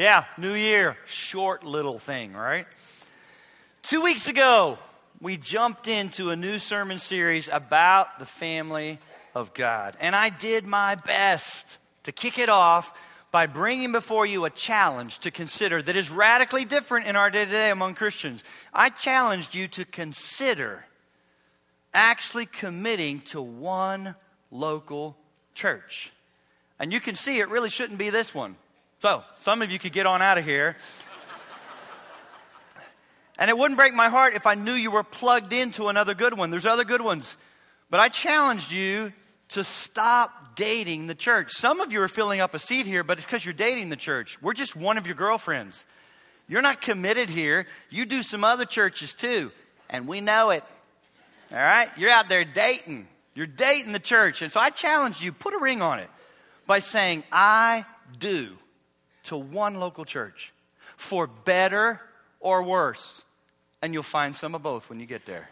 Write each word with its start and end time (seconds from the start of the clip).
Yeah, 0.00 0.24
new 0.38 0.54
year. 0.54 0.96
Short 1.04 1.62
little 1.62 1.98
thing, 1.98 2.32
right? 2.32 2.66
Two 3.82 4.00
weeks 4.00 4.28
ago, 4.28 4.78
we 5.20 5.36
jumped 5.36 5.88
into 5.88 6.30
a 6.30 6.36
new 6.36 6.58
sermon 6.58 6.98
series 6.98 7.50
about 7.52 8.18
the 8.18 8.24
family 8.24 8.98
of 9.34 9.52
God. 9.52 9.98
And 10.00 10.16
I 10.16 10.30
did 10.30 10.66
my 10.66 10.94
best 10.94 11.76
to 12.04 12.12
kick 12.12 12.38
it 12.38 12.48
off 12.48 12.98
by 13.30 13.44
bringing 13.44 13.92
before 13.92 14.24
you 14.24 14.46
a 14.46 14.50
challenge 14.50 15.18
to 15.18 15.30
consider 15.30 15.82
that 15.82 15.96
is 15.96 16.08
radically 16.08 16.64
different 16.64 17.06
in 17.06 17.14
our 17.14 17.30
day 17.30 17.44
to 17.44 17.50
day 17.50 17.70
among 17.70 17.92
Christians. 17.92 18.42
I 18.72 18.88
challenged 18.88 19.54
you 19.54 19.68
to 19.68 19.84
consider 19.84 20.86
actually 21.92 22.46
committing 22.46 23.20
to 23.20 23.42
one 23.42 24.14
local 24.50 25.18
church. 25.52 26.10
And 26.78 26.90
you 26.90 27.00
can 27.00 27.16
see 27.16 27.38
it 27.38 27.50
really 27.50 27.68
shouldn't 27.68 27.98
be 27.98 28.08
this 28.08 28.34
one. 28.34 28.56
So, 29.00 29.24
some 29.36 29.62
of 29.62 29.72
you 29.72 29.78
could 29.78 29.94
get 29.94 30.04
on 30.04 30.20
out 30.20 30.36
of 30.36 30.44
here. 30.44 30.76
And 33.38 33.48
it 33.48 33.56
wouldn't 33.56 33.78
break 33.78 33.94
my 33.94 34.10
heart 34.10 34.34
if 34.34 34.46
I 34.46 34.54
knew 34.54 34.74
you 34.74 34.90
were 34.90 35.02
plugged 35.02 35.54
into 35.54 35.88
another 35.88 36.12
good 36.12 36.36
one. 36.36 36.50
There's 36.50 36.66
other 36.66 36.84
good 36.84 37.00
ones. 37.00 37.38
But 37.88 38.00
I 38.00 38.10
challenged 38.10 38.70
you 38.70 39.14
to 39.48 39.64
stop 39.64 40.54
dating 40.54 41.06
the 41.06 41.14
church. 41.14 41.52
Some 41.52 41.80
of 41.80 41.94
you 41.94 42.02
are 42.02 42.08
filling 42.08 42.42
up 42.42 42.52
a 42.52 42.58
seat 42.58 42.84
here, 42.84 43.02
but 43.02 43.16
it's 43.16 43.26
because 43.26 43.42
you're 43.42 43.54
dating 43.54 43.88
the 43.88 43.96
church. 43.96 44.36
We're 44.42 44.52
just 44.52 44.76
one 44.76 44.98
of 44.98 45.06
your 45.06 45.16
girlfriends. 45.16 45.86
You're 46.46 46.60
not 46.60 46.82
committed 46.82 47.30
here. 47.30 47.66
You 47.88 48.04
do 48.04 48.22
some 48.22 48.44
other 48.44 48.66
churches 48.66 49.14
too, 49.14 49.50
and 49.88 50.06
we 50.06 50.20
know 50.20 50.50
it. 50.50 50.62
All 51.52 51.58
right? 51.58 51.88
You're 51.96 52.10
out 52.10 52.28
there 52.28 52.44
dating. 52.44 53.08
You're 53.34 53.46
dating 53.46 53.92
the 53.92 53.98
church. 53.98 54.42
And 54.42 54.52
so 54.52 54.60
I 54.60 54.68
challenge 54.68 55.22
you, 55.22 55.32
put 55.32 55.54
a 55.54 55.58
ring 55.58 55.80
on 55.80 56.00
it 56.00 56.10
by 56.66 56.80
saying, 56.80 57.24
I 57.32 57.86
do 58.18 58.58
to 59.30 59.36
one 59.36 59.76
local 59.76 60.04
church 60.04 60.52
for 60.96 61.26
better 61.26 62.00
or 62.40 62.62
worse. 62.62 63.22
And 63.80 63.94
you'll 63.94 64.02
find 64.02 64.34
some 64.34 64.54
of 64.54 64.62
both 64.62 64.90
when 64.90 65.00
you 65.00 65.06
get 65.06 65.24
there. 65.24 65.48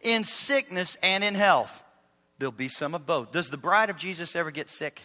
In 0.00 0.24
sickness 0.24 0.96
and 1.02 1.22
in 1.22 1.34
health, 1.34 1.82
there'll 2.38 2.50
be 2.50 2.68
some 2.68 2.94
of 2.94 3.04
both. 3.04 3.30
Does 3.30 3.50
the 3.50 3.58
bride 3.58 3.90
of 3.90 3.98
Jesus 3.98 4.34
ever 4.34 4.50
get 4.50 4.70
sick? 4.70 5.02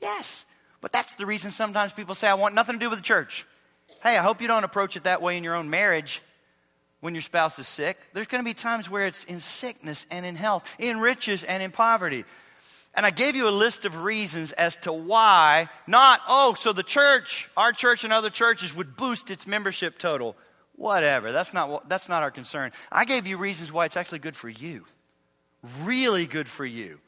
Yes. 0.00 0.46
But 0.80 0.90
that's 0.90 1.14
the 1.16 1.26
reason 1.26 1.50
sometimes 1.50 1.92
people 1.92 2.14
say, 2.14 2.28
I 2.28 2.34
want 2.34 2.54
nothing 2.54 2.76
to 2.76 2.80
do 2.80 2.88
with 2.88 2.98
the 2.98 3.04
church. 3.04 3.46
Hey, 4.02 4.16
I 4.16 4.22
hope 4.22 4.40
you 4.40 4.48
don't 4.48 4.64
approach 4.64 4.96
it 4.96 5.04
that 5.04 5.20
way 5.20 5.36
in 5.36 5.44
your 5.44 5.54
own 5.54 5.68
marriage 5.68 6.22
when 7.00 7.14
your 7.14 7.22
spouse 7.22 7.58
is 7.58 7.68
sick. 7.68 7.98
There's 8.14 8.26
going 8.26 8.42
to 8.42 8.48
be 8.48 8.54
times 8.54 8.88
where 8.88 9.06
it's 9.06 9.24
in 9.24 9.40
sickness 9.40 10.06
and 10.10 10.24
in 10.24 10.34
health, 10.34 10.68
in 10.78 10.98
riches 10.98 11.44
and 11.44 11.62
in 11.62 11.72
poverty. 11.72 12.24
And 12.98 13.06
I 13.06 13.10
gave 13.10 13.36
you 13.36 13.48
a 13.48 13.50
list 13.50 13.84
of 13.84 14.02
reasons 14.02 14.50
as 14.50 14.76
to 14.78 14.92
why, 14.92 15.68
not, 15.86 16.20
oh, 16.26 16.54
so 16.54 16.72
the 16.72 16.82
church, 16.82 17.48
our 17.56 17.70
church 17.70 18.02
and 18.02 18.12
other 18.12 18.28
churches 18.28 18.74
would 18.74 18.96
boost 18.96 19.30
its 19.30 19.46
membership 19.46 20.00
total. 20.00 20.34
Whatever. 20.74 21.30
That's 21.30 21.54
not, 21.54 21.88
that's 21.88 22.08
not 22.08 22.24
our 22.24 22.32
concern. 22.32 22.72
I 22.90 23.04
gave 23.04 23.28
you 23.28 23.36
reasons 23.36 23.70
why 23.70 23.84
it's 23.84 23.96
actually 23.96 24.18
good 24.18 24.34
for 24.34 24.48
you. 24.48 24.84
Really 25.84 26.26
good 26.26 26.48
for 26.48 26.66
you. 26.66 26.98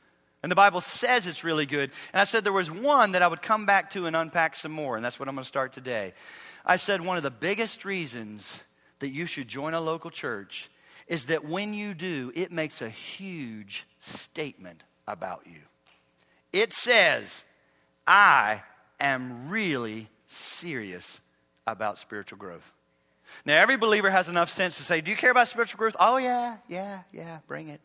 And 0.44 0.52
the 0.52 0.54
Bible 0.54 0.80
says 0.80 1.26
it's 1.26 1.42
really 1.42 1.66
good. 1.66 1.90
And 2.12 2.20
I 2.20 2.24
said 2.24 2.44
there 2.44 2.52
was 2.52 2.70
one 2.70 3.10
that 3.10 3.22
I 3.22 3.26
would 3.26 3.42
come 3.42 3.66
back 3.66 3.90
to 3.90 4.06
and 4.06 4.14
unpack 4.14 4.54
some 4.54 4.70
more, 4.70 4.94
and 4.94 5.04
that's 5.04 5.18
what 5.18 5.28
I'm 5.28 5.34
going 5.34 5.42
to 5.42 5.48
start 5.48 5.72
today. 5.72 6.12
I 6.64 6.76
said 6.76 7.00
one 7.00 7.16
of 7.16 7.24
the 7.24 7.32
biggest 7.32 7.84
reasons 7.84 8.62
that 9.00 9.08
you 9.08 9.26
should 9.26 9.48
join 9.48 9.74
a 9.74 9.80
local 9.80 10.12
church 10.12 10.70
is 11.08 11.26
that 11.26 11.44
when 11.44 11.74
you 11.74 11.94
do, 11.94 12.30
it 12.36 12.52
makes 12.52 12.80
a 12.80 12.88
huge 12.88 13.88
statement 13.98 14.84
about 15.08 15.42
you. 15.46 15.62
It 16.52 16.72
says, 16.72 17.44
I 18.06 18.62
am 18.98 19.48
really 19.48 20.08
serious 20.26 21.20
about 21.66 21.98
spiritual 21.98 22.38
growth. 22.38 22.72
Now, 23.44 23.60
every 23.60 23.76
believer 23.76 24.10
has 24.10 24.28
enough 24.28 24.50
sense 24.50 24.76
to 24.78 24.82
say, 24.82 25.00
Do 25.00 25.10
you 25.10 25.16
care 25.16 25.30
about 25.30 25.48
spiritual 25.48 25.78
growth? 25.78 25.96
Oh, 26.00 26.16
yeah, 26.16 26.56
yeah, 26.68 27.00
yeah, 27.12 27.38
bring 27.46 27.68
it. 27.68 27.80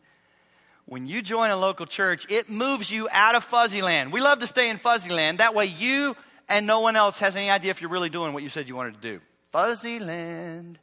When 0.86 1.06
you 1.06 1.22
join 1.22 1.50
a 1.50 1.56
local 1.56 1.86
church, 1.86 2.26
it 2.30 2.48
moves 2.48 2.90
you 2.90 3.08
out 3.10 3.34
of 3.34 3.42
fuzzy 3.42 3.82
land. 3.82 4.12
We 4.12 4.20
love 4.20 4.38
to 4.40 4.46
stay 4.46 4.70
in 4.70 4.76
fuzzy 4.76 5.10
land. 5.10 5.38
That 5.38 5.54
way, 5.54 5.66
you 5.66 6.16
and 6.48 6.66
no 6.66 6.80
one 6.80 6.96
else 6.96 7.18
has 7.18 7.34
any 7.34 7.50
idea 7.50 7.70
if 7.70 7.80
you're 7.80 7.90
really 7.90 8.08
doing 8.08 8.32
what 8.32 8.42
you 8.42 8.48
said 8.48 8.68
you 8.68 8.76
wanted 8.76 8.94
to 8.94 9.00
do. 9.00 9.20
Fuzzy 9.50 9.98
land. 9.98 10.78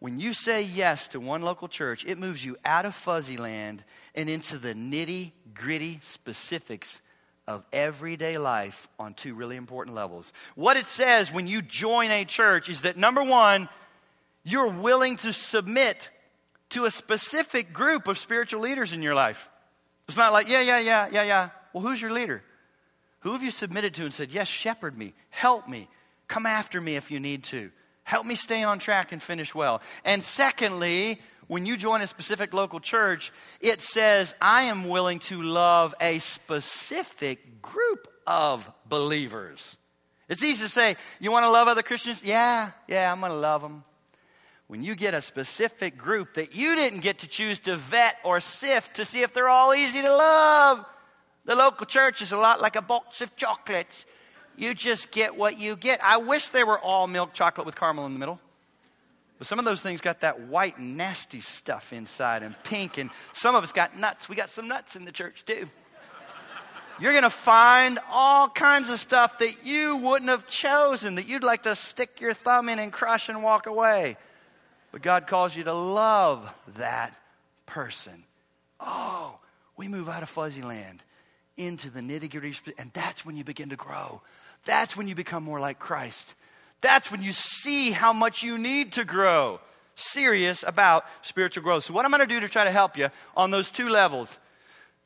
When 0.00 0.18
you 0.18 0.32
say 0.32 0.62
yes 0.62 1.08
to 1.08 1.20
one 1.20 1.42
local 1.42 1.68
church, 1.68 2.04
it 2.04 2.18
moves 2.18 2.44
you 2.44 2.56
out 2.64 2.84
of 2.84 2.94
fuzzy 2.94 3.36
land 3.36 3.84
and 4.14 4.28
into 4.28 4.58
the 4.58 4.74
nitty 4.74 5.32
gritty 5.54 5.98
specifics 6.02 7.00
of 7.46 7.64
everyday 7.72 8.38
life 8.38 8.88
on 8.98 9.14
two 9.14 9.34
really 9.34 9.56
important 9.56 9.94
levels. 9.94 10.32
What 10.54 10.76
it 10.76 10.86
says 10.86 11.32
when 11.32 11.46
you 11.46 11.62
join 11.62 12.10
a 12.10 12.24
church 12.24 12.68
is 12.68 12.82
that 12.82 12.96
number 12.96 13.22
one, 13.22 13.68
you're 14.44 14.68
willing 14.68 15.16
to 15.18 15.32
submit 15.32 16.10
to 16.70 16.86
a 16.86 16.90
specific 16.90 17.72
group 17.72 18.08
of 18.08 18.18
spiritual 18.18 18.60
leaders 18.60 18.92
in 18.92 19.02
your 19.02 19.14
life. 19.14 19.50
It's 20.08 20.16
not 20.16 20.32
like, 20.32 20.48
yeah, 20.48 20.62
yeah, 20.62 20.80
yeah, 20.80 21.08
yeah, 21.10 21.22
yeah. 21.22 21.50
Well, 21.72 21.82
who's 21.82 22.00
your 22.00 22.12
leader? 22.12 22.42
Who 23.20 23.32
have 23.32 23.42
you 23.42 23.50
submitted 23.50 23.94
to 23.94 24.04
and 24.04 24.12
said, 24.12 24.30
yes, 24.30 24.48
shepherd 24.48 24.96
me, 24.96 25.14
help 25.30 25.68
me, 25.68 25.88
come 26.28 26.46
after 26.46 26.80
me 26.80 26.96
if 26.96 27.10
you 27.10 27.20
need 27.20 27.44
to? 27.44 27.70
Help 28.02 28.26
me 28.26 28.36
stay 28.36 28.62
on 28.62 28.78
track 28.78 29.12
and 29.12 29.22
finish 29.22 29.54
well. 29.54 29.80
And 30.04 30.22
secondly, 30.22 31.18
when 31.46 31.66
you 31.66 31.76
join 31.76 32.00
a 32.00 32.06
specific 32.06 32.54
local 32.54 32.80
church, 32.80 33.32
it 33.60 33.80
says, 33.80 34.34
I 34.40 34.64
am 34.64 34.88
willing 34.88 35.18
to 35.20 35.42
love 35.42 35.94
a 36.00 36.18
specific 36.18 37.60
group 37.60 38.08
of 38.26 38.70
believers. 38.88 39.76
It's 40.28 40.42
easy 40.42 40.64
to 40.64 40.70
say, 40.70 40.96
You 41.20 41.30
want 41.32 41.44
to 41.44 41.50
love 41.50 41.68
other 41.68 41.82
Christians? 41.82 42.22
Yeah, 42.24 42.70
yeah, 42.88 43.12
I'm 43.12 43.20
going 43.20 43.32
to 43.32 43.38
love 43.38 43.62
them. 43.62 43.84
When 44.66 44.82
you 44.82 44.94
get 44.94 45.12
a 45.12 45.20
specific 45.20 45.98
group 45.98 46.34
that 46.34 46.54
you 46.54 46.74
didn't 46.74 47.00
get 47.00 47.18
to 47.18 47.26
choose 47.26 47.60
to 47.60 47.76
vet 47.76 48.16
or 48.24 48.40
sift 48.40 48.96
to 48.96 49.04
see 49.04 49.20
if 49.20 49.34
they're 49.34 49.50
all 49.50 49.74
easy 49.74 50.00
to 50.00 50.10
love, 50.10 50.86
the 51.44 51.54
local 51.54 51.84
church 51.84 52.22
is 52.22 52.32
a 52.32 52.38
lot 52.38 52.62
like 52.62 52.74
a 52.74 52.82
box 52.82 53.20
of 53.20 53.36
chocolates. 53.36 54.06
You 54.56 54.72
just 54.72 55.10
get 55.10 55.36
what 55.36 55.58
you 55.58 55.76
get. 55.76 56.02
I 56.02 56.16
wish 56.16 56.48
they 56.48 56.64
were 56.64 56.78
all 56.78 57.06
milk 57.06 57.34
chocolate 57.34 57.66
with 57.66 57.76
caramel 57.76 58.06
in 58.06 58.14
the 58.14 58.18
middle. 58.18 58.40
But 59.38 59.46
some 59.46 59.58
of 59.58 59.64
those 59.64 59.82
things 59.82 60.00
got 60.00 60.20
that 60.20 60.42
white, 60.42 60.78
nasty 60.78 61.40
stuff 61.40 61.92
inside 61.92 62.42
and 62.42 62.54
pink, 62.64 62.98
and 62.98 63.10
some 63.32 63.54
of 63.54 63.64
us 63.64 63.72
got 63.72 63.98
nuts. 63.98 64.28
We 64.28 64.36
got 64.36 64.48
some 64.48 64.68
nuts 64.68 64.96
in 64.96 65.04
the 65.04 65.12
church 65.12 65.44
too. 65.44 65.68
You're 67.00 67.12
going 67.12 67.24
to 67.24 67.30
find 67.30 67.98
all 68.12 68.48
kinds 68.48 68.88
of 68.88 69.00
stuff 69.00 69.38
that 69.38 69.64
you 69.66 69.96
wouldn't 69.96 70.30
have 70.30 70.46
chosen, 70.46 71.16
that 71.16 71.28
you'd 71.28 71.42
like 71.42 71.64
to 71.64 71.74
stick 71.74 72.20
your 72.20 72.34
thumb 72.34 72.68
in 72.68 72.78
and 72.78 72.92
crush 72.92 73.28
and 73.28 73.42
walk 73.42 73.66
away. 73.66 74.16
But 74.92 75.02
God 75.02 75.26
calls 75.26 75.56
you 75.56 75.64
to 75.64 75.74
love 75.74 76.48
that 76.76 77.12
person. 77.66 78.22
Oh, 78.78 79.40
we 79.76 79.88
move 79.88 80.08
out 80.08 80.22
of 80.22 80.28
fuzzy 80.28 80.62
land 80.62 81.02
into 81.56 81.90
the 81.90 82.00
nitty 82.00 82.30
gritty, 82.30 82.54
and 82.78 82.92
that's 82.92 83.26
when 83.26 83.36
you 83.36 83.42
begin 83.42 83.70
to 83.70 83.76
grow. 83.76 84.22
That's 84.64 84.96
when 84.96 85.08
you 85.08 85.16
become 85.16 85.42
more 85.42 85.58
like 85.58 85.80
Christ. 85.80 86.34
That's 86.84 87.10
when 87.10 87.22
you 87.22 87.32
see 87.32 87.92
how 87.92 88.12
much 88.12 88.42
you 88.42 88.58
need 88.58 88.92
to 88.92 89.06
grow. 89.06 89.58
Serious 89.94 90.62
about 90.66 91.06
spiritual 91.22 91.62
growth. 91.62 91.84
So, 91.84 91.94
what 91.94 92.04
I'm 92.04 92.10
going 92.10 92.20
to 92.20 92.26
do 92.26 92.40
to 92.40 92.48
try 92.48 92.64
to 92.64 92.70
help 92.70 92.98
you 92.98 93.08
on 93.34 93.50
those 93.50 93.70
two 93.70 93.88
levels 93.88 94.38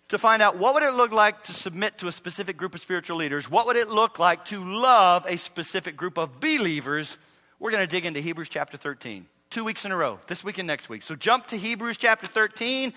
to 0.08 0.18
find 0.18 0.42
out 0.42 0.58
what 0.58 0.74
would 0.74 0.82
it 0.82 0.94
look 0.94 1.12
like 1.12 1.44
to 1.44 1.52
submit 1.52 1.98
to 1.98 2.08
a 2.08 2.12
specific 2.12 2.56
group 2.56 2.74
of 2.74 2.80
spiritual 2.80 3.18
leaders 3.18 3.50
what 3.50 3.66
would 3.66 3.76
it 3.76 3.90
look 3.90 4.18
like 4.18 4.42
to 4.46 4.64
love 4.64 5.22
a 5.28 5.36
specific 5.36 5.98
group 5.98 6.16
of 6.16 6.40
believers 6.40 7.18
we're 7.58 7.70
going 7.70 7.86
to 7.86 7.86
dig 7.86 8.06
into 8.06 8.18
hebrews 8.18 8.48
chapter 8.48 8.78
13 8.78 9.26
two 9.50 9.64
weeks 9.64 9.84
in 9.84 9.92
a 9.92 9.96
row 9.96 10.18
this 10.26 10.42
week 10.42 10.56
and 10.56 10.66
next 10.66 10.88
week 10.88 11.02
so 11.02 11.14
jump 11.14 11.46
to 11.46 11.58
hebrews 11.58 11.98
chapter 11.98 12.26
13 12.26 12.94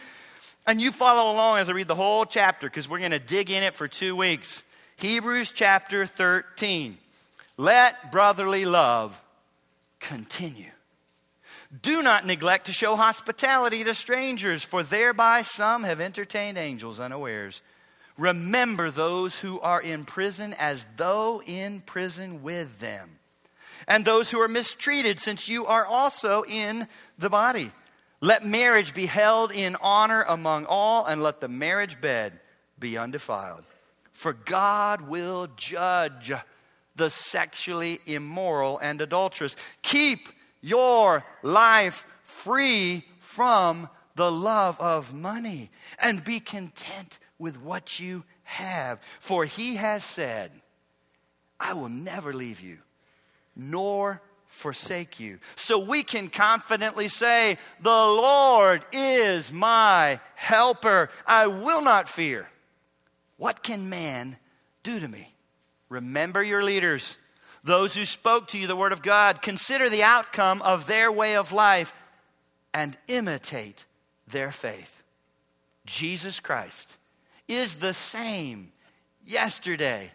and 0.67 0.79
you 0.79 0.89
follow 0.89 1.33
along 1.33 1.57
as 1.57 1.69
i 1.69 1.73
read 1.73 1.89
the 1.89 1.95
whole 1.95 2.25
chapter 2.25 2.67
because 2.67 2.87
we're 2.87 2.99
going 2.99 3.11
to 3.11 3.19
dig 3.19 3.51
in 3.51 3.61
it 3.61 3.75
for 3.75 3.89
two 3.89 4.15
weeks 4.15 4.63
Hebrews 5.01 5.51
chapter 5.51 6.05
13. 6.05 6.95
Let 7.61 8.11
brotherly 8.11 8.65
love 8.65 9.21
continue. 9.99 10.71
Do 11.83 12.01
not 12.01 12.25
neglect 12.25 12.65
to 12.65 12.73
show 12.73 12.95
hospitality 12.95 13.83
to 13.83 13.93
strangers, 13.93 14.63
for 14.63 14.81
thereby 14.81 15.43
some 15.43 15.83
have 15.83 16.01
entertained 16.01 16.57
angels 16.57 16.99
unawares. 16.99 17.61
Remember 18.17 18.89
those 18.89 19.41
who 19.41 19.59
are 19.59 19.79
in 19.79 20.05
prison 20.05 20.55
as 20.57 20.87
though 20.97 21.43
in 21.45 21.81
prison 21.81 22.41
with 22.41 22.79
them, 22.79 23.19
and 23.87 24.05
those 24.05 24.31
who 24.31 24.39
are 24.41 24.47
mistreated, 24.47 25.19
since 25.19 25.47
you 25.47 25.67
are 25.67 25.85
also 25.85 26.43
in 26.49 26.87
the 27.19 27.29
body. 27.29 27.71
Let 28.21 28.43
marriage 28.43 28.95
be 28.95 29.05
held 29.05 29.51
in 29.51 29.77
honor 29.81 30.23
among 30.27 30.65
all, 30.65 31.05
and 31.05 31.21
let 31.21 31.41
the 31.41 31.47
marriage 31.47 32.01
bed 32.01 32.39
be 32.79 32.97
undefiled 32.97 33.65
for 34.11 34.33
God 34.33 35.01
will 35.01 35.47
judge 35.55 36.31
the 36.95 37.09
sexually 37.09 37.99
immoral 38.05 38.79
and 38.79 39.01
adulterous. 39.01 39.55
Keep 39.81 40.29
your 40.61 41.23
life 41.43 42.05
free 42.21 43.05
from 43.19 43.89
the 44.15 44.31
love 44.31 44.79
of 44.79 45.13
money 45.13 45.71
and 45.99 46.23
be 46.23 46.39
content 46.39 47.19
with 47.39 47.59
what 47.59 47.99
you 47.99 48.23
have. 48.43 48.99
For 49.19 49.45
he 49.45 49.75
has 49.75 50.03
said, 50.03 50.51
I 51.59 51.73
will 51.73 51.89
never 51.89 52.33
leave 52.33 52.59
you 52.59 52.79
nor 53.55 54.21
forsake 54.45 55.19
you. 55.19 55.39
So 55.55 55.79
we 55.79 56.03
can 56.03 56.29
confidently 56.29 57.07
say, 57.07 57.57
The 57.79 57.89
Lord 57.89 58.83
is 58.91 59.51
my 59.51 60.19
helper. 60.35 61.09
I 61.25 61.47
will 61.47 61.81
not 61.81 62.09
fear. 62.09 62.49
What 63.37 63.63
can 63.63 63.89
man 63.89 64.37
do 64.83 64.99
to 64.99 65.07
me? 65.07 65.33
Remember 65.91 66.41
your 66.41 66.63
leaders, 66.63 67.17
those 67.65 67.93
who 67.93 68.05
spoke 68.05 68.47
to 68.47 68.57
you 68.57 68.65
the 68.65 68.77
word 68.77 68.93
of 68.93 69.01
God. 69.01 69.41
Consider 69.41 69.89
the 69.89 70.03
outcome 70.03 70.61
of 70.61 70.87
their 70.87 71.11
way 71.11 71.35
of 71.35 71.51
life 71.51 71.93
and 72.73 72.97
imitate 73.09 73.85
their 74.25 74.53
faith. 74.53 75.03
Jesus 75.85 76.39
Christ 76.39 76.95
is 77.49 77.75
the 77.75 77.93
same 77.93 78.71
yesterday, 79.25 80.11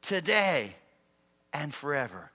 today, 0.00 0.76
and 1.52 1.74
forever. 1.74 2.30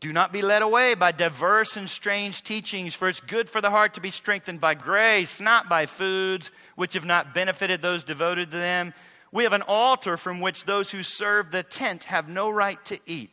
Do 0.00 0.12
not 0.12 0.30
be 0.30 0.42
led 0.42 0.60
away 0.60 0.92
by 0.94 1.12
diverse 1.12 1.78
and 1.78 1.88
strange 1.88 2.42
teachings, 2.42 2.94
for 2.94 3.08
it's 3.08 3.22
good 3.22 3.48
for 3.48 3.62
the 3.62 3.70
heart 3.70 3.94
to 3.94 4.02
be 4.02 4.10
strengthened 4.10 4.60
by 4.60 4.74
grace, 4.74 5.40
not 5.40 5.70
by 5.70 5.86
foods 5.86 6.50
which 6.76 6.92
have 6.92 7.06
not 7.06 7.32
benefited 7.32 7.80
those 7.80 8.04
devoted 8.04 8.50
to 8.50 8.58
them. 8.58 8.92
We 9.32 9.44
have 9.44 9.52
an 9.52 9.62
altar 9.66 10.16
from 10.16 10.40
which 10.40 10.64
those 10.64 10.90
who 10.90 11.02
serve 11.02 11.50
the 11.50 11.62
tent 11.62 12.04
have 12.04 12.28
no 12.28 12.50
right 12.50 12.82
to 12.86 12.98
eat. 13.06 13.30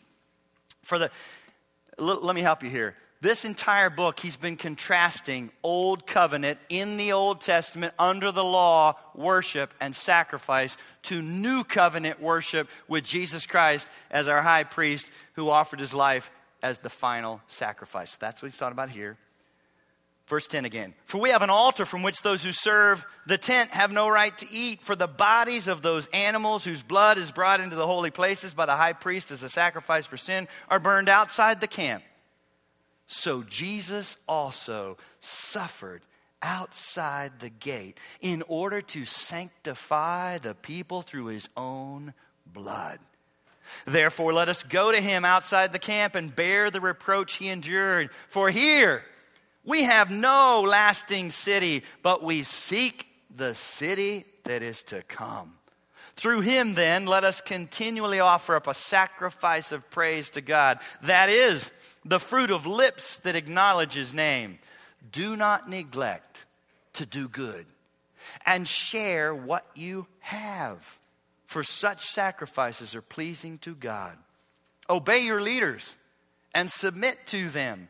For 0.83 0.99
the, 0.99 1.11
let 1.97 2.35
me 2.35 2.41
help 2.41 2.63
you 2.63 2.69
here. 2.69 2.95
This 3.21 3.43
entire 3.43 3.89
book, 3.89 4.19
he's 4.19 4.35
been 4.35 4.55
contrasting 4.55 5.49
Old 5.63 6.05
Covenant 6.05 6.59
in 6.69 6.97
the 6.97 7.13
Old 7.13 7.41
Testament 7.41 7.93
under 7.97 8.31
the 8.31 8.43
law 8.43 8.97
worship 9.15 9.73
and 9.81 9.95
sacrifice 9.95 10.77
to 11.03 11.21
New 11.21 11.63
Covenant 11.63 12.21
worship 12.21 12.69
with 12.87 13.03
Jesus 13.03 13.47
Christ 13.47 13.89
as 14.11 14.27
our 14.27 14.43
high 14.43 14.63
priest 14.63 15.09
who 15.33 15.49
offered 15.49 15.79
his 15.79 15.93
life 15.93 16.29
as 16.61 16.79
the 16.79 16.89
final 16.89 17.41
sacrifice. 17.47 18.15
That's 18.15 18.41
what 18.41 18.51
he's 18.51 18.59
talking 18.59 18.73
about 18.73 18.89
here. 18.89 19.17
Verse 20.27 20.47
10 20.47 20.65
again. 20.65 20.95
For 21.05 21.19
we 21.19 21.29
have 21.29 21.43
an 21.43 21.51
altar 21.51 21.85
from 21.85 22.01
which 22.01 22.23
those 22.23 22.43
who 22.43 22.51
serve 22.51 23.05
the 23.27 23.37
tent 23.37 23.69
have 23.71 23.91
no 23.91 24.09
right 24.09 24.35
to 24.39 24.47
eat. 24.51 24.81
For 24.81 24.95
the 24.95 25.07
bodies 25.07 25.67
of 25.67 25.83
those 25.83 26.07
animals 26.07 26.65
whose 26.65 26.81
blood 26.81 27.19
is 27.19 27.31
brought 27.31 27.59
into 27.59 27.75
the 27.75 27.85
holy 27.85 28.09
places 28.09 28.53
by 28.53 28.65
the 28.65 28.75
high 28.75 28.93
priest 28.93 29.29
as 29.29 29.43
a 29.43 29.49
sacrifice 29.49 30.07
for 30.07 30.17
sin 30.17 30.47
are 30.67 30.79
burned 30.79 31.09
outside 31.09 31.61
the 31.61 31.67
camp. 31.67 32.03
So 33.05 33.43
Jesus 33.43 34.17
also 34.27 34.97
suffered 35.19 36.01
outside 36.41 37.39
the 37.39 37.49
gate 37.49 37.99
in 38.19 38.43
order 38.47 38.81
to 38.81 39.05
sanctify 39.05 40.39
the 40.39 40.55
people 40.55 41.03
through 41.03 41.25
his 41.25 41.49
own 41.55 42.15
blood. 42.45 42.97
Therefore, 43.85 44.33
let 44.33 44.49
us 44.49 44.63
go 44.63 44.91
to 44.91 45.01
him 45.01 45.23
outside 45.23 45.71
the 45.71 45.79
camp 45.79 46.15
and 46.15 46.35
bear 46.35 46.71
the 46.71 46.81
reproach 46.81 47.35
he 47.35 47.49
endured. 47.49 48.09
For 48.27 48.49
here 48.49 49.03
we 49.65 49.83
have 49.83 50.11
no 50.11 50.63
lasting 50.67 51.31
city, 51.31 51.83
but 52.01 52.23
we 52.23 52.43
seek 52.43 53.07
the 53.35 53.55
city 53.55 54.25
that 54.43 54.61
is 54.61 54.83
to 54.83 55.01
come. 55.03 55.53
Through 56.15 56.41
him, 56.41 56.75
then, 56.75 57.05
let 57.05 57.23
us 57.23 57.41
continually 57.41 58.19
offer 58.19 58.55
up 58.55 58.67
a 58.67 58.73
sacrifice 58.73 59.71
of 59.71 59.89
praise 59.91 60.29
to 60.31 60.41
God. 60.41 60.79
That 61.03 61.29
is 61.29 61.71
the 62.05 62.19
fruit 62.19 62.51
of 62.51 62.65
lips 62.65 63.19
that 63.19 63.35
acknowledge 63.35 63.93
his 63.93 64.13
name. 64.13 64.59
Do 65.11 65.35
not 65.35 65.69
neglect 65.69 66.45
to 66.93 67.05
do 67.05 67.27
good 67.27 67.65
and 68.45 68.67
share 68.67 69.35
what 69.35 69.65
you 69.75 70.07
have 70.19 70.99
for 71.45 71.63
such 71.63 72.05
sacrifices 72.05 72.95
are 72.95 73.01
pleasing 73.01 73.57
to 73.59 73.75
God. 73.75 74.17
Obey 74.89 75.19
your 75.19 75.41
leaders 75.41 75.97
and 76.53 76.71
submit 76.71 77.17
to 77.27 77.49
them, 77.49 77.89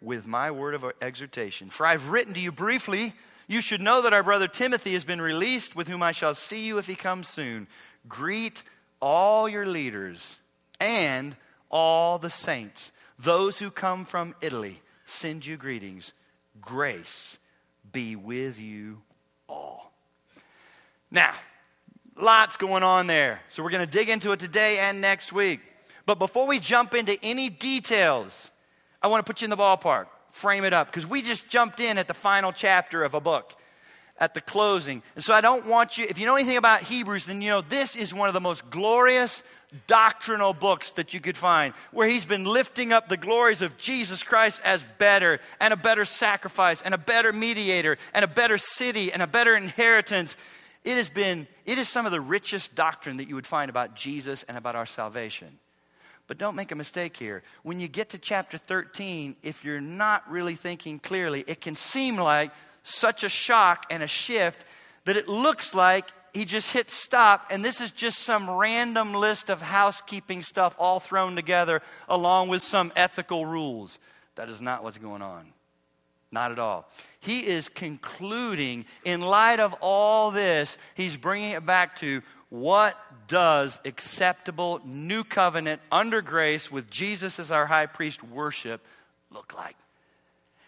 with 0.00 0.26
my 0.26 0.50
word 0.50 0.74
of 0.74 0.84
exhortation. 1.00 1.70
For 1.70 1.86
I've 1.86 2.08
written 2.08 2.34
to 2.34 2.40
you 2.40 2.52
briefly. 2.52 3.14
You 3.48 3.60
should 3.60 3.80
know 3.80 4.02
that 4.02 4.12
our 4.12 4.22
brother 4.22 4.48
Timothy 4.48 4.92
has 4.92 5.04
been 5.04 5.20
released, 5.20 5.74
with 5.74 5.88
whom 5.88 6.02
I 6.02 6.12
shall 6.12 6.34
see 6.34 6.66
you 6.66 6.78
if 6.78 6.86
he 6.86 6.94
comes 6.94 7.28
soon. 7.28 7.66
Greet 8.08 8.62
all 9.00 9.48
your 9.48 9.66
leaders 9.66 10.38
and 10.78 11.36
all 11.70 12.18
the 12.18 12.30
saints, 12.30 12.92
those 13.18 13.58
who 13.58 13.70
come 13.70 14.04
from 14.04 14.34
Italy 14.40 14.80
send 15.04 15.44
you 15.44 15.56
greetings. 15.56 16.12
Grace 16.60 17.38
be 17.92 18.16
with 18.16 18.60
you 18.60 19.02
all. 19.48 19.92
Now, 21.10 21.34
lots 22.16 22.56
going 22.56 22.82
on 22.82 23.06
there. 23.06 23.40
So 23.50 23.62
we're 23.62 23.70
going 23.70 23.86
to 23.86 23.98
dig 23.98 24.08
into 24.08 24.32
it 24.32 24.40
today 24.40 24.78
and 24.80 25.00
next 25.00 25.32
week. 25.32 25.60
But 26.06 26.18
before 26.18 26.46
we 26.46 26.58
jump 26.58 26.94
into 26.94 27.18
any 27.22 27.48
details, 27.48 28.50
I 29.02 29.08
want 29.08 29.24
to 29.24 29.30
put 29.30 29.40
you 29.40 29.46
in 29.46 29.50
the 29.50 29.56
ballpark, 29.56 30.06
frame 30.32 30.64
it 30.64 30.72
up, 30.72 30.88
because 30.88 31.06
we 31.06 31.22
just 31.22 31.48
jumped 31.48 31.80
in 31.80 31.98
at 31.98 32.08
the 32.08 32.14
final 32.14 32.52
chapter 32.52 33.02
of 33.02 33.14
a 33.14 33.20
book 33.20 33.54
at 34.18 34.34
the 34.34 34.40
closing. 34.40 35.02
And 35.14 35.24
so 35.24 35.32
I 35.32 35.40
don't 35.40 35.66
want 35.66 35.96
you, 35.96 36.06
if 36.08 36.18
you 36.18 36.26
know 36.26 36.36
anything 36.36 36.58
about 36.58 36.82
Hebrews, 36.82 37.26
then 37.26 37.40
you 37.40 37.48
know 37.48 37.62
this 37.62 37.96
is 37.96 38.12
one 38.12 38.28
of 38.28 38.34
the 38.34 38.40
most 38.40 38.70
glorious 38.70 39.42
doctrinal 39.86 40.52
books 40.52 40.92
that 40.94 41.14
you 41.14 41.20
could 41.20 41.36
find 41.36 41.72
where 41.92 42.08
he's 42.08 42.24
been 42.24 42.44
lifting 42.44 42.92
up 42.92 43.08
the 43.08 43.16
glories 43.16 43.62
of 43.62 43.78
Jesus 43.78 44.22
Christ 44.22 44.60
as 44.64 44.84
better 44.98 45.40
and 45.60 45.72
a 45.72 45.76
better 45.76 46.04
sacrifice 46.04 46.82
and 46.82 46.92
a 46.92 46.98
better 46.98 47.32
mediator 47.32 47.96
and 48.12 48.24
a 48.24 48.28
better 48.28 48.58
city 48.58 49.12
and 49.12 49.22
a 49.22 49.26
better 49.26 49.56
inheritance. 49.56 50.36
It 50.84 50.96
has 50.96 51.08
been, 51.08 51.46
it 51.66 51.78
is 51.78 51.88
some 51.88 52.04
of 52.04 52.12
the 52.12 52.20
richest 52.20 52.74
doctrine 52.74 53.18
that 53.18 53.28
you 53.28 53.36
would 53.36 53.46
find 53.46 53.70
about 53.70 53.94
Jesus 53.94 54.42
and 54.48 54.58
about 54.58 54.76
our 54.76 54.86
salvation. 54.86 55.58
But 56.30 56.38
don't 56.38 56.54
make 56.54 56.70
a 56.70 56.76
mistake 56.76 57.16
here. 57.16 57.42
When 57.64 57.80
you 57.80 57.88
get 57.88 58.10
to 58.10 58.18
chapter 58.18 58.56
13, 58.56 59.34
if 59.42 59.64
you're 59.64 59.80
not 59.80 60.30
really 60.30 60.54
thinking 60.54 61.00
clearly, 61.00 61.42
it 61.48 61.60
can 61.60 61.74
seem 61.74 62.14
like 62.14 62.52
such 62.84 63.24
a 63.24 63.28
shock 63.28 63.86
and 63.90 64.00
a 64.00 64.06
shift 64.06 64.64
that 65.06 65.16
it 65.16 65.26
looks 65.26 65.74
like 65.74 66.04
he 66.32 66.44
just 66.44 66.70
hit 66.70 66.88
stop, 66.88 67.48
and 67.50 67.64
this 67.64 67.80
is 67.80 67.90
just 67.90 68.20
some 68.20 68.48
random 68.48 69.12
list 69.12 69.50
of 69.50 69.60
housekeeping 69.60 70.42
stuff 70.42 70.76
all 70.78 71.00
thrown 71.00 71.34
together 71.34 71.82
along 72.08 72.48
with 72.48 72.62
some 72.62 72.92
ethical 72.94 73.44
rules. 73.44 73.98
That 74.36 74.48
is 74.48 74.60
not 74.60 74.84
what's 74.84 74.98
going 74.98 75.22
on. 75.22 75.46
Not 76.30 76.52
at 76.52 76.60
all. 76.60 76.88
He 77.18 77.40
is 77.40 77.68
concluding, 77.68 78.84
in 79.04 79.20
light 79.20 79.58
of 79.58 79.74
all 79.80 80.30
this, 80.30 80.78
he's 80.94 81.16
bringing 81.16 81.50
it 81.50 81.66
back 81.66 81.96
to 81.96 82.22
what 82.50 82.96
does 83.30 83.78
acceptable 83.84 84.80
new 84.84 85.22
covenant 85.22 85.80
under 85.92 86.20
grace 86.20 86.68
with 86.68 86.90
Jesus 86.90 87.38
as 87.38 87.52
our 87.52 87.64
high 87.64 87.86
priest 87.86 88.24
worship 88.24 88.84
look 89.30 89.56
like? 89.56 89.76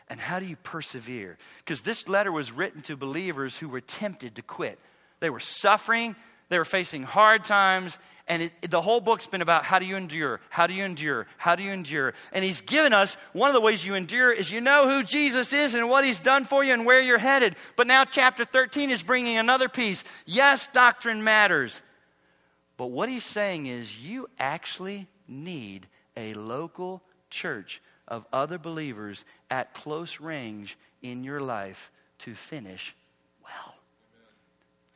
And 0.09 0.21
how 0.21 0.39
do 0.39 0.47
you 0.47 0.55
persevere? 0.55 1.39
Because 1.59 1.81
this 1.81 2.09
letter 2.09 2.31
was 2.31 2.53
written 2.53 2.81
to 2.83 2.97
believers 2.97 3.59
who 3.59 3.69
were 3.69 3.81
tempted 3.81 4.37
to 4.37 4.43
quit. 4.43 4.79
They 5.19 5.29
were 5.29 5.41
suffering, 5.41 6.15
they 6.51 6.59
were 6.59 6.65
facing 6.65 7.03
hard 7.03 7.45
times, 7.45 7.99
and 8.29 8.43
it, 8.45 8.71
the 8.71 8.81
whole 8.81 9.01
book's 9.01 9.27
been 9.27 9.43
about 9.43 9.65
how 9.65 9.81
do 9.81 9.85
you 9.85 9.97
endure? 9.97 10.41
How 10.49 10.69
do 10.69 10.75
you 10.75 10.85
endure? 10.85 11.27
How 11.39 11.57
do 11.57 11.65
you 11.65 11.73
endure? 11.73 12.15
And 12.33 12.45
he's 12.45 12.61
given 12.61 12.93
us 12.93 13.17
one 13.33 13.51
of 13.51 13.55
the 13.55 13.61
ways 13.61 13.85
you 13.85 13.97
endure 13.97 14.31
is 14.31 14.53
you 14.53 14.61
know 14.61 14.89
who 14.89 15.03
Jesus 15.03 15.53
is 15.53 15.75
and 15.75 15.91
what 15.91 16.05
he's 16.05 16.21
done 16.21 16.45
for 16.45 16.63
you 16.63 16.73
and 16.73 16.87
where 16.87 17.03
you're 17.03 17.19
headed. 17.19 17.57
But 17.75 17.89
now, 17.89 18.05
chapter 18.05 18.45
13 18.45 18.91
is 18.91 19.03
bringing 19.03 19.37
another 19.37 19.69
piece. 19.69 20.05
Yes, 20.27 20.69
doctrine 20.69 21.25
matters. 21.25 21.83
But 22.83 22.91
what 22.91 23.09
he's 23.09 23.23
saying 23.23 23.67
is 23.67 24.05
you 24.05 24.29
actually 24.41 25.07
need 25.29 25.87
a 26.17 26.35
local 26.35 27.01
church 27.31 27.81
of 28.09 28.27
other 28.33 28.59
believers 28.59 29.25
at 29.53 29.73
close 29.73 30.19
range 30.19 30.77
in 31.01 31.23
your 31.23 31.41
life 31.41 31.93
to 32.19 32.35
finish 32.35 32.97
well. 33.45 33.77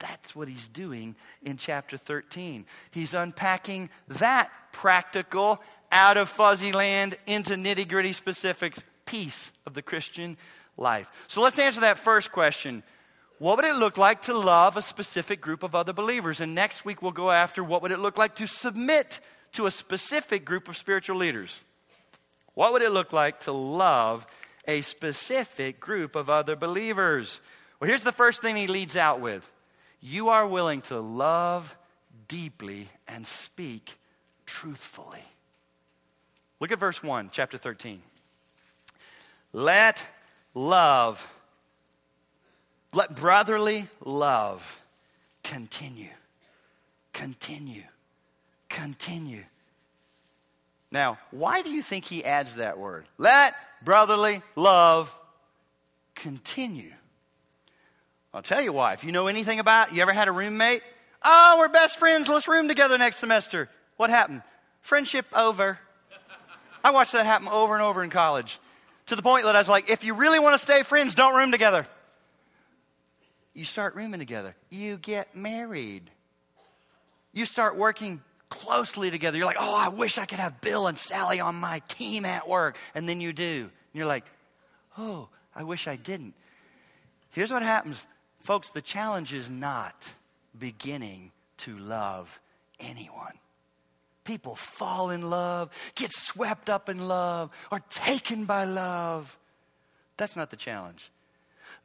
That's 0.01 0.35
what 0.35 0.49
he's 0.49 0.67
doing 0.67 1.15
in 1.45 1.59
chapter 1.59 1.97
13. 1.97 2.67
He's 2.91 3.15
unpacking 3.15 3.89
that 4.09 4.51
practical, 4.73 5.63
out 5.93 6.17
of 6.17 6.29
fuzzy 6.29 6.73
land 6.73 7.17
into 7.29 7.55
nitty 7.55 7.89
gritty 7.89 8.15
specifics 8.15 8.83
piece 9.05 9.53
of 9.65 9.75
the 9.75 9.83
Christian 9.83 10.37
life. 10.77 11.09
So 11.29 11.41
let's 11.41 11.61
answer 11.61 11.83
that 11.83 11.99
first 11.99 12.33
question. 12.33 12.83
What 13.39 13.57
would 13.57 13.67
it 13.67 13.77
look 13.77 13.99
like 13.99 14.23
to 14.23 14.37
love 14.37 14.77
a 14.77 14.83
specific 14.83 15.41
group 15.41 15.63
of 15.63 15.75
other 15.75 15.93
believers? 15.93 16.41
And 16.41 16.55
next 16.55 16.85
week 16.85 17.03
we'll 17.03 17.13
go 17.13 17.31
after 17.31 17.63
what 17.63 17.83
would 17.83 17.93
it 17.93 17.99
look 17.99 18.17
like 18.17 18.35
to 18.37 18.47
submit 18.47 19.21
to 19.53 19.67
a 19.67 19.71
specific 19.71 20.45
group 20.45 20.69
of 20.69 20.77
spiritual 20.77 21.17
leaders? 21.17 21.61
What 22.55 22.73
would 22.73 22.83
it 22.83 22.93
look 22.93 23.13
like 23.13 23.41
to 23.41 23.53
love 23.53 24.27
a 24.67 24.81
specific 24.81 25.79
group 25.79 26.17
of 26.17 26.31
other 26.31 26.57
believers? 26.57 27.41
Well, 27.79 27.89
here's 27.89 28.05
the 28.05 28.13
first 28.13 28.41
thing 28.41 28.57
he 28.57 28.67
leads 28.67 28.97
out 28.97 29.21
with 29.21 29.51
you 30.01 30.29
are 30.29 30.47
willing 30.47 30.81
to 30.83 31.01
love 31.01 31.77
deeply 32.29 32.89
and 33.09 33.27
speak 33.27 33.97
truthfully. 34.47 35.23
Look 36.61 36.73
at 36.73 36.79
verse 36.79 37.03
1, 37.03 37.31
chapter 37.33 37.59
13. 37.59 38.01
Let 39.53 40.03
love, 40.55 41.29
let 42.97 43.15
brotherly 43.15 43.87
love 44.05 44.83
continue. 45.45 46.09
Continue. 47.13 47.83
Continue. 48.69 49.45
Now, 50.91 51.19
why 51.31 51.63
do 51.63 51.71
you 51.71 51.83
think 51.83 52.05
he 52.05 52.25
adds 52.25 52.57
that 52.57 52.79
word? 52.79 53.05
Let 53.19 53.55
brotherly 53.85 54.43
love 54.55 55.15
continue. 56.15 56.93
I'll 58.33 58.43
tell 58.43 58.61
you 58.61 58.73
why. 58.73 58.93
If 58.93 59.05
you 59.05 59.13
know 59.13 59.27
anything 59.27 59.61
about, 59.61 59.95
you 59.95 60.03
ever 60.03 60.13
had 60.13 60.29
a 60.29 60.33
roommate? 60.33 60.83
Oh, 61.23 61.57
we're 61.59 61.69
best 61.69 61.99
friends. 61.99 62.29
Let's 62.29 62.49
room 62.49 62.69
together 62.69 62.99
next 62.99 63.17
semester. 63.17 63.69
What 63.97 64.11
happened? 64.11 64.43
Friendship 64.81 65.27
over. 65.35 65.79
I 66.85 66.91
watched 66.91 67.13
that 67.13 67.27
happen 67.27 67.49
over 67.49 67.75
and 67.75 67.83
over 67.83 68.03
in 68.05 68.11
college 68.11 68.59
to 69.07 69.17
the 69.17 69.23
point 69.23 69.45
that 69.45 69.57
I 69.57 69.59
was 69.59 69.69
like, 69.69 69.91
if 69.91 70.05
you 70.05 70.15
really 70.15 70.39
want 70.39 70.55
to 70.55 70.59
stay 70.59 70.83
friends, 70.83 71.15
don't 71.15 71.35
room 71.35 71.51
together. 71.51 71.87
You 73.57 73.65
start 73.65 73.95
rooming 73.95 74.21
together. 74.21 74.55
You 74.69 74.99
get 74.99 75.35
married. 75.35 76.11
You 77.33 77.47
start 77.47 77.79
working 77.79 78.21
closely 78.51 79.11
together. 79.11 79.39
You're 79.39 79.47
like, 79.47 79.57
oh, 79.59 79.75
I 79.75 79.89
wish 79.89 80.19
I 80.19 80.27
could 80.27 80.39
have 80.39 80.61
Bill 80.61 80.87
and 80.87 80.99
Sally 80.99 81.41
on 81.41 81.55
my 81.55 81.81
team 81.89 82.27
at 82.27 82.47
work. 82.47 82.77
And 82.95 83.09
then 83.09 83.23
you 83.23 83.33
do. 83.33 83.63
And 83.63 83.71
you're 83.95 84.07
like, 84.07 84.27
oh, 84.99 85.31
I 85.55 85.63
wish 85.65 85.89
I 85.89 85.97
didn't. 85.97 86.35
Here's 87.31 87.51
what 87.51 87.63
happens, 87.63 88.07
folks 88.41 88.71
the 88.71 88.83
challenge 88.83 89.33
is 89.33 89.49
not 89.49 90.07
beginning 90.59 91.33
to 91.59 91.79
love 91.79 92.39
anyone. 92.79 93.39
People 94.25 94.55
fall 94.55 95.09
in 95.09 95.31
love, 95.31 95.71
get 95.95 96.13
swept 96.13 96.69
up 96.69 96.91
in 96.91 97.09
love, 97.09 97.51
are 97.71 97.83
taken 97.89 98.45
by 98.45 98.65
love. 98.65 99.39
That's 100.19 100.37
not 100.37 100.51
the 100.51 100.57
challenge. 100.57 101.11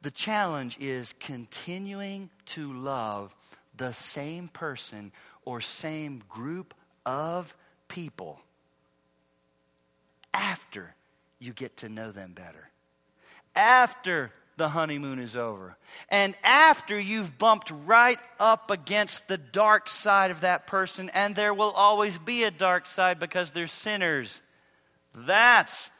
The 0.02 0.10
challenge 0.10 0.78
is 0.80 1.14
continuing 1.20 2.28
to 2.46 2.72
love 2.72 3.34
the 3.76 3.92
same 3.92 4.48
person 4.48 5.12
or 5.44 5.60
same 5.60 6.22
group 6.28 6.74
of 7.06 7.56
people 7.88 8.40
after 10.34 10.94
you 11.38 11.52
get 11.52 11.76
to 11.78 11.88
know 11.88 12.10
them 12.10 12.32
better. 12.32 12.70
After 13.54 14.32
the 14.56 14.68
honeymoon 14.68 15.18
is 15.18 15.36
over. 15.36 15.76
And 16.08 16.34
after 16.44 16.98
you've 16.98 17.38
bumped 17.38 17.72
right 17.86 18.18
up 18.38 18.70
against 18.70 19.28
the 19.28 19.38
dark 19.38 19.88
side 19.88 20.30
of 20.30 20.42
that 20.42 20.66
person, 20.66 21.10
and 21.14 21.34
there 21.34 21.54
will 21.54 21.72
always 21.72 22.18
be 22.18 22.44
a 22.44 22.50
dark 22.50 22.86
side 22.86 23.18
because 23.18 23.50
they're 23.50 23.66
sinners. 23.66 24.40
That's 25.14 25.90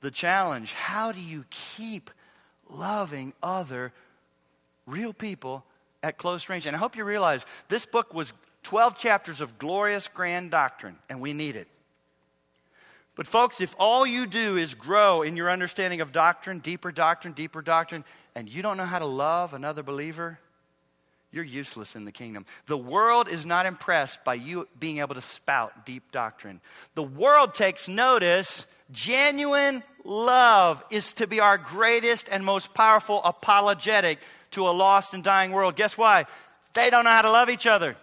the 0.00 0.10
challenge. 0.10 0.72
How 0.72 1.12
do 1.12 1.20
you 1.20 1.44
keep 1.50 2.10
loving 2.70 3.32
other 3.42 3.92
real 4.86 5.12
people 5.12 5.64
at 6.02 6.18
close 6.18 6.48
range? 6.48 6.66
And 6.66 6.74
I 6.74 6.78
hope 6.78 6.96
you 6.96 7.04
realize 7.04 7.44
this 7.68 7.86
book 7.86 8.14
was 8.14 8.32
12 8.62 8.96
chapters 8.96 9.40
of 9.40 9.58
glorious, 9.58 10.08
grand 10.08 10.50
doctrine, 10.50 10.96
and 11.08 11.20
we 11.20 11.32
need 11.32 11.56
it. 11.56 11.68
But, 13.16 13.26
folks, 13.26 13.60
if 13.60 13.74
all 13.78 14.06
you 14.06 14.26
do 14.26 14.56
is 14.56 14.74
grow 14.74 15.22
in 15.22 15.36
your 15.36 15.50
understanding 15.50 16.00
of 16.00 16.12
doctrine, 16.12 16.60
deeper 16.60 16.92
doctrine, 16.92 17.34
deeper 17.34 17.60
doctrine, 17.60 18.04
and 18.34 18.48
you 18.48 18.62
don't 18.62 18.76
know 18.76 18.86
how 18.86 18.98
to 18.98 19.06
love 19.06 19.52
another 19.52 19.82
believer, 19.82 20.38
you're 21.32 21.44
useless 21.44 21.94
in 21.94 22.04
the 22.04 22.12
kingdom. 22.12 22.44
The 22.66 22.78
world 22.78 23.28
is 23.28 23.46
not 23.46 23.66
impressed 23.66 24.24
by 24.24 24.34
you 24.34 24.66
being 24.78 24.98
able 24.98 25.14
to 25.14 25.20
spout 25.20 25.86
deep 25.86 26.10
doctrine. 26.10 26.60
The 26.94 27.02
world 27.02 27.54
takes 27.54 27.88
notice. 27.88 28.66
Genuine 28.92 29.82
love 30.04 30.82
is 30.90 31.12
to 31.14 31.26
be 31.26 31.40
our 31.40 31.58
greatest 31.58 32.28
and 32.30 32.44
most 32.44 32.74
powerful 32.74 33.22
apologetic 33.24 34.18
to 34.52 34.68
a 34.68 34.70
lost 34.70 35.14
and 35.14 35.22
dying 35.22 35.52
world. 35.52 35.76
Guess 35.76 35.96
why? 35.96 36.26
They 36.74 36.90
don't 36.90 37.04
know 37.04 37.10
how 37.10 37.22
to 37.22 37.30
love 37.30 37.50
each 37.50 37.66
other. 37.66 37.96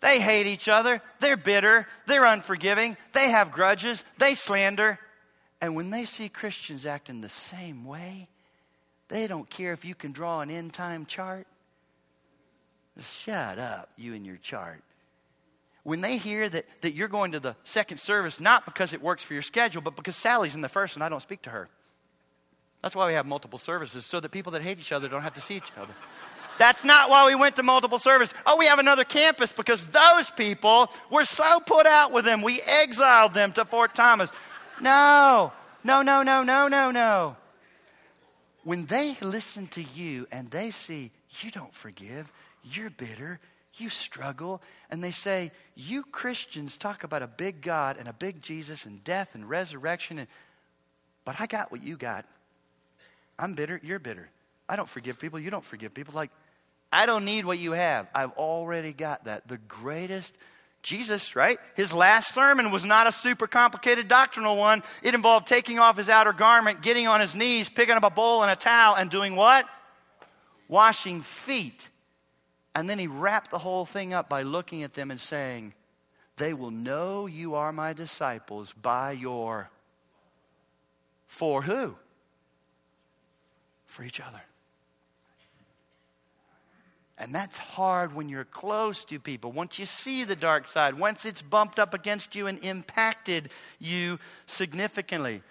They 0.00 0.20
hate 0.20 0.46
each 0.46 0.68
other. 0.68 1.02
They're 1.20 1.36
bitter. 1.36 1.86
They're 2.06 2.24
unforgiving. 2.24 2.96
They 3.12 3.30
have 3.30 3.52
grudges. 3.52 4.04
They 4.18 4.34
slander. 4.34 4.98
And 5.60 5.74
when 5.74 5.90
they 5.90 6.04
see 6.06 6.28
Christians 6.28 6.86
acting 6.86 7.20
the 7.20 7.28
same 7.28 7.84
way, 7.84 8.28
they 9.08 9.26
don't 9.26 9.50
care 9.50 9.72
if 9.72 9.84
you 9.84 9.94
can 9.94 10.12
draw 10.12 10.40
an 10.40 10.50
end 10.50 10.72
time 10.72 11.04
chart. 11.04 11.46
Shut 12.98 13.58
up, 13.58 13.90
you 13.96 14.14
and 14.14 14.26
your 14.26 14.36
chart. 14.36 14.82
When 15.82 16.00
they 16.00 16.18
hear 16.18 16.48
that, 16.48 16.66
that 16.82 16.92
you're 16.92 17.08
going 17.08 17.32
to 17.32 17.40
the 17.40 17.56
second 17.64 17.98
service, 17.98 18.38
not 18.38 18.64
because 18.64 18.92
it 18.92 19.00
works 19.00 19.22
for 19.22 19.32
your 19.32 19.42
schedule, 19.42 19.80
but 19.80 19.96
because 19.96 20.16
Sally's 20.16 20.54
in 20.54 20.60
the 20.60 20.68
first 20.68 20.94
and 20.94 21.02
I 21.02 21.08
don't 21.08 21.22
speak 21.22 21.42
to 21.42 21.50
her. 21.50 21.68
That's 22.82 22.94
why 22.94 23.06
we 23.06 23.14
have 23.14 23.26
multiple 23.26 23.58
services, 23.58 24.06
so 24.06 24.20
that 24.20 24.30
people 24.30 24.52
that 24.52 24.62
hate 24.62 24.78
each 24.78 24.92
other 24.92 25.08
don't 25.08 25.22
have 25.22 25.34
to 25.34 25.40
see 25.40 25.56
each 25.56 25.70
other. 25.78 25.92
That's 26.58 26.84
not 26.84 27.08
why 27.08 27.26
we 27.26 27.34
went 27.34 27.56
to 27.56 27.62
multiple 27.62 27.98
service. 27.98 28.34
Oh, 28.44 28.56
we 28.58 28.66
have 28.66 28.78
another 28.78 29.04
campus 29.04 29.52
because 29.52 29.86
those 29.86 30.30
people 30.30 30.90
were 31.10 31.24
so 31.24 31.60
put 31.60 31.86
out 31.86 32.12
with 32.12 32.26
them. 32.26 32.42
We 32.42 32.60
exiled 32.82 33.32
them 33.32 33.52
to 33.52 33.64
Fort 33.64 33.94
Thomas. 33.94 34.30
No, 34.80 35.52
no, 35.84 36.02
no, 36.02 36.22
no, 36.22 36.42
no, 36.42 36.68
no, 36.68 36.90
no. 36.90 37.36
When 38.64 38.84
they 38.86 39.16
listen 39.22 39.68
to 39.68 39.82
you 39.82 40.26
and 40.30 40.50
they 40.50 40.70
see 40.70 41.12
you 41.40 41.50
don't 41.50 41.72
forgive, 41.72 42.30
you're 42.62 42.90
bitter, 42.90 43.40
you 43.80 43.88
struggle, 43.88 44.62
and 44.90 45.02
they 45.02 45.10
say, 45.10 45.52
You 45.74 46.02
Christians 46.02 46.76
talk 46.76 47.04
about 47.04 47.22
a 47.22 47.26
big 47.26 47.62
God 47.62 47.96
and 47.98 48.08
a 48.08 48.12
big 48.12 48.42
Jesus 48.42 48.86
and 48.86 49.02
death 49.04 49.34
and 49.34 49.48
resurrection, 49.48 50.18
and, 50.18 50.28
but 51.24 51.40
I 51.40 51.46
got 51.46 51.72
what 51.72 51.82
you 51.82 51.96
got. 51.96 52.26
I'm 53.38 53.54
bitter, 53.54 53.80
you're 53.82 53.98
bitter. 53.98 54.28
I 54.68 54.76
don't 54.76 54.88
forgive 54.88 55.18
people, 55.18 55.38
you 55.38 55.50
don't 55.50 55.64
forgive 55.64 55.94
people. 55.94 56.14
Like, 56.14 56.30
I 56.92 57.06
don't 57.06 57.24
need 57.24 57.44
what 57.44 57.58
you 57.58 57.72
have. 57.72 58.08
I've 58.14 58.32
already 58.32 58.92
got 58.92 59.24
that. 59.24 59.48
The 59.48 59.58
greatest 59.58 60.34
Jesus, 60.82 61.36
right? 61.36 61.58
His 61.74 61.92
last 61.92 62.34
sermon 62.34 62.70
was 62.70 62.84
not 62.84 63.06
a 63.06 63.12
super 63.12 63.46
complicated 63.46 64.08
doctrinal 64.08 64.56
one. 64.56 64.82
It 65.02 65.14
involved 65.14 65.46
taking 65.46 65.78
off 65.78 65.96
his 65.96 66.08
outer 66.08 66.32
garment, 66.32 66.82
getting 66.82 67.06
on 67.06 67.20
his 67.20 67.34
knees, 67.34 67.68
picking 67.68 67.94
up 67.94 68.02
a 68.02 68.10
bowl 68.10 68.42
and 68.42 68.50
a 68.50 68.56
towel, 68.56 68.96
and 68.96 69.10
doing 69.10 69.36
what? 69.36 69.66
Washing 70.68 71.20
feet. 71.20 71.90
And 72.74 72.88
then 72.88 72.98
he 72.98 73.06
wrapped 73.06 73.50
the 73.50 73.58
whole 73.58 73.84
thing 73.84 74.14
up 74.14 74.28
by 74.28 74.42
looking 74.42 74.82
at 74.82 74.94
them 74.94 75.10
and 75.10 75.20
saying, 75.20 75.74
They 76.36 76.54
will 76.54 76.70
know 76.70 77.26
you 77.26 77.54
are 77.54 77.72
my 77.72 77.92
disciples 77.92 78.72
by 78.80 79.12
your. 79.12 79.70
For 81.26 81.62
who? 81.62 81.96
For 83.86 84.04
each 84.04 84.20
other. 84.20 84.42
And 87.20 87.34
that's 87.34 87.58
hard 87.58 88.14
when 88.14 88.30
you're 88.30 88.44
close 88.44 89.04
to 89.04 89.20
people. 89.20 89.52
Once 89.52 89.78
you 89.78 89.84
see 89.84 90.24
the 90.24 90.34
dark 90.34 90.66
side, 90.66 90.94
once 90.94 91.26
it's 91.26 91.42
bumped 91.42 91.78
up 91.78 91.92
against 91.92 92.34
you 92.34 92.46
and 92.46 92.58
impacted 92.64 93.50
you 93.78 94.18
significantly. 94.46 95.42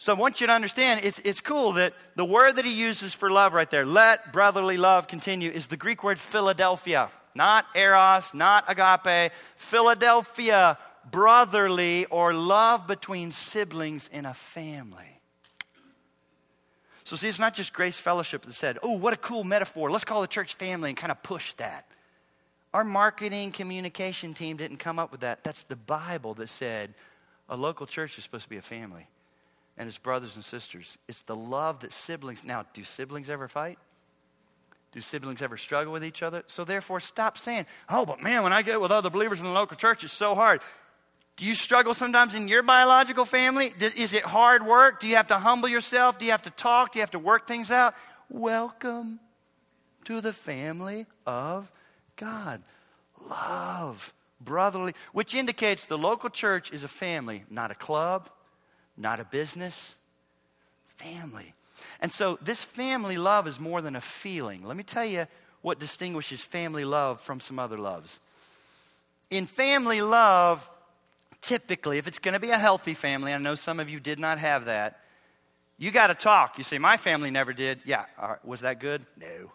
So 0.00 0.14
I 0.14 0.16
want 0.18 0.40
you 0.40 0.46
to 0.46 0.52
understand 0.52 1.00
it's, 1.02 1.18
it's 1.20 1.40
cool 1.40 1.72
that 1.72 1.92
the 2.14 2.24
word 2.24 2.54
that 2.56 2.64
he 2.64 2.72
uses 2.72 3.14
for 3.14 3.30
love 3.30 3.52
right 3.52 3.68
there, 3.68 3.84
let 3.84 4.32
brotherly 4.32 4.76
love 4.76 5.08
continue, 5.08 5.50
is 5.50 5.66
the 5.66 5.76
Greek 5.76 6.04
word 6.04 6.20
Philadelphia. 6.20 7.10
Not 7.34 7.66
eros, 7.74 8.32
not 8.32 8.64
agape. 8.68 9.32
Philadelphia, 9.56 10.78
brotherly 11.10 12.06
or 12.06 12.32
love 12.32 12.86
between 12.86 13.32
siblings 13.32 14.08
in 14.12 14.24
a 14.24 14.34
family. 14.34 15.20
So, 17.02 17.16
see, 17.16 17.28
it's 17.28 17.38
not 17.38 17.54
just 17.54 17.72
Grace 17.72 17.98
Fellowship 17.98 18.42
that 18.42 18.52
said, 18.52 18.78
oh, 18.82 18.92
what 18.92 19.14
a 19.14 19.16
cool 19.16 19.42
metaphor. 19.42 19.90
Let's 19.90 20.04
call 20.04 20.20
the 20.20 20.26
church 20.26 20.54
family 20.54 20.90
and 20.90 20.96
kind 20.96 21.10
of 21.10 21.22
push 21.22 21.54
that. 21.54 21.86
Our 22.74 22.84
marketing 22.84 23.50
communication 23.50 24.34
team 24.34 24.58
didn't 24.58 24.76
come 24.76 24.98
up 24.98 25.10
with 25.10 25.22
that. 25.22 25.42
That's 25.42 25.62
the 25.62 25.76
Bible 25.76 26.34
that 26.34 26.50
said 26.50 26.94
a 27.48 27.56
local 27.56 27.86
church 27.86 28.18
is 28.18 28.24
supposed 28.24 28.44
to 28.44 28.50
be 28.50 28.58
a 28.58 28.62
family. 28.62 29.08
And 29.78 29.86
his 29.86 29.96
brothers 29.96 30.34
and 30.34 30.44
sisters. 30.44 30.98
It's 31.06 31.22
the 31.22 31.36
love 31.36 31.80
that 31.80 31.92
siblings. 31.92 32.44
Now, 32.44 32.66
do 32.74 32.82
siblings 32.82 33.30
ever 33.30 33.48
fight? 33.48 33.78
Do 34.90 35.00
siblings 35.00 35.40
ever 35.40 35.56
struggle 35.56 35.92
with 35.92 36.04
each 36.04 36.22
other? 36.22 36.42
So, 36.48 36.64
therefore, 36.64 36.98
stop 36.98 37.38
saying, 37.38 37.66
oh, 37.88 38.04
but 38.04 38.20
man, 38.20 38.42
when 38.42 38.52
I 38.52 38.62
get 38.62 38.80
with 38.80 38.90
other 38.90 39.08
believers 39.08 39.38
in 39.38 39.46
the 39.46 39.52
local 39.52 39.76
church, 39.76 40.02
it's 40.02 40.12
so 40.12 40.34
hard. 40.34 40.60
Do 41.36 41.46
you 41.46 41.54
struggle 41.54 41.94
sometimes 41.94 42.34
in 42.34 42.48
your 42.48 42.64
biological 42.64 43.24
family? 43.24 43.72
Is 43.78 44.12
it 44.12 44.24
hard 44.24 44.66
work? 44.66 44.98
Do 44.98 45.06
you 45.06 45.14
have 45.14 45.28
to 45.28 45.38
humble 45.38 45.68
yourself? 45.68 46.18
Do 46.18 46.24
you 46.24 46.32
have 46.32 46.42
to 46.42 46.50
talk? 46.50 46.92
Do 46.92 46.98
you 46.98 47.02
have 47.02 47.12
to 47.12 47.20
work 47.20 47.46
things 47.46 47.70
out? 47.70 47.94
Welcome 48.28 49.20
to 50.04 50.20
the 50.20 50.32
family 50.32 51.06
of 51.24 51.70
God. 52.16 52.62
Love, 53.30 54.12
brotherly, 54.40 54.94
which 55.12 55.34
indicates 55.36 55.86
the 55.86 55.98
local 55.98 56.30
church 56.30 56.72
is 56.72 56.82
a 56.82 56.88
family, 56.88 57.44
not 57.48 57.70
a 57.70 57.76
club, 57.76 58.28
not 58.98 59.20
a 59.20 59.24
business. 59.24 59.96
Family. 60.96 61.54
And 62.00 62.12
so 62.12 62.38
this 62.42 62.64
family 62.64 63.16
love 63.16 63.46
is 63.46 63.60
more 63.60 63.80
than 63.80 63.96
a 63.96 64.00
feeling. 64.00 64.64
Let 64.64 64.76
me 64.76 64.82
tell 64.82 65.04
you 65.04 65.26
what 65.62 65.78
distinguishes 65.78 66.44
family 66.44 66.84
love 66.84 67.20
from 67.20 67.40
some 67.40 67.58
other 67.58 67.78
loves. 67.78 68.18
In 69.30 69.46
family 69.46 70.00
love, 70.02 70.68
typically, 71.40 71.98
if 71.98 72.06
it's 72.06 72.18
going 72.18 72.34
to 72.34 72.40
be 72.40 72.50
a 72.50 72.58
healthy 72.58 72.94
family, 72.94 73.32
I 73.32 73.38
know 73.38 73.54
some 73.54 73.80
of 73.80 73.88
you 73.88 74.00
did 74.00 74.18
not 74.18 74.38
have 74.38 74.66
that, 74.66 75.00
you 75.78 75.92
got 75.92 76.08
to 76.08 76.14
talk. 76.14 76.58
You 76.58 76.64
say, 76.64 76.78
My 76.78 76.96
family 76.96 77.30
never 77.30 77.52
did. 77.52 77.80
Yeah, 77.84 78.04
was 78.42 78.60
that 78.60 78.80
good? 78.80 79.06
No. 79.16 79.52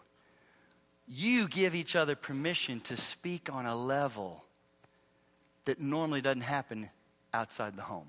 You 1.06 1.48
give 1.48 1.74
each 1.74 1.94
other 1.96 2.16
permission 2.16 2.80
to 2.80 2.96
speak 2.96 3.52
on 3.52 3.66
a 3.66 3.76
level 3.76 4.42
that 5.66 5.78
normally 5.78 6.22
doesn't 6.22 6.42
happen 6.42 6.88
outside 7.34 7.76
the 7.76 7.82
home. 7.82 8.08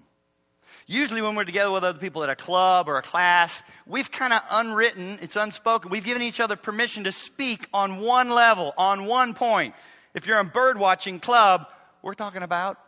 Usually, 0.87 1.21
when 1.21 1.35
we're 1.35 1.45
together 1.45 1.71
with 1.71 1.83
other 1.83 1.99
people 1.99 2.23
at 2.23 2.29
a 2.29 2.35
club 2.35 2.87
or 2.87 2.97
a 2.97 3.01
class, 3.01 3.63
we've 3.87 4.11
kind 4.11 4.33
of 4.33 4.41
unwritten, 4.51 5.17
it's 5.21 5.35
unspoken, 5.35 5.89
we've 5.89 6.05
given 6.05 6.21
each 6.21 6.39
other 6.39 6.55
permission 6.55 7.05
to 7.05 7.11
speak 7.11 7.67
on 7.73 7.99
one 7.99 8.29
level, 8.29 8.73
on 8.77 9.05
one 9.05 9.33
point. 9.33 9.73
If 10.13 10.27
you're 10.27 10.39
a 10.39 10.45
bird 10.45 10.77
watching 10.77 11.19
club, 11.19 11.67
we're 12.01 12.13
talking 12.13 12.43
about 12.43 12.79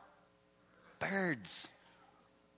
birds. 0.99 1.67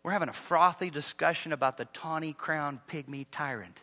We're 0.04 0.12
having 0.12 0.30
a 0.30 0.34
frothy 0.34 0.90
discussion 0.90 1.54
about 1.54 1.78
the 1.78 1.86
tawny 1.86 2.34
crowned 2.34 2.80
pygmy 2.88 3.26
tyrant. 3.32 3.82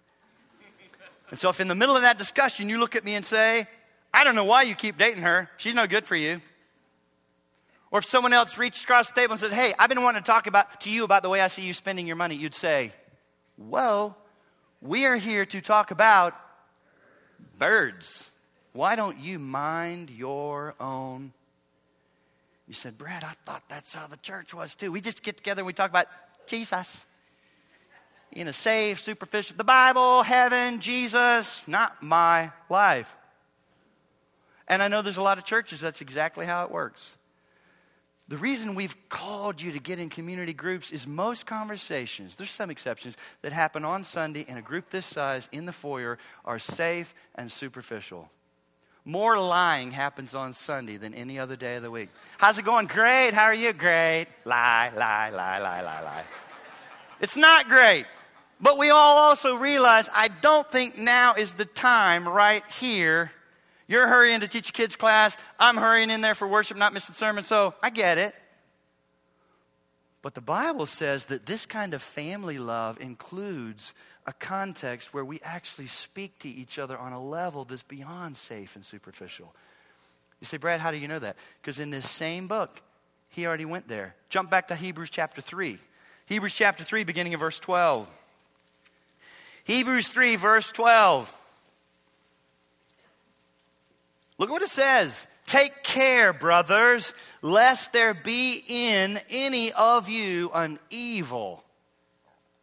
And 1.31 1.39
so, 1.39 1.51
if 1.51 1.61
in 1.61 1.69
the 1.69 1.75
middle 1.75 1.97
of 1.97 2.03
that 2.03 2.19
discussion 2.19 2.69
you 2.69 2.79
look 2.79 2.95
at 2.95 3.05
me 3.05 3.15
and 3.15 3.25
say, 3.25 3.67
I 4.15 4.25
don't 4.25 4.35
know 4.35 4.45
why 4.45 4.63
you 4.63 4.75
keep 4.75 4.97
dating 4.97 5.23
her, 5.25 5.51
she's 5.57 5.75
no 5.75 5.87
good 5.87 6.07
for 6.07 6.17
you. 6.17 6.41
Or 7.91 8.01
if 8.01 8.05
someone 8.05 8.33
else 8.33 8.59
reached 8.59 8.85
across 8.85 9.11
the 9.11 9.21
table 9.21 9.33
and 9.33 9.41
said, 9.41 9.53
Hey, 9.53 9.75
I've 9.79 9.89
been 9.89 10.03
wanting 10.03 10.23
to 10.23 10.27
talk 10.27 10.47
about, 10.47 10.81
to 10.83 10.91
you 10.91 11.05
about 11.05 11.23
the 11.23 11.29
way 11.29 11.41
I 11.41 11.49
see 11.49 11.63
you 11.63 11.73
spending 11.73 12.07
your 12.07 12.17
money, 12.17 12.35
you'd 12.35 12.55
say, 12.55 12.93
Whoa, 13.57 14.15
we 14.81 15.07
are 15.07 15.17
here 15.17 15.47
to 15.47 15.61
talk 15.61 15.91
about 15.91 16.35
birds. 17.59 18.31
Why 18.73 18.97
don't 18.97 19.19
you 19.19 19.39
mind 19.39 20.11
your 20.11 20.75
own? 20.79 21.33
You 22.69 22.75
said, 22.75 22.99
Brad, 22.99 23.25
I 23.25 23.33
thought 23.45 23.63
that's 23.69 23.95
how 23.95 24.07
the 24.07 24.17
church 24.19 24.53
was 24.53 24.75
too. 24.75 24.91
We 24.91 25.01
just 25.01 25.23
get 25.23 25.37
together 25.37 25.61
and 25.61 25.67
we 25.67 25.73
talk 25.73 25.91
about 25.91 26.09
Jesus. 26.47 27.07
In 28.33 28.49
a 28.49 28.53
safe, 28.53 29.01
superficial, 29.01 29.57
the 29.57 29.65
Bible, 29.65 30.23
heaven, 30.23 30.81
Jesus, 30.81 31.67
not 31.67 32.03
my 32.03 32.51
life. 32.69 33.15
And 34.69 34.83
I 34.83 34.89
know 34.89 35.01
there's 35.01 35.17
a 35.17 35.23
lot 35.23 35.39
of 35.39 35.45
churches 35.45 35.81
that's 35.81 36.01
exactly 36.01 36.45
how 36.45 36.65
it 36.65 36.71
works. 36.71 37.17
The 38.29 38.37
reason 38.37 38.75
we've 38.75 38.97
called 39.09 39.63
you 39.63 39.71
to 39.73 39.79
get 39.79 40.01
in 40.01 40.09
community 40.09 40.53
groups 40.53 40.91
is 40.91 41.07
most 41.07 41.47
conversations, 41.47 42.35
there's 42.35 42.51
some 42.51 42.71
exceptions, 42.71 43.17
that 43.43 43.53
happen 43.53 43.85
on 43.85 44.03
Sunday 44.03 44.45
in 44.49 44.57
a 44.57 44.63
group 44.63 44.91
this 44.91 45.07
size 45.07 45.49
in 45.53 45.65
the 45.65 45.73
foyer 45.73 46.19
are 46.45 46.59
safe 46.59 47.15
and 47.37 47.51
superficial. 47.53 48.29
More 49.05 49.39
lying 49.39 49.93
happens 49.93 50.35
on 50.35 50.53
Sunday 50.53 50.97
than 50.97 51.15
any 51.15 51.39
other 51.39 51.55
day 51.55 51.77
of 51.77 51.85
the 51.85 51.91
week. 51.93 52.09
How's 52.39 52.59
it 52.59 52.65
going? 52.65 52.87
Great. 52.87 53.33
How 53.33 53.45
are 53.45 53.55
you? 53.55 53.73
Great. 53.73 54.27
Lie, 54.45 54.91
lie, 54.97 55.31
lie, 55.31 55.61
lie, 55.61 55.81
lie, 55.81 56.03
lie. 56.03 56.25
It's 57.21 57.37
not 57.37 57.69
great. 57.69 58.07
But 58.61 58.79
we 58.79 58.91
all 58.91 59.19
also 59.19 59.55
realize 59.55 60.09
I 60.13 60.29
don't 60.41 60.69
think 60.73 60.99
now 60.99 61.35
is 61.35 61.53
the 61.53 61.65
time 61.65 62.27
right 62.27 62.65
here 62.81 63.31
you're 63.89 64.07
hurrying 64.07 64.41
to 64.41 64.49
teach 64.49 64.71
a 64.71 64.73
kids 64.73 64.97
class. 64.97 65.37
I'm 65.59 65.77
hurrying 65.77 66.11
in 66.11 66.21
there 66.21 66.35
for 66.35 66.49
worship, 66.49 66.77
not 66.77 66.93
missing 66.93 67.15
sermon. 67.15 67.45
So 67.45 67.75
I 67.83 67.91
get 67.91 68.19
it. 68.19 68.35
But 70.23 70.35
the 70.35 70.41
Bible 70.41 70.87
says 70.87 71.27
that 71.27 71.47
this 71.47 71.67
kind 71.67 71.95
of 71.95 72.03
family 72.03 72.59
love 72.59 73.01
includes 73.01 73.95
a 74.27 74.33
context 74.33 75.15
where 75.15 75.25
we 75.25 75.39
actually 75.45 75.87
speak 75.87 76.37
to 76.41 76.49
each 76.49 76.81
other 76.81 76.99
on 76.99 77.13
a 77.13 77.23
level 77.23 77.65
that's 77.65 77.83
beyond 77.83 78.37
safe 78.37 78.75
and 78.75 78.85
superficial. 78.85 79.55
You 80.41 80.47
say, 80.47 80.57
Brad, 80.57 80.81
how 80.81 80.91
do 80.91 80.97
you 80.97 81.07
know 81.07 81.21
that? 81.21 81.37
Because 81.63 81.79
in 81.79 81.91
this 81.91 82.11
same 82.11 82.49
book, 82.49 82.83
he 83.29 83.47
already 83.47 83.65
went 83.65 83.87
there. 83.87 84.17
Jump 84.29 84.51
back 84.51 84.67
to 84.69 84.75
Hebrews 84.75 85.11
chapter 85.11 85.41
3. 85.41 85.79
Hebrews 86.27 86.55
chapter 86.55 86.83
3, 86.83 87.05
beginning 87.05 87.35
of 87.35 87.41
verse 87.41 87.61
12. 87.61 88.11
Hebrews 89.63 90.09
3, 90.09 90.35
verse 90.37 90.73
12. 90.73 91.33
Look 94.39 94.51
at 94.51 94.53
what 94.53 94.63
it 94.63 94.71
says. 94.71 95.27
Take 95.47 95.83
care, 95.83 96.33
brothers, 96.33 97.15
lest 97.41 97.93
there 97.93 98.15
be 98.15 98.63
in 98.69 99.19
any 99.31 99.73
of 99.73 100.09
you 100.09 100.51
an 100.53 100.79
evil, 100.91 101.63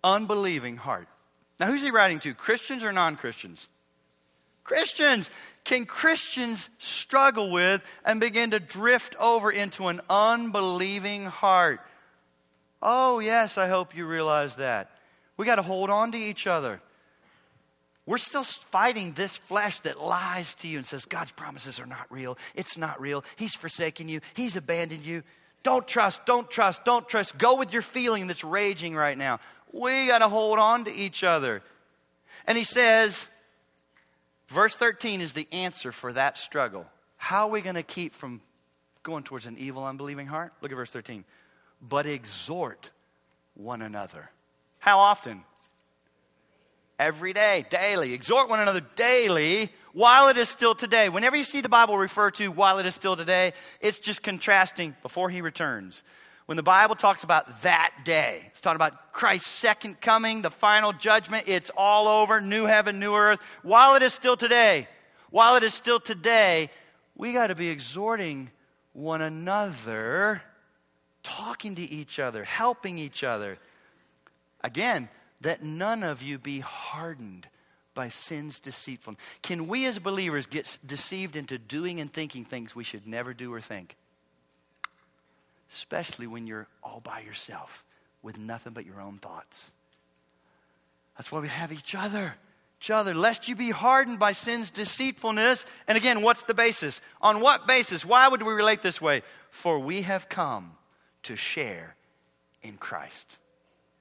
unbelieving 0.03 0.77
heart. 0.77 1.07
Now, 1.59 1.67
who's 1.67 1.83
he 1.83 1.91
writing 1.91 2.19
to? 2.19 2.33
Christians 2.33 2.83
or 2.83 2.91
non 2.91 3.15
Christians? 3.15 3.69
Christians. 4.63 5.29
Can 5.63 5.85
Christians 5.85 6.69
struggle 6.77 7.49
with 7.49 7.81
and 8.03 8.19
begin 8.19 8.51
to 8.51 8.59
drift 8.59 9.15
over 9.17 9.49
into 9.49 9.87
an 9.87 10.01
unbelieving 10.09 11.23
heart? 11.25 11.79
Oh, 12.81 13.19
yes, 13.19 13.57
I 13.57 13.69
hope 13.69 13.95
you 13.95 14.05
realize 14.05 14.57
that. 14.57 14.91
We 15.37 15.45
got 15.45 15.55
to 15.55 15.61
hold 15.61 15.89
on 15.89 16.11
to 16.11 16.17
each 16.17 16.47
other. 16.47 16.81
We're 18.05 18.17
still 18.17 18.43
fighting 18.43 19.13
this 19.13 19.37
flesh 19.37 19.79
that 19.81 20.01
lies 20.01 20.55
to 20.55 20.67
you 20.67 20.77
and 20.77 20.85
says, 20.85 21.05
God's 21.05 21.31
promises 21.31 21.79
are 21.79 21.85
not 21.85 22.05
real. 22.09 22.37
It's 22.53 22.77
not 22.77 22.99
real. 22.99 23.23
He's 23.37 23.55
forsaken 23.55 24.09
you. 24.09 24.19
He's 24.33 24.57
abandoned 24.57 25.05
you. 25.05 25.23
Don't 25.63 25.87
trust, 25.87 26.25
don't 26.25 26.51
trust, 26.51 26.83
don't 26.83 27.07
trust. 27.07 27.37
Go 27.37 27.57
with 27.57 27.71
your 27.71 27.81
feeling 27.81 28.27
that's 28.27 28.43
raging 28.43 28.95
right 28.95 29.17
now. 29.17 29.39
We 29.71 30.07
got 30.07 30.19
to 30.19 30.27
hold 30.27 30.59
on 30.59 30.83
to 30.85 30.93
each 30.93 31.23
other. 31.23 31.63
And 32.45 32.57
he 32.57 32.65
says, 32.65 33.29
verse 34.49 34.75
13 34.75 35.21
is 35.21 35.31
the 35.31 35.47
answer 35.53 35.93
for 35.93 36.11
that 36.11 36.37
struggle. 36.37 36.85
How 37.15 37.47
are 37.47 37.51
we 37.51 37.61
going 37.61 37.75
to 37.75 37.83
keep 37.83 38.13
from 38.13 38.41
going 39.01 39.23
towards 39.23 39.45
an 39.45 39.57
evil, 39.57 39.85
unbelieving 39.85 40.27
heart? 40.27 40.51
Look 40.61 40.73
at 40.73 40.75
verse 40.75 40.91
13. 40.91 41.23
But 41.81 42.05
exhort 42.05 42.91
one 43.53 43.81
another. 43.81 44.29
How 44.79 44.99
often? 44.99 45.45
Every 47.03 47.33
day, 47.33 47.65
daily. 47.69 48.13
Exhort 48.13 48.47
one 48.47 48.61
another 48.61 48.81
daily 48.95 49.69
while 49.91 50.29
it 50.29 50.37
is 50.37 50.47
still 50.47 50.73
today. 50.73 51.09
Whenever 51.09 51.35
you 51.35 51.43
see 51.43 51.59
the 51.59 51.67
Bible 51.67 51.97
refer 51.97 52.31
to 52.31 52.47
while 52.47 52.79
it 52.79 52.85
is 52.85 52.95
still 52.95 53.17
today, 53.17 53.51
it's 53.81 53.99
just 53.99 54.23
contrasting 54.23 54.95
before 55.01 55.29
he 55.29 55.41
returns. 55.41 56.01
When 56.45 56.55
the 56.55 56.63
Bible 56.63 56.95
talks 56.95 57.25
about 57.25 57.61
that 57.63 57.91
day, 58.05 58.43
it's 58.47 58.61
talking 58.61 58.77
about 58.77 59.11
Christ's 59.11 59.49
second 59.49 59.99
coming, 59.99 60.43
the 60.43 60.49
final 60.49 60.93
judgment, 60.93 61.43
it's 61.47 61.71
all 61.75 62.07
over, 62.07 62.39
new 62.39 62.65
heaven, 62.65 62.99
new 62.99 63.13
earth. 63.13 63.41
While 63.63 63.95
it 63.95 64.01
is 64.01 64.13
still 64.13 64.37
today, 64.37 64.87
while 65.29 65.57
it 65.57 65.63
is 65.63 65.73
still 65.73 65.99
today, 65.99 66.69
we 67.17 67.33
got 67.33 67.47
to 67.47 67.55
be 67.55 67.67
exhorting 67.67 68.49
one 68.93 69.21
another, 69.21 70.41
talking 71.21 71.75
to 71.75 71.81
each 71.81 72.17
other, 72.17 72.45
helping 72.45 72.97
each 72.97 73.25
other. 73.25 73.57
Again, 74.63 75.09
that 75.43 75.63
none 75.63 76.03
of 76.03 76.21
you 76.21 76.37
be 76.37 76.59
hardened 76.59 77.47
by 77.93 78.09
sin's 78.09 78.59
deceitfulness. 78.59 79.21
Can 79.41 79.67
we 79.67 79.85
as 79.85 79.99
believers 79.99 80.45
get 80.45 80.77
deceived 80.85 81.35
into 81.35 81.57
doing 81.57 81.99
and 81.99 82.11
thinking 82.11 82.43
things 82.43 82.75
we 82.75 82.83
should 82.83 83.07
never 83.07 83.33
do 83.33 83.53
or 83.53 83.61
think? 83.61 83.95
Especially 85.71 86.27
when 86.27 86.47
you're 86.47 86.67
all 86.83 87.01
by 87.03 87.21
yourself 87.21 87.83
with 88.21 88.37
nothing 88.37 88.73
but 88.73 88.85
your 88.85 88.99
own 88.99 89.17
thoughts. 89.17 89.71
That's 91.17 91.31
why 91.31 91.39
we 91.39 91.47
have 91.47 91.71
each 91.71 91.93
other. 91.95 92.35
Each 92.79 92.91
other, 92.91 93.13
lest 93.13 93.47
you 93.47 93.55
be 93.55 93.69
hardened 93.69 94.19
by 94.19 94.33
sin's 94.33 94.69
deceitfulness. 94.69 95.65
And 95.87 95.97
again, 95.97 96.21
what's 96.21 96.43
the 96.43 96.53
basis? 96.53 96.99
On 97.21 97.39
what 97.39 97.65
basis? 97.65 98.05
Why 98.05 98.27
would 98.27 98.43
we 98.43 98.51
relate 98.51 98.81
this 98.81 98.99
way? 98.99 99.21
For 99.51 99.79
we 99.79 100.01
have 100.01 100.27
come 100.27 100.73
to 101.23 101.37
share 101.37 101.95
in 102.61 102.75
Christ. 102.75 103.37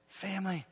Family, 0.09 0.65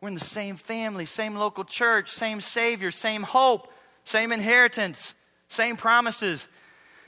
we're 0.00 0.08
in 0.08 0.14
the 0.14 0.20
same 0.20 0.56
family, 0.56 1.04
same 1.04 1.34
local 1.34 1.64
church, 1.64 2.10
same 2.10 2.40
Savior, 2.40 2.90
same 2.90 3.22
hope, 3.22 3.72
same 4.04 4.32
inheritance, 4.32 5.14
same 5.48 5.76
promises. 5.76 6.48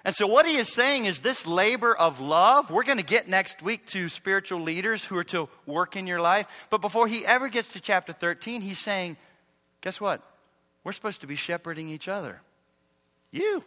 And 0.05 0.17
so, 0.17 0.27
what 0.27 0.47
he 0.47 0.57
is 0.57 0.69
saying 0.69 1.05
is 1.05 1.21
this 1.21 1.47
labor 1.47 1.95
of 1.95 2.21
love, 2.21 2.71
we're 2.71 2.85
going 2.85 2.99
to 2.99 3.05
get 3.05 3.29
next 3.29 3.63
week 3.63 3.87
to 3.89 4.09
spiritual 4.09 4.61
leaders 4.61 5.05
who 5.05 5.17
are 5.17 5.25
to 5.25 5.49
work 5.67 5.95
in 5.95 6.07
your 6.07 6.21
life. 6.21 6.47
But 6.71 6.81
before 6.81 7.07
he 7.07 7.25
ever 7.27 7.49
gets 7.49 7.69
to 7.75 7.81
chapter 7.81 8.13
13, 8.13 8.63
he's 8.63 8.79
saying, 8.79 9.19
guess 9.83 10.01
what? 10.01 10.23
We're 10.85 10.93
supposed 10.93 11.21
to 11.21 11.27
be 11.27 11.37
shepherding 11.37 11.89
each 11.91 12.09
other. 12.09 12.41
You. 13.31 13.63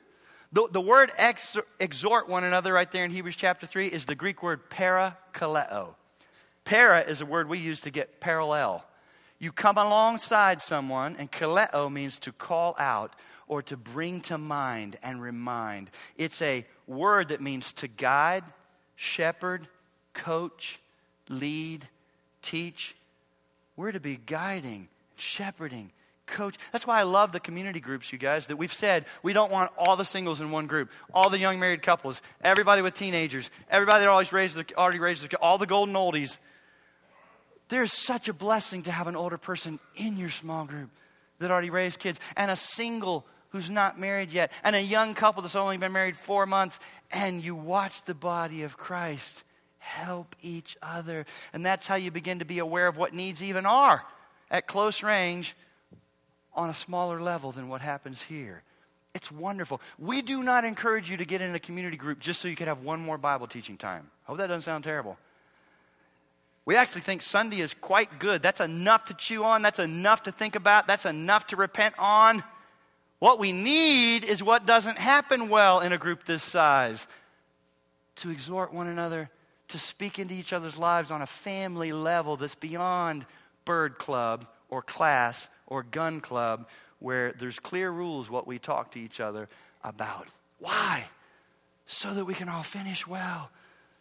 The, 0.51 0.67
the 0.71 0.81
word 0.81 1.11
ex, 1.17 1.57
exhort 1.79 2.29
one 2.29 2.43
another 2.43 2.73
right 2.73 2.89
there 2.89 3.05
in 3.05 3.11
Hebrews 3.11 3.35
chapter 3.35 3.65
3 3.65 3.87
is 3.87 4.05
the 4.05 4.15
Greek 4.15 4.43
word 4.43 4.69
parakaleo. 4.69 5.95
Para 6.65 7.01
is 7.01 7.21
a 7.21 7.25
word 7.25 7.49
we 7.49 7.59
use 7.59 7.81
to 7.81 7.91
get 7.91 8.19
parallel. 8.19 8.85
You 9.43 9.51
come 9.51 9.77
alongside 9.77 10.61
someone, 10.61 11.17
and 11.19 11.29
kaleo 11.29 11.91
means 11.91 12.17
to 12.19 12.31
call 12.31 12.75
out 12.79 13.13
or 13.49 13.61
to 13.63 13.75
bring 13.75 14.21
to 14.21 14.37
mind 14.37 14.95
and 15.03 15.21
remind. 15.21 15.91
It's 16.15 16.41
a 16.41 16.65
word 16.87 17.27
that 17.27 17.41
means 17.41 17.73
to 17.73 17.89
guide, 17.89 18.45
shepherd, 18.95 19.67
coach, 20.13 20.79
lead, 21.27 21.89
teach. 22.41 22.95
We're 23.75 23.91
to 23.91 23.99
be 23.99 24.15
guiding, 24.15 24.87
shepherding, 25.17 25.91
coach. 26.25 26.55
That's 26.71 26.87
why 26.87 27.01
I 27.01 27.03
love 27.03 27.33
the 27.33 27.41
community 27.41 27.81
groups, 27.81 28.13
you 28.13 28.19
guys, 28.19 28.47
that 28.47 28.55
we've 28.55 28.73
said 28.73 29.03
we 29.23 29.33
don't 29.33 29.51
want 29.51 29.71
all 29.77 29.97
the 29.97 30.05
singles 30.05 30.39
in 30.39 30.51
one 30.51 30.67
group, 30.67 30.89
all 31.13 31.29
the 31.29 31.37
young 31.37 31.59
married 31.59 31.81
couples, 31.81 32.21
everybody 32.41 32.81
with 32.81 32.93
teenagers, 32.93 33.49
everybody 33.69 34.05
that 34.05 34.07
always 34.07 34.31
raised 34.31 34.55
their, 34.55 34.65
already 34.77 34.99
raised 34.99 35.21
their, 35.21 35.43
all 35.43 35.57
the 35.57 35.67
golden 35.67 35.95
oldies. 35.95 36.37
There's 37.73 37.91
such 37.91 38.27
a 38.27 38.33
blessing 38.33 38.83
to 38.83 38.91
have 38.91 39.07
an 39.07 39.15
older 39.15 39.39
person 39.39 39.79
in 39.95 40.15
your 40.15 40.29
small 40.29 40.63
group 40.63 40.91
that 41.39 41.49
already 41.49 41.71
raised 41.71 41.97
kids 41.97 42.19
and 42.37 42.51
a 42.51 42.55
single 42.55 43.25
who's 43.49 43.71
not 43.71 43.99
married 43.99 44.29
yet 44.29 44.51
and 44.63 44.75
a 44.75 44.79
young 44.79 45.15
couple 45.15 45.41
that's 45.41 45.55
only 45.55 45.77
been 45.77 45.91
married 45.91 46.15
four 46.15 46.45
months 46.45 46.79
and 47.11 47.43
you 47.43 47.55
watch 47.55 48.03
the 48.03 48.13
body 48.13 48.61
of 48.61 48.77
Christ 48.77 49.43
help 49.79 50.35
each 50.43 50.77
other. 50.83 51.25
And 51.51 51.65
that's 51.65 51.87
how 51.87 51.95
you 51.95 52.11
begin 52.11 52.37
to 52.37 52.45
be 52.45 52.59
aware 52.59 52.85
of 52.85 52.95
what 52.95 53.11
needs 53.11 53.41
even 53.41 53.65
are 53.65 54.03
at 54.51 54.67
close 54.67 55.01
range 55.01 55.55
on 56.53 56.69
a 56.69 56.75
smaller 56.75 57.19
level 57.19 57.51
than 57.51 57.69
what 57.69 57.81
happens 57.81 58.21
here. 58.21 58.61
It's 59.15 59.31
wonderful. 59.31 59.81
We 59.97 60.21
do 60.21 60.43
not 60.43 60.63
encourage 60.63 61.09
you 61.09 61.17
to 61.17 61.25
get 61.25 61.41
in 61.41 61.55
a 61.55 61.59
community 61.59 61.97
group 61.97 62.19
just 62.19 62.39
so 62.39 62.47
you 62.47 62.55
could 62.55 62.67
have 62.67 62.83
one 62.83 62.99
more 62.99 63.17
Bible 63.17 63.47
teaching 63.47 63.77
time. 63.77 64.11
I 64.27 64.29
hope 64.29 64.37
that 64.37 64.45
doesn't 64.45 64.61
sound 64.61 64.83
terrible. 64.83 65.17
We 66.65 66.75
actually 66.75 67.01
think 67.01 67.21
Sunday 67.21 67.59
is 67.59 67.73
quite 67.73 68.19
good. 68.19 68.41
That's 68.41 68.61
enough 68.61 69.05
to 69.05 69.13
chew 69.13 69.43
on. 69.43 69.61
That's 69.61 69.79
enough 69.79 70.23
to 70.23 70.31
think 70.31 70.55
about. 70.55 70.87
That's 70.87 71.05
enough 71.05 71.47
to 71.47 71.55
repent 71.55 71.95
on. 71.99 72.43
What 73.19 73.39
we 73.39 73.51
need 73.51 74.25
is 74.25 74.41
what 74.41 74.65
doesn't 74.65 74.97
happen 74.97 75.49
well 75.49 75.79
in 75.81 75.93
a 75.93 75.97
group 75.97 76.25
this 76.25 76.43
size 76.43 77.07
to 78.17 78.29
exhort 78.29 78.73
one 78.73 78.87
another, 78.87 79.29
to 79.69 79.79
speak 79.79 80.19
into 80.19 80.33
each 80.33 80.53
other's 80.53 80.77
lives 80.77 81.11
on 81.11 81.21
a 81.21 81.25
family 81.25 81.91
level 81.91 82.37
that's 82.37 82.55
beyond 82.55 83.25
bird 83.65 83.97
club 83.97 84.45
or 84.69 84.81
class 84.81 85.49
or 85.67 85.83
gun 85.83 86.21
club 86.21 86.67
where 86.99 87.33
there's 87.33 87.59
clear 87.59 87.91
rules 87.91 88.29
what 88.29 88.47
we 88.47 88.59
talk 88.59 88.91
to 88.91 88.99
each 88.99 89.19
other 89.19 89.49
about. 89.83 90.27
Why? 90.59 91.05
So 91.85 92.13
that 92.13 92.25
we 92.25 92.33
can 92.33 92.47
all 92.47 92.63
finish 92.63 93.05
well, 93.05 93.49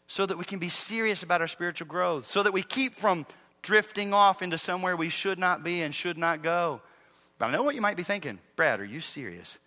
so 0.07 0.27
that 0.27 0.39
we 0.39 0.45
can 0.45 0.59
be 0.59 0.69
serious 0.69 1.23
about 1.23 1.41
our 1.41 1.47
spiritual 1.47 1.87
growth, 1.87 2.27
so 2.27 2.43
that 2.43 2.53
we 2.53 2.63
keep 2.63 2.95
from 2.95 3.27
drifting 3.63 4.13
off 4.13 4.43
into 4.43 4.59
somewhere 4.59 4.97
we 4.97 5.09
should 5.09 5.39
not 5.39 5.65
be 5.65 5.83
and 5.83 5.95
should 5.95 6.19
not 6.19 6.43
go. 6.43 6.81
But 7.39 7.47
I 7.47 7.53
know 7.53 7.63
what 7.63 7.75
you 7.75 7.81
might 7.81 7.97
be 7.97 8.03
thinking. 8.03 8.39
Brad, 8.57 8.81
are 8.81 8.85
you 8.85 9.01
serious? 9.01 9.59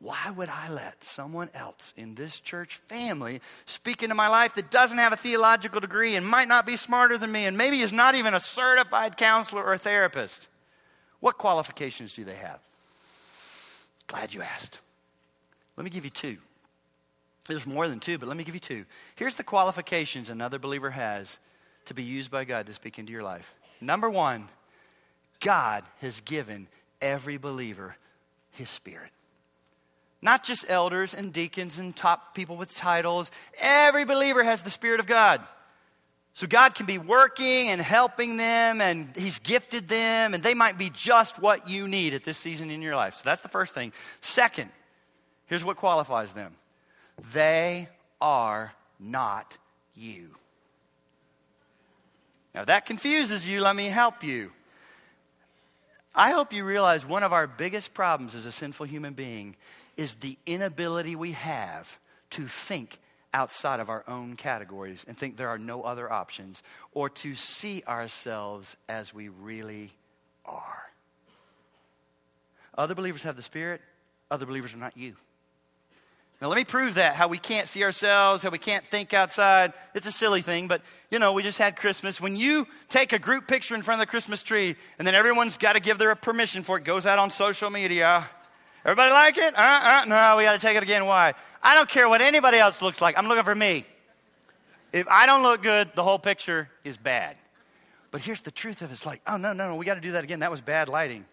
Why 0.00 0.32
would 0.36 0.48
I 0.48 0.70
let 0.70 1.04
someone 1.04 1.50
else 1.54 1.94
in 1.96 2.14
this 2.14 2.40
church 2.40 2.76
family 2.88 3.40
speak 3.64 4.02
into 4.02 4.14
my 4.14 4.28
life 4.28 4.54
that 4.56 4.70
doesn't 4.70 4.98
have 4.98 5.12
a 5.12 5.16
theological 5.16 5.80
degree 5.80 6.16
and 6.16 6.26
might 6.26 6.48
not 6.48 6.66
be 6.66 6.76
smarter 6.76 7.16
than 7.16 7.30
me 7.30 7.46
and 7.46 7.56
maybe 7.56 7.80
is 7.80 7.92
not 7.92 8.14
even 8.14 8.34
a 8.34 8.40
certified 8.40 9.16
counselor 9.16 9.64
or 9.64 9.78
therapist? 9.78 10.48
What 11.20 11.38
qualifications 11.38 12.14
do 12.14 12.24
they 12.24 12.34
have? 12.34 12.60
Glad 14.06 14.34
you 14.34 14.42
asked. 14.42 14.80
Let 15.76 15.84
me 15.84 15.90
give 15.90 16.04
you 16.04 16.10
two. 16.10 16.36
There's 17.48 17.66
more 17.66 17.88
than 17.88 18.00
two, 18.00 18.18
but 18.18 18.28
let 18.28 18.36
me 18.36 18.44
give 18.44 18.54
you 18.54 18.60
two. 18.60 18.84
Here's 19.16 19.36
the 19.36 19.44
qualifications 19.44 20.30
another 20.30 20.58
believer 20.58 20.90
has 20.90 21.38
to 21.86 21.94
be 21.94 22.02
used 22.02 22.30
by 22.30 22.44
God 22.44 22.66
to 22.66 22.72
speak 22.72 22.98
into 22.98 23.12
your 23.12 23.22
life. 23.22 23.54
Number 23.80 24.08
one, 24.08 24.48
God 25.40 25.84
has 26.00 26.20
given 26.20 26.68
every 27.02 27.36
believer 27.36 27.96
his 28.52 28.70
spirit. 28.70 29.10
Not 30.22 30.42
just 30.42 30.64
elders 30.70 31.12
and 31.12 31.34
deacons 31.34 31.78
and 31.78 31.94
top 31.94 32.34
people 32.34 32.56
with 32.56 32.74
titles. 32.74 33.30
Every 33.60 34.06
believer 34.06 34.42
has 34.42 34.62
the 34.62 34.70
Spirit 34.70 34.98
of 34.98 35.06
God. 35.06 35.42
So 36.32 36.46
God 36.46 36.74
can 36.74 36.86
be 36.86 36.96
working 36.98 37.68
and 37.68 37.80
helping 37.80 38.38
them, 38.38 38.80
and 38.80 39.14
He's 39.14 39.38
gifted 39.38 39.86
them, 39.86 40.32
and 40.32 40.42
they 40.42 40.54
might 40.54 40.78
be 40.78 40.90
just 40.90 41.38
what 41.38 41.68
you 41.68 41.86
need 41.86 42.14
at 42.14 42.24
this 42.24 42.38
season 42.38 42.70
in 42.70 42.80
your 42.80 42.96
life. 42.96 43.16
So 43.16 43.22
that's 43.24 43.42
the 43.42 43.48
first 43.48 43.74
thing. 43.74 43.92
Second, 44.22 44.70
here's 45.46 45.62
what 45.62 45.76
qualifies 45.76 46.32
them 46.32 46.56
they 47.32 47.88
are 48.20 48.72
not 48.98 49.56
you. 49.94 50.30
Now, 52.54 52.60
if 52.60 52.66
that 52.66 52.86
confuses 52.86 53.48
you, 53.48 53.60
let 53.60 53.74
me 53.74 53.86
help 53.86 54.22
you. 54.22 54.52
I 56.14 56.30
hope 56.30 56.52
you 56.52 56.64
realize 56.64 57.04
one 57.04 57.24
of 57.24 57.32
our 57.32 57.48
biggest 57.48 57.92
problems 57.92 58.34
as 58.34 58.46
a 58.46 58.52
sinful 58.52 58.86
human 58.86 59.14
being 59.14 59.56
is 59.96 60.14
the 60.14 60.38
inability 60.46 61.16
we 61.16 61.32
have 61.32 61.98
to 62.30 62.42
think 62.42 62.98
outside 63.32 63.80
of 63.80 63.88
our 63.88 64.04
own 64.06 64.36
categories 64.36 65.04
and 65.08 65.18
think 65.18 65.36
there 65.36 65.48
are 65.48 65.58
no 65.58 65.82
other 65.82 66.10
options, 66.12 66.62
or 66.92 67.08
to 67.08 67.34
see 67.34 67.82
ourselves 67.88 68.76
as 68.88 69.12
we 69.12 69.28
really 69.28 69.90
are. 70.46 70.84
Other 72.78 72.94
believers 72.94 73.24
have 73.24 73.34
the 73.34 73.42
Spirit, 73.42 73.80
other 74.30 74.46
believers 74.46 74.72
are 74.72 74.78
not 74.78 74.96
you. 74.96 75.16
Now, 76.40 76.48
let 76.48 76.56
me 76.56 76.64
prove 76.64 76.94
that 76.94 77.14
how 77.14 77.28
we 77.28 77.38
can't 77.38 77.66
see 77.66 77.82
ourselves, 77.84 78.42
how 78.42 78.50
we 78.50 78.58
can't 78.58 78.84
think 78.84 79.14
outside. 79.14 79.72
It's 79.94 80.06
a 80.06 80.12
silly 80.12 80.42
thing, 80.42 80.68
but 80.68 80.82
you 81.10 81.18
know, 81.18 81.32
we 81.32 81.42
just 81.42 81.58
had 81.58 81.76
Christmas. 81.76 82.20
When 82.20 82.36
you 82.36 82.66
take 82.88 83.12
a 83.12 83.18
group 83.18 83.46
picture 83.46 83.74
in 83.74 83.82
front 83.82 84.00
of 84.00 84.06
the 84.06 84.10
Christmas 84.10 84.42
tree 84.42 84.76
and 84.98 85.06
then 85.06 85.14
everyone's 85.14 85.56
got 85.56 85.74
to 85.74 85.80
give 85.80 85.96
their 85.96 86.14
permission 86.14 86.62
for 86.62 86.76
it, 86.76 86.84
goes 86.84 87.06
out 87.06 87.18
on 87.18 87.30
social 87.30 87.70
media, 87.70 88.28
Everybody 88.84 89.12
like 89.12 89.38
it? 89.38 89.54
Uh, 89.56 90.02
uh, 90.02 90.04
no, 90.06 90.36
we 90.36 90.44
got 90.44 90.52
to 90.52 90.58
take 90.58 90.76
it 90.76 90.82
again. 90.82 91.06
Why? 91.06 91.32
I 91.62 91.74
don't 91.74 91.88
care 91.88 92.06
what 92.06 92.20
anybody 92.20 92.58
else 92.58 92.82
looks 92.82 93.00
like. 93.00 93.18
I'm 93.18 93.26
looking 93.26 93.44
for 93.44 93.54
me. 93.54 93.86
If 94.92 95.08
I 95.08 95.24
don't 95.24 95.42
look 95.42 95.62
good, 95.62 95.90
the 95.94 96.02
whole 96.02 96.18
picture 96.18 96.68
is 96.84 96.98
bad. 96.98 97.36
But 98.10 98.20
here's 98.20 98.42
the 98.42 98.50
truth 98.50 98.82
of 98.82 98.90
it. 98.90 98.92
It's 98.92 99.06
like, 99.06 99.22
oh, 99.26 99.38
no, 99.38 99.54
no, 99.54 99.70
no, 99.70 99.76
we 99.76 99.86
got 99.86 99.94
to 99.94 100.02
do 100.02 100.12
that 100.12 100.22
again. 100.22 100.40
That 100.40 100.50
was 100.50 100.60
bad 100.60 100.90
lighting. 100.90 101.24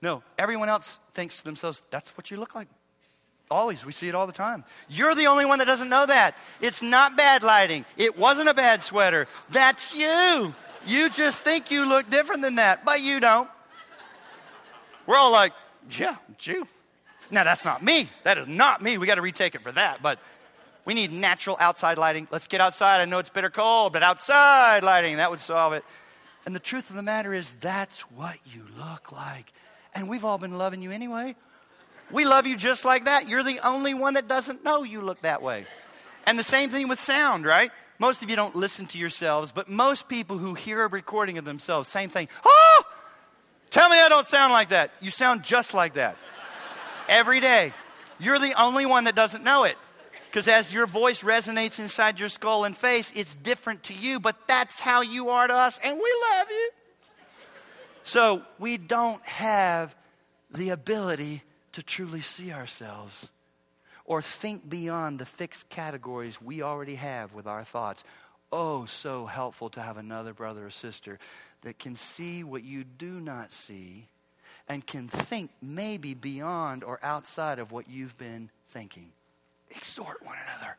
No, 0.00 0.22
everyone 0.38 0.70
else 0.70 0.98
thinks 1.12 1.38
to 1.38 1.44
themselves, 1.44 1.82
that's 1.90 2.16
what 2.16 2.30
you 2.30 2.38
look 2.38 2.54
like. 2.54 2.68
Always. 3.50 3.84
We 3.84 3.92
see 3.92 4.08
it 4.08 4.14
all 4.14 4.26
the 4.26 4.32
time. 4.32 4.64
You're 4.88 5.14
the 5.14 5.26
only 5.26 5.44
one 5.44 5.58
that 5.58 5.66
doesn't 5.66 5.88
know 5.88 6.06
that. 6.06 6.34
It's 6.60 6.82
not 6.82 7.16
bad 7.16 7.42
lighting. 7.42 7.84
It 7.96 8.18
wasn't 8.18 8.48
a 8.48 8.54
bad 8.54 8.82
sweater. 8.82 9.26
That's 9.50 9.94
you. 9.94 10.54
You 10.86 11.10
just 11.10 11.42
think 11.42 11.70
you 11.70 11.88
look 11.88 12.10
different 12.10 12.42
than 12.42 12.56
that, 12.56 12.84
but 12.84 13.00
you 13.00 13.20
don't. 13.20 13.48
We're 15.06 15.16
all 15.16 15.32
like, 15.32 15.52
yeah, 15.98 16.16
it's 16.32 16.46
you. 16.46 16.66
Now, 17.30 17.44
that's 17.44 17.64
not 17.64 17.82
me. 17.82 18.08
That 18.22 18.38
is 18.38 18.48
not 18.48 18.82
me. 18.82 18.98
We 18.98 19.06
got 19.06 19.16
to 19.16 19.22
retake 19.22 19.54
it 19.54 19.62
for 19.62 19.72
that. 19.72 20.02
But 20.02 20.18
we 20.84 20.94
need 20.94 21.12
natural 21.12 21.56
outside 21.60 21.98
lighting. 21.98 22.28
Let's 22.30 22.48
get 22.48 22.60
outside. 22.60 23.00
I 23.00 23.04
know 23.04 23.18
it's 23.18 23.30
bitter 23.30 23.50
cold, 23.50 23.92
but 23.92 24.02
outside 24.02 24.82
lighting, 24.82 25.16
that 25.16 25.30
would 25.30 25.40
solve 25.40 25.72
it. 25.72 25.84
And 26.46 26.54
the 26.54 26.60
truth 26.60 26.90
of 26.90 26.96
the 26.96 27.02
matter 27.02 27.32
is, 27.32 27.52
that's 27.52 28.00
what 28.10 28.36
you 28.44 28.66
look 28.78 29.10
like. 29.12 29.52
And 29.94 30.08
we've 30.08 30.24
all 30.24 30.38
been 30.38 30.58
loving 30.58 30.82
you 30.82 30.90
anyway. 30.90 31.36
We 32.10 32.24
love 32.24 32.46
you 32.46 32.56
just 32.56 32.84
like 32.84 33.06
that. 33.06 33.28
You're 33.28 33.42
the 33.42 33.60
only 33.66 33.94
one 33.94 34.14
that 34.14 34.28
doesn't 34.28 34.64
know 34.64 34.82
you 34.82 35.00
look 35.00 35.20
that 35.22 35.42
way. 35.42 35.66
And 36.26 36.38
the 36.38 36.44
same 36.44 36.70
thing 36.70 36.88
with 36.88 37.00
sound, 37.00 37.44
right? 37.44 37.70
Most 37.98 38.22
of 38.22 38.30
you 38.30 38.36
don't 38.36 38.56
listen 38.56 38.86
to 38.86 38.98
yourselves, 38.98 39.52
but 39.52 39.68
most 39.68 40.08
people 40.08 40.38
who 40.38 40.54
hear 40.54 40.84
a 40.84 40.88
recording 40.88 41.38
of 41.38 41.44
themselves, 41.44 41.88
same 41.88 42.08
thing. 42.08 42.28
Oh, 42.44 42.82
tell 43.70 43.88
me 43.88 44.00
I 44.00 44.08
don't 44.08 44.26
sound 44.26 44.52
like 44.52 44.70
that. 44.70 44.92
You 45.00 45.10
sound 45.10 45.42
just 45.42 45.74
like 45.74 45.94
that 45.94 46.16
every 47.08 47.40
day. 47.40 47.72
You're 48.18 48.38
the 48.38 48.54
only 48.60 48.86
one 48.86 49.04
that 49.04 49.14
doesn't 49.14 49.44
know 49.44 49.64
it. 49.64 49.76
Because 50.26 50.48
as 50.48 50.74
your 50.74 50.86
voice 50.86 51.22
resonates 51.22 51.78
inside 51.78 52.18
your 52.18 52.28
skull 52.28 52.64
and 52.64 52.76
face, 52.76 53.12
it's 53.14 53.36
different 53.36 53.84
to 53.84 53.94
you, 53.94 54.18
but 54.18 54.36
that's 54.48 54.80
how 54.80 55.02
you 55.02 55.28
are 55.28 55.46
to 55.46 55.54
us, 55.54 55.78
and 55.84 55.96
we 55.96 56.14
love 56.32 56.46
you. 56.50 56.70
So 58.02 58.42
we 58.58 58.76
don't 58.76 59.24
have 59.24 59.94
the 60.50 60.70
ability 60.70 61.42
to 61.74 61.82
truly 61.82 62.20
see 62.20 62.52
ourselves 62.52 63.28
or 64.04 64.20
think 64.20 64.68
beyond 64.68 65.18
the 65.18 65.24
fixed 65.24 65.68
categories 65.68 66.40
we 66.40 66.62
already 66.62 66.96
have 66.96 67.32
with 67.34 67.46
our 67.46 67.64
thoughts. 67.64 68.04
Oh, 68.52 68.84
so 68.84 69.26
helpful 69.26 69.68
to 69.70 69.82
have 69.82 69.96
another 69.96 70.32
brother 70.32 70.66
or 70.66 70.70
sister 70.70 71.18
that 71.62 71.78
can 71.78 71.96
see 71.96 72.44
what 72.44 72.62
you 72.64 72.84
do 72.84 73.20
not 73.20 73.52
see 73.52 74.06
and 74.68 74.86
can 74.86 75.08
think 75.08 75.50
maybe 75.60 76.14
beyond 76.14 76.84
or 76.84 76.98
outside 77.02 77.58
of 77.58 77.72
what 77.72 77.88
you've 77.88 78.16
been 78.16 78.50
thinking. 78.68 79.10
exhort 79.70 80.24
one 80.24 80.36
another. 80.46 80.76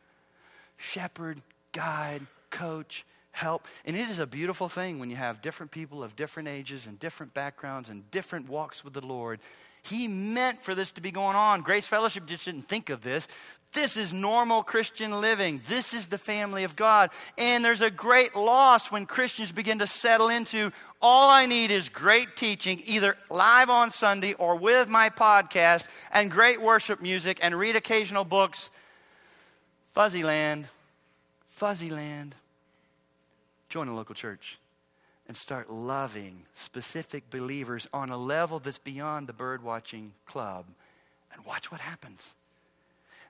Shepherd, 0.76 1.40
guide, 1.72 2.22
coach, 2.50 3.04
help. 3.32 3.66
And 3.84 3.96
it 3.96 4.08
is 4.08 4.18
a 4.18 4.26
beautiful 4.26 4.68
thing 4.68 4.98
when 4.98 5.10
you 5.10 5.16
have 5.16 5.42
different 5.42 5.70
people 5.70 6.02
of 6.02 6.16
different 6.16 6.48
ages 6.48 6.86
and 6.86 6.98
different 6.98 7.34
backgrounds 7.34 7.88
and 7.90 8.10
different 8.10 8.48
walks 8.48 8.82
with 8.82 8.94
the 8.94 9.04
Lord. 9.04 9.40
He 9.86 10.08
meant 10.08 10.62
for 10.62 10.74
this 10.74 10.92
to 10.92 11.00
be 11.00 11.10
going 11.10 11.36
on. 11.36 11.62
Grace 11.62 11.86
Fellowship 11.86 12.26
just 12.26 12.44
didn't 12.44 12.68
think 12.68 12.90
of 12.90 13.02
this. 13.02 13.28
This 13.72 13.96
is 13.96 14.12
normal 14.12 14.62
Christian 14.62 15.20
living. 15.20 15.60
This 15.68 15.92
is 15.92 16.06
the 16.06 16.18
family 16.18 16.64
of 16.64 16.76
God. 16.76 17.10
And 17.36 17.64
there's 17.64 17.82
a 17.82 17.90
great 17.90 18.34
loss 18.34 18.90
when 18.90 19.06
Christians 19.06 19.52
begin 19.52 19.80
to 19.80 19.86
settle 19.86 20.28
into 20.28 20.72
all 21.02 21.28
I 21.28 21.46
need 21.46 21.70
is 21.70 21.88
great 21.88 22.36
teaching, 22.36 22.82
either 22.86 23.16
live 23.28 23.68
on 23.68 23.90
Sunday 23.90 24.32
or 24.34 24.56
with 24.56 24.88
my 24.88 25.10
podcast, 25.10 25.88
and 26.10 26.30
great 26.30 26.62
worship 26.62 27.02
music, 27.02 27.38
and 27.42 27.54
read 27.54 27.76
occasional 27.76 28.24
books. 28.24 28.70
Fuzzy 29.92 30.24
land, 30.24 30.68
fuzzy 31.48 31.90
land. 31.90 32.34
Join 33.68 33.88
a 33.88 33.94
local 33.94 34.14
church 34.14 34.58
and 35.28 35.36
start 35.36 35.70
loving 35.70 36.44
specific 36.52 37.30
believers 37.30 37.88
on 37.92 38.10
a 38.10 38.16
level 38.16 38.58
that's 38.58 38.78
beyond 38.78 39.26
the 39.26 39.32
bird 39.32 39.62
watching 39.62 40.12
club 40.24 40.66
and 41.32 41.44
watch 41.44 41.70
what 41.70 41.80
happens. 41.80 42.34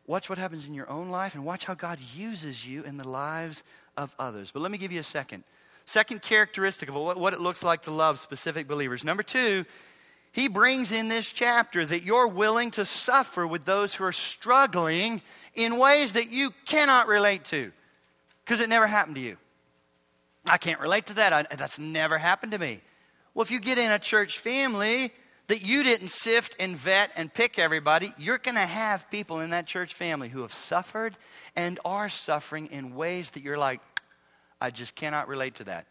Watch 0.06 0.28
what 0.28 0.38
happens 0.38 0.68
in 0.68 0.74
your 0.74 0.88
own 0.88 1.11
life 1.11 1.35
and 1.35 1.44
watch 1.44 1.64
how 1.64 1.74
God 1.74 1.98
uses 2.14 2.66
you 2.66 2.85
in 2.85 2.96
the 2.96 3.09
lives 3.09 3.64
of 3.96 4.14
others. 4.18 4.50
But 4.50 4.62
let 4.62 4.70
me 4.70 4.78
give 4.78 4.92
you 4.92 5.00
a 5.00 5.04
second. 5.04 5.42
Second 5.85 6.22
characteristic 6.22 6.88
of 6.88 6.94
what, 6.94 7.18
what 7.18 7.32
it 7.32 7.40
looks 7.40 7.62
like 7.62 7.82
to 7.82 7.90
love 7.90 8.20
specific 8.20 8.68
believers. 8.68 9.04
Number 9.04 9.22
two, 9.22 9.64
he 10.32 10.48
brings 10.48 10.92
in 10.92 11.09
this 11.09 11.32
chapter 11.32 11.85
that 11.85 12.02
you're 12.02 12.28
willing 12.28 12.70
to 12.72 12.85
suffer 12.85 13.46
with 13.46 13.64
those 13.64 13.94
who 13.94 14.04
are 14.04 14.12
struggling 14.12 15.22
in 15.54 15.78
ways 15.78 16.12
that 16.12 16.30
you 16.30 16.52
cannot 16.66 17.09
relate 17.09 17.46
to 17.46 17.72
because 18.44 18.61
it 18.61 18.68
never 18.68 18.87
happened 18.87 19.16
to 19.16 19.22
you. 19.22 19.38
I 20.48 20.59
can't 20.59 20.80
relate 20.80 21.06
to 21.06 21.14
that. 21.14 21.32
I, 21.32 21.42
that's 21.56 21.78
never 21.78 22.18
happened 22.18 22.52
to 22.52 22.59
me. 22.59 22.80
Well, 23.35 23.42
if 23.42 23.50
you 23.50 23.61
get 23.61 23.78
in 23.78 23.90
a 23.90 23.98
church 23.98 24.38
family 24.38 25.12
that 25.48 25.62
you 25.62 25.82
didn't 25.82 26.09
sift 26.09 26.56
and 26.59 26.76
vet 26.76 27.11
and 27.16 27.32
pick 27.32 27.59
everybody, 27.59 28.12
you're 28.18 28.38
going 28.38 28.54
to 28.54 28.61
have 28.61 29.11
people 29.11 29.40
in 29.40 29.50
that 29.50 29.66
church 29.66 29.94
family 29.94 30.28
who 30.28 30.42
have 30.42 30.52
suffered 30.52 31.16
and 31.54 31.78
are 31.85 32.09
suffering 32.09 32.66
in 32.66 32.94
ways 32.94 33.30
that 33.32 33.42
you're 33.42 33.59
like, 33.59 33.80
I 34.61 34.70
just 34.70 34.94
cannot 34.94 35.28
relate 35.28 35.56
to 35.56 35.64
that. 35.64 35.87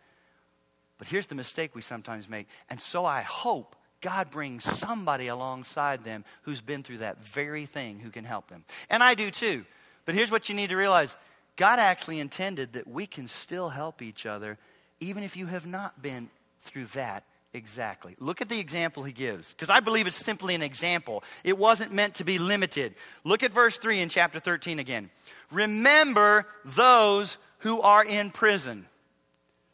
But 0.98 1.08
here's 1.08 1.28
the 1.28 1.36
mistake 1.36 1.76
we 1.76 1.82
sometimes 1.82 2.30
make. 2.30 2.48
And 2.70 2.82
so 2.82 3.06
I 3.06 3.22
hope 3.22 3.76
God 4.02 4.30
brings 4.30 4.63
somebody 4.63 5.28
alongside 5.28 6.04
them 6.04 6.26
who's 6.44 6.62
been 6.62 6.84
through 6.84 7.00
that 7.00 7.24
very 7.24 7.65
thing 7.65 8.00
who 8.00 8.10
can 8.10 8.24
help 8.24 8.48
them. 8.48 8.63
And 8.89 9.04
I 9.04 9.13
do 9.13 9.32
too. 9.32 9.65
But 10.06 10.15
here's 10.15 10.32
what 10.32 10.50
you 10.50 10.56
need 10.56 10.70
to 10.70 10.76
realize 10.76 11.15
God 11.56 11.80
actually 11.80 12.20
intended 12.20 12.74
that 12.74 12.88
we 12.88 13.08
can 13.08 13.28
still 13.28 13.70
help 13.70 14.02
each 14.02 14.26
other 14.26 14.58
even 15.00 15.24
if 15.24 15.36
you 15.38 15.46
have 15.48 15.65
not 15.65 16.02
been 16.02 16.30
through 16.60 16.86
that 16.86 17.24
exactly. 17.54 18.15
Look 18.20 18.41
at 18.41 18.50
the 18.50 18.60
example 18.60 19.04
he 19.04 19.13
gives, 19.13 19.54
because 19.54 19.70
I 19.70 19.80
believe 19.80 20.08
it's 20.08 20.15
simply 20.15 20.56
an 20.56 20.62
example. 20.62 21.24
It 21.44 21.58
wasn't 21.58 21.94
meant 21.94 22.15
to 22.15 22.24
be 22.24 22.38
limited. 22.38 22.96
Look 23.24 23.44
at 23.44 23.54
verse 23.54 23.78
3 23.78 24.02
in 24.02 24.10
chapter 24.10 24.39
13 24.39 24.80
again. 24.80 25.10
Remember 25.52 26.48
those 26.63 27.38
who 27.60 27.82
are 27.82 28.04
in 28.04 28.32
prison. 28.32 28.86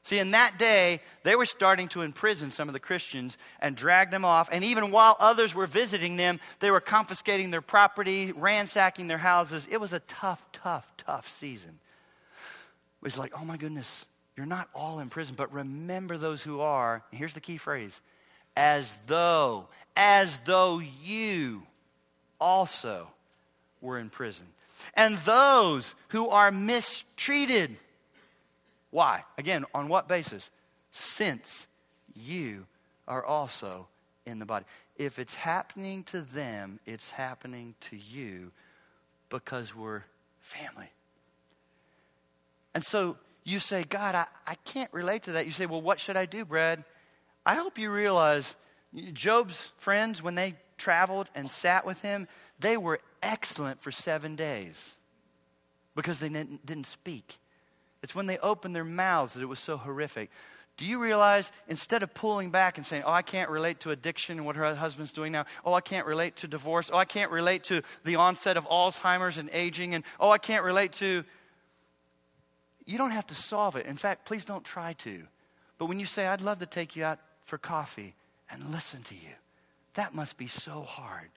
See, 0.04 0.18
in 0.18 0.32
that 0.32 0.58
day, 0.58 1.00
they 1.24 1.36
were 1.36 1.46
starting 1.46 1.88
to 1.90 2.02
imprison 2.02 2.52
some 2.52 2.68
of 2.68 2.74
the 2.74 2.80
Christians 2.80 3.38
and 3.60 3.76
drag 3.76 4.10
them 4.10 4.26
off. 4.26 4.50
And 4.52 4.64
even 4.64 4.92
while 4.92 5.16
others 5.20 5.54
were 5.54 5.68
visiting 5.68 6.16
them, 6.16 6.40
they 6.60 6.72
were 6.72 6.80
confiscating 6.80 7.52
their 7.52 7.62
property, 7.62 8.32
ransacking 8.32 9.08
their 9.08 9.20
houses. 9.20 9.68
It 9.70 9.80
was 9.80 9.94
a 9.94 10.00
tough, 10.02 10.44
tough, 10.52 10.92
tough 10.98 11.28
season. 11.28 11.80
It 13.02 13.06
was 13.06 13.18
like, 13.20 13.32
oh 13.40 13.46
my 13.46 13.58
goodness, 13.58 14.06
you're 14.36 14.48
not 14.48 14.70
all 14.74 15.00
in 15.00 15.10
prison, 15.10 15.36
but 15.38 15.54
remember 15.54 16.18
those 16.18 16.42
who 16.42 16.62
are. 16.62 17.04
here's 17.12 17.36
the 17.36 17.42
key 17.42 17.58
phrase 17.58 18.02
as 18.58 18.98
though, 19.08 19.68
as 19.96 20.40
though 20.42 20.80
you 20.80 21.64
also 22.40 23.08
were 23.82 23.98
in 23.98 24.10
prison. 24.10 24.48
And 24.96 25.18
those 25.20 25.96
who 26.10 26.30
are 26.30 26.52
mistreated 26.52 27.78
why? 28.92 29.24
Again, 29.38 29.66
on 29.74 29.88
what 29.88 30.08
basis? 30.08 30.52
Since 30.92 31.68
you 32.14 32.68
are 33.08 33.26
also 33.26 33.88
in 34.26 34.40
the 34.40 34.46
body. 34.46 34.66
If 34.98 35.18
it's 35.18 35.34
happening 35.34 36.04
to 36.06 36.22
them, 36.22 36.80
it's 36.86 37.12
happening 37.12 37.76
to 37.82 37.96
you 37.96 38.52
because 39.30 39.76
we're 39.76 40.04
family. 40.42 40.92
And 42.74 42.86
so 42.86 43.18
you 43.44 43.60
say, 43.60 43.84
God, 43.84 44.16
I, 44.16 44.28
I 44.46 44.56
can't 44.66 44.92
relate 44.94 45.24
to 45.24 45.34
that. 45.34 45.46
You 45.46 45.52
say, 45.52 45.66
well, 45.66 45.82
what 45.82 46.00
should 46.00 46.18
I 46.18 46.26
do, 46.26 46.46
Brad? 46.46 46.84
I 47.46 47.56
hope 47.56 47.80
you 47.80 47.92
realize 47.92 48.56
Job's 49.14 49.72
friends, 49.78 50.22
when 50.22 50.36
they 50.36 50.56
traveled 50.78 51.30
and 51.34 51.50
sat 51.52 51.86
with 51.86 52.02
him, 52.02 52.28
they 52.60 52.78
were 52.78 53.00
excellent 53.22 53.80
for 53.80 53.92
seven 53.92 54.36
days 54.36 54.98
because 55.96 56.20
they 56.20 56.30
didn't, 56.30 56.66
didn't 56.66 56.88
speak. 56.88 57.38
It's 58.04 58.16
when 58.16 58.26
they 58.26 58.38
opened 58.40 58.76
their 58.76 58.84
mouths 58.84 59.34
that 59.34 59.42
it 59.42 59.48
was 59.48 59.60
so 59.60 59.78
horrific. 59.78 60.30
Do 60.78 60.86
you 60.86 61.00
realize 61.00 61.52
instead 61.68 62.02
of 62.02 62.14
pulling 62.14 62.50
back 62.50 62.78
and 62.78 62.86
saying, 62.86 63.04
Oh, 63.06 63.12
I 63.12 63.22
can't 63.22 63.50
relate 63.50 63.82
to 63.82 63.92
addiction 63.92 64.38
and 64.38 64.46
what 64.46 64.56
her 64.56 64.74
husband's 64.74 65.14
doing 65.14 65.32
now. 65.32 65.46
Oh, 65.64 65.74
I 65.74 65.82
can't 65.82 66.08
relate 66.08 66.38
to 66.38 66.48
divorce. 66.48 66.90
Oh, 66.92 66.98
I 66.98 67.06
can't 67.06 67.32
relate 67.32 67.64
to 67.66 67.84
the 68.04 68.16
onset 68.16 68.58
of 68.58 68.68
Alzheimer's 68.68 69.38
and 69.38 69.50
aging. 69.54 69.94
And 69.94 70.04
oh, 70.20 70.32
I 70.32 70.38
can't 70.38 70.64
relate 70.64 70.94
to. 70.94 71.24
You 72.86 72.98
don't 72.98 73.12
have 73.12 73.28
to 73.28 73.36
solve 73.36 73.76
it. 73.76 73.86
In 73.86 73.96
fact, 73.96 74.26
please 74.26 74.44
don't 74.44 74.64
try 74.64 74.94
to. 74.94 75.22
But 75.78 75.86
when 75.86 76.00
you 76.00 76.06
say, 76.06 76.26
I'd 76.26 76.42
love 76.42 76.60
to 76.60 76.66
take 76.66 76.96
you 76.96 77.04
out 77.04 77.20
for 77.44 77.58
coffee 77.58 78.16
and 78.50 78.72
listen 78.72 79.04
to 79.04 79.16
you, 79.16 79.36
that 79.94 80.16
must 80.16 80.38
be 80.38 80.48
so 80.48 80.82
hard. 80.82 81.30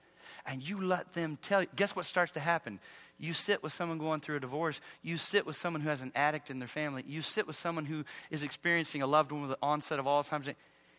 And 0.47 0.67
you 0.67 0.81
let 0.81 1.13
them 1.13 1.37
tell 1.41 1.61
you, 1.61 1.67
guess 1.75 1.95
what 1.95 2.05
starts 2.05 2.31
to 2.33 2.39
happen? 2.39 2.79
You 3.17 3.33
sit 3.33 3.63
with 3.63 3.71
someone 3.71 3.97
going 3.97 4.19
through 4.19 4.37
a 4.37 4.41
divorce. 4.41 4.81
You 5.01 5.17
sit 5.17 5.45
with 5.45 5.55
someone 5.55 5.81
who 5.81 5.89
has 5.89 6.01
an 6.01 6.11
addict 6.15 6.49
in 6.49 6.59
their 6.59 6.67
family. 6.67 7.03
You 7.07 7.21
sit 7.21 7.47
with 7.47 7.55
someone 7.55 7.85
who 7.85 8.03
is 8.29 8.43
experiencing 8.43 9.01
a 9.01 9.07
loved 9.07 9.31
one 9.31 9.41
with 9.41 9.51
the 9.51 9.57
onset 9.61 9.99
of 9.99 10.05
Alzheimer's. 10.05 10.49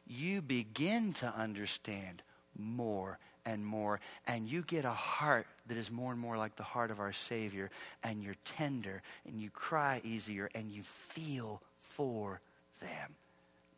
You 0.06 0.40
begin 0.40 1.12
to 1.14 1.26
understand 1.36 2.22
more 2.56 3.18
and 3.44 3.64
more, 3.64 4.00
and 4.26 4.48
you 4.48 4.62
get 4.62 4.84
a 4.84 4.90
heart 4.90 5.46
that 5.68 5.76
is 5.76 5.90
more 5.90 6.10
and 6.10 6.20
more 6.20 6.36
like 6.36 6.56
the 6.56 6.62
heart 6.62 6.90
of 6.90 6.98
our 6.98 7.12
Savior, 7.12 7.70
and 8.02 8.22
you're 8.22 8.34
tender, 8.44 9.02
and 9.26 9.40
you 9.40 9.50
cry 9.50 10.00
easier, 10.02 10.50
and 10.54 10.72
you 10.72 10.82
feel 10.82 11.62
for 11.78 12.40
them. 12.80 13.14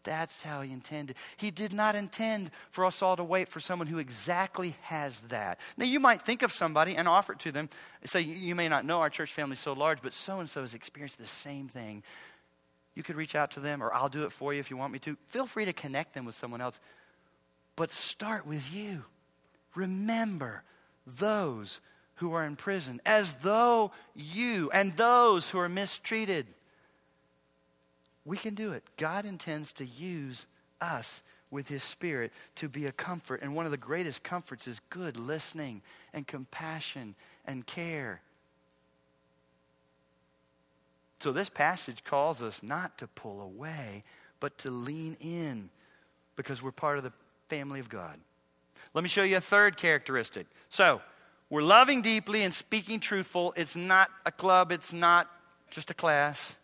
That's 0.08 0.42
how 0.42 0.62
he 0.62 0.72
intended. 0.72 1.16
He 1.36 1.50
did 1.50 1.74
not 1.74 1.94
intend 1.94 2.50
for 2.70 2.86
us 2.86 3.02
all 3.02 3.14
to 3.16 3.22
wait 3.22 3.46
for 3.46 3.60
someone 3.60 3.88
who 3.88 3.98
exactly 3.98 4.74
has 4.80 5.20
that. 5.28 5.60
Now, 5.76 5.84
you 5.84 6.00
might 6.00 6.22
think 6.22 6.42
of 6.42 6.50
somebody 6.50 6.96
and 6.96 7.06
offer 7.06 7.34
it 7.34 7.40
to 7.40 7.52
them. 7.52 7.68
Say, 8.04 8.22
you 8.22 8.54
may 8.54 8.70
not 8.70 8.86
know 8.86 9.02
our 9.02 9.10
church 9.10 9.34
family 9.34 9.52
is 9.52 9.60
so 9.60 9.74
large, 9.74 10.00
but 10.00 10.14
so 10.14 10.40
and 10.40 10.48
so 10.48 10.62
has 10.62 10.72
experienced 10.72 11.18
the 11.18 11.26
same 11.26 11.68
thing. 11.68 12.02
You 12.94 13.02
could 13.02 13.16
reach 13.16 13.34
out 13.34 13.50
to 13.50 13.60
them, 13.60 13.82
or 13.82 13.92
I'll 13.92 14.08
do 14.08 14.24
it 14.24 14.32
for 14.32 14.54
you 14.54 14.60
if 14.60 14.70
you 14.70 14.78
want 14.78 14.94
me 14.94 14.98
to. 15.00 15.14
Feel 15.26 15.44
free 15.44 15.66
to 15.66 15.74
connect 15.74 16.14
them 16.14 16.24
with 16.24 16.34
someone 16.34 16.62
else. 16.62 16.80
But 17.76 17.90
start 17.90 18.46
with 18.46 18.72
you. 18.74 19.04
Remember 19.74 20.62
those 21.06 21.82
who 22.14 22.32
are 22.32 22.46
in 22.46 22.56
prison 22.56 23.02
as 23.04 23.34
though 23.40 23.92
you 24.14 24.70
and 24.72 24.96
those 24.96 25.50
who 25.50 25.58
are 25.58 25.68
mistreated 25.68 26.46
we 28.28 28.36
can 28.36 28.54
do 28.54 28.72
it. 28.72 28.84
God 28.98 29.24
intends 29.24 29.72
to 29.74 29.84
use 29.84 30.46
us 30.80 31.22
with 31.50 31.68
His 31.68 31.82
Spirit 31.82 32.30
to 32.56 32.68
be 32.68 32.84
a 32.84 32.92
comfort. 32.92 33.40
And 33.42 33.56
one 33.56 33.64
of 33.64 33.70
the 33.70 33.78
greatest 33.78 34.22
comforts 34.22 34.68
is 34.68 34.80
good 34.90 35.16
listening 35.16 35.80
and 36.12 36.26
compassion 36.26 37.14
and 37.46 37.66
care. 37.66 38.20
So 41.20 41.32
this 41.32 41.48
passage 41.48 42.04
calls 42.04 42.42
us 42.42 42.62
not 42.62 42.98
to 42.98 43.06
pull 43.06 43.40
away, 43.40 44.04
but 44.40 44.58
to 44.58 44.70
lean 44.70 45.16
in 45.20 45.70
because 46.36 46.62
we're 46.62 46.70
part 46.70 46.98
of 46.98 47.04
the 47.04 47.12
family 47.48 47.80
of 47.80 47.88
God. 47.88 48.20
Let 48.92 49.02
me 49.02 49.08
show 49.08 49.22
you 49.22 49.38
a 49.38 49.40
third 49.40 49.76
characteristic. 49.76 50.46
So, 50.68 51.00
we're 51.50 51.62
loving 51.62 52.02
deeply 52.02 52.42
and 52.42 52.52
speaking 52.52 53.00
truthful. 53.00 53.54
It's 53.56 53.74
not 53.74 54.10
a 54.26 54.30
club, 54.30 54.70
it's 54.70 54.92
not 54.92 55.30
just 55.70 55.90
a 55.90 55.94
class. 55.94 56.56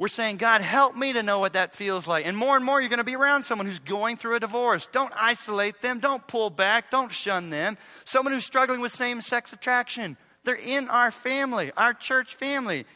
We're 0.00 0.08
saying, 0.08 0.38
God, 0.38 0.62
help 0.62 0.96
me 0.96 1.12
to 1.12 1.22
know 1.22 1.40
what 1.40 1.52
that 1.52 1.74
feels 1.74 2.06
like. 2.06 2.26
And 2.26 2.34
more 2.34 2.56
and 2.56 2.64
more, 2.64 2.80
you're 2.80 2.88
going 2.88 3.00
to 3.00 3.04
be 3.04 3.16
around 3.16 3.42
someone 3.42 3.66
who's 3.66 3.80
going 3.80 4.16
through 4.16 4.34
a 4.34 4.40
divorce. 4.40 4.88
Don't 4.90 5.12
isolate 5.14 5.82
them. 5.82 5.98
Don't 5.98 6.26
pull 6.26 6.48
back. 6.48 6.90
Don't 6.90 7.12
shun 7.12 7.50
them. 7.50 7.76
Someone 8.06 8.32
who's 8.32 8.46
struggling 8.46 8.80
with 8.80 8.92
same 8.92 9.20
sex 9.20 9.52
attraction. 9.52 10.16
They're 10.42 10.54
in 10.54 10.88
our 10.88 11.10
family, 11.10 11.70
our 11.76 11.92
church 11.92 12.34
family. 12.34 12.86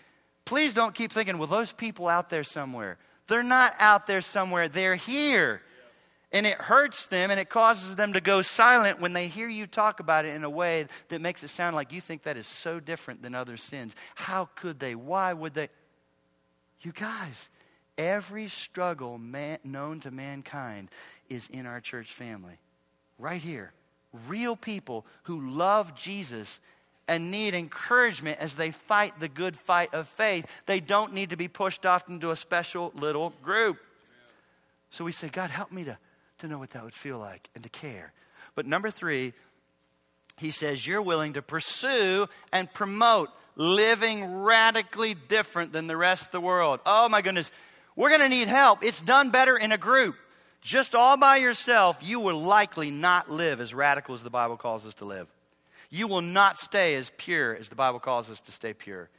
Please 0.47 0.73
don't 0.73 0.95
keep 0.95 1.13
thinking, 1.13 1.37
well, 1.37 1.47
those 1.47 1.73
people 1.73 2.09
out 2.09 2.31
there 2.31 2.43
somewhere. 2.43 2.97
They're 3.27 3.43
not 3.43 3.75
out 3.79 4.07
there 4.07 4.23
somewhere, 4.23 4.71
they're 4.71 4.97
here. 4.97 5.61
And 6.33 6.47
it 6.47 6.55
hurts 6.55 7.09
them 7.09 7.31
and 7.31 7.39
it 7.39 7.51
causes 7.51 7.97
them 7.97 8.15
to 8.15 8.23
go 8.23 8.41
silent 8.41 8.99
when 9.03 9.13
they 9.13 9.29
hear 9.29 9.47
you 9.47 9.67
talk 9.67 10.01
about 10.01 10.25
it 10.25 10.35
in 10.35 10.43
a 10.43 10.49
way 10.49 10.87
that 11.09 11.21
makes 11.21 11.45
it 11.45 11.49
sound 11.49 11.77
like 11.77 11.93
you 11.93 12.01
think 12.01 12.23
that 12.23 12.39
is 12.39 12.47
so 12.47 12.81
different 12.81 13.23
than 13.23 13.35
other 13.35 13.59
sins. 13.59 13.95
How 14.15 14.49
could 14.55 14.81
they? 14.81 14.95
Why 14.95 15.35
would 15.35 15.53
they? 15.53 15.69
You 16.85 16.93
guys, 16.93 17.49
every 17.97 18.49
struggle 18.49 19.19
man, 19.19 19.59
known 19.65 20.01
to 20.01 20.11
mankind 20.11 20.91
is 21.29 21.49
in 21.51 21.67
our 21.67 21.81
church 21.81 22.13
family. 22.13 22.59
Right 23.19 23.41
here. 23.41 23.73
Real 24.29 24.55
people 24.55 25.07
who 25.25 25.41
love 25.41 25.95
Jesus 25.95 26.61
and 27.09 27.31
need 27.31 27.55
encouragement 27.55 28.39
as 28.39 28.55
they 28.55 28.71
fight 28.71 29.19
the 29.19 29.29
good 29.29 29.57
fight 29.57 29.93
of 29.93 30.07
faith. 30.07 30.47
They 30.67 30.81
don't 30.81 31.13
need 31.13 31.31
to 31.31 31.37
be 31.37 31.49
pushed 31.49 31.85
off 31.85 32.09
into 32.09 32.31
a 32.31 32.37
special 32.37 32.93
little 32.95 33.33
group. 33.43 33.79
So 34.91 35.05
we 35.05 35.13
say, 35.13 35.29
God, 35.29 35.51
help 35.51 35.73
me 35.73 35.85
to 35.85 35.99
to 36.39 36.49
know 36.49 36.59
what 36.59 36.71
that 36.71 36.85
would 36.85 36.95
feel 36.95 37.19
like 37.19 37.49
and 37.55 37.63
to 37.63 37.71
care. 37.71 38.13
But 38.55 38.67
number 38.67 38.91
three, 38.91 39.33
he 40.37 40.51
says, 40.51 40.87
You're 40.87 41.03
willing 41.03 41.35
to 41.35 41.43
pursue 41.43 42.29
and 42.53 42.73
promote 42.73 43.31
living 43.57 44.43
radically 44.43 45.15
different 45.15 45.73
than 45.73 45.87
the 45.87 45.97
rest 45.97 46.27
of 46.27 46.31
the 46.33 46.41
world. 46.41 46.81
Oh 46.85 47.09
my 47.09 47.23
goodness, 47.23 47.51
we're 47.97 48.09
going 48.09 48.21
to 48.21 48.29
need 48.29 48.49
help. 48.49 48.83
It's 48.83 49.01
done 49.01 49.31
better 49.31 49.57
in 49.57 49.73
a 49.73 49.79
group. 49.79 50.17
Just 50.61 50.95
all 50.95 51.17
by 51.17 51.37
yourself, 51.37 51.99
you 52.03 52.21
will 52.21 52.43
likely 52.43 52.91
not 52.91 53.31
live 53.31 53.61
as 53.61 53.75
radical 53.75 54.15
as 54.15 54.23
the 54.23 54.31
Bible 54.31 54.57
calls 54.57 54.87
us 54.87 54.95
to 54.95 55.05
live. 55.05 55.29
You 55.91 56.09
will 56.09 56.23
not 56.23 56.59
stay 56.59 56.95
as 56.95 57.13
pure 57.19 57.55
as 57.55 57.69
the 57.69 57.77
Bible 57.77 58.01
calls 58.01 58.31
us 58.31 58.41
to 58.43 58.51
stay 58.51 58.73
pure. 58.73 59.11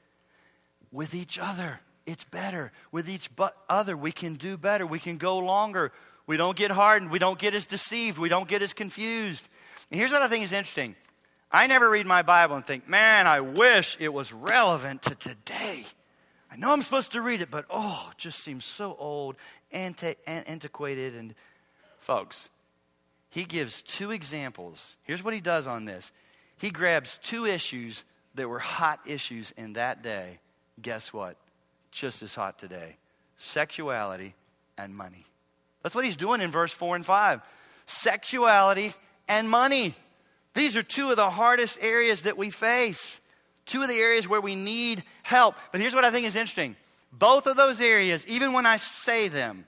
With 0.92 1.14
each 1.14 1.38
other, 1.40 1.80
it's 2.06 2.24
better. 2.24 2.72
With 2.92 3.08
each 3.08 3.30
other, 3.70 3.96
we 3.96 4.12
can 4.12 4.36
do 4.36 4.58
better. 4.58 4.86
We 4.86 5.00
can 5.00 5.18
go 5.18 5.38
longer. 5.38 5.92
We 6.28 6.38
don't 6.38 6.58
get 6.58 6.72
hardened. 6.72 7.12
We 7.12 7.20
don't 7.20 7.40
get 7.40 7.54
as 7.54 7.66
deceived. 7.68 8.18
We 8.18 8.30
don't 8.30 8.48
get 8.48 8.62
as 8.62 8.74
confused. 8.74 9.48
And 9.92 10.00
here's 10.00 10.12
what 10.12 10.22
I 10.22 10.28
think 10.28 10.44
is 10.44 10.52
interesting 10.52 10.96
I 11.56 11.68
never 11.68 11.90
read 11.90 12.06
my 12.06 12.22
Bible 12.22 12.58
and 12.58 12.66
think, 12.66 12.90
man, 12.90 13.28
I 13.28 13.40
wish 13.40 13.96
it 14.02 14.14
was 14.14 14.34
relevant 14.34 15.04
to 15.04 15.16
today. 15.16 15.86
I 16.52 16.58
know 16.58 16.74
I'm 16.74 16.82
supposed 16.82 17.14
to 17.14 17.22
read 17.22 17.42
it, 17.42 17.50
but 17.50 17.64
oh, 17.70 18.10
it 18.12 18.18
just 18.18 18.40
seems 18.40 18.66
so 18.66 18.94
old, 19.00 19.38
anti- 19.72 20.16
antiquated. 20.28 21.16
And 21.16 21.34
folks, 21.98 22.50
he 23.30 23.46
gives 23.46 23.82
two 23.82 24.12
examples. 24.12 24.98
Here's 25.04 25.24
what 25.24 25.34
he 25.34 25.40
does 25.40 25.66
on 25.66 25.86
this 25.86 26.12
he 26.58 26.72
grabs 26.72 27.18
two 27.20 27.46
issues 27.46 28.04
that 28.36 28.50
were 28.50 28.60
hot 28.60 29.00
issues 29.06 29.52
in 29.52 29.74
that 29.74 30.04
day. 30.04 30.40
Guess 30.82 31.14
what? 31.14 31.38
Just 31.90 32.22
as 32.22 32.36
hot 32.36 32.60
today 32.60 32.98
sexuality 33.38 34.36
and 34.78 34.94
money. 34.94 35.26
That's 35.84 35.96
what 35.96 36.04
he's 36.04 36.18
doing 36.18 36.42
in 36.42 36.52
verse 36.52 36.74
4 36.74 36.98
and 36.98 37.06
5. 37.06 37.42
Sexuality 37.86 38.94
and 39.30 39.50
money. 39.50 39.96
These 40.56 40.76
are 40.76 40.84
two 40.84 41.12
of 41.12 41.18
the 41.18 41.30
hardest 41.30 41.78
areas 41.82 42.24
that 42.24 42.38
we 42.38 42.50
face, 42.50 43.22
two 43.66 43.84
of 43.84 43.88
the 43.88 43.98
areas 43.98 44.28
where 44.28 44.42
we 44.42 44.56
need 44.56 45.04
help. 45.22 45.56
But 45.72 45.82
here's 45.82 45.94
what 45.94 46.06
I 46.06 46.12
think 46.12 46.26
is 46.26 46.36
interesting 46.36 46.76
both 47.12 47.46
of 47.48 47.56
those 47.56 47.80
areas, 47.80 48.28
even 48.28 48.52
when 48.52 48.66
I 48.66 48.78
say 48.78 49.28
them, 49.28 49.66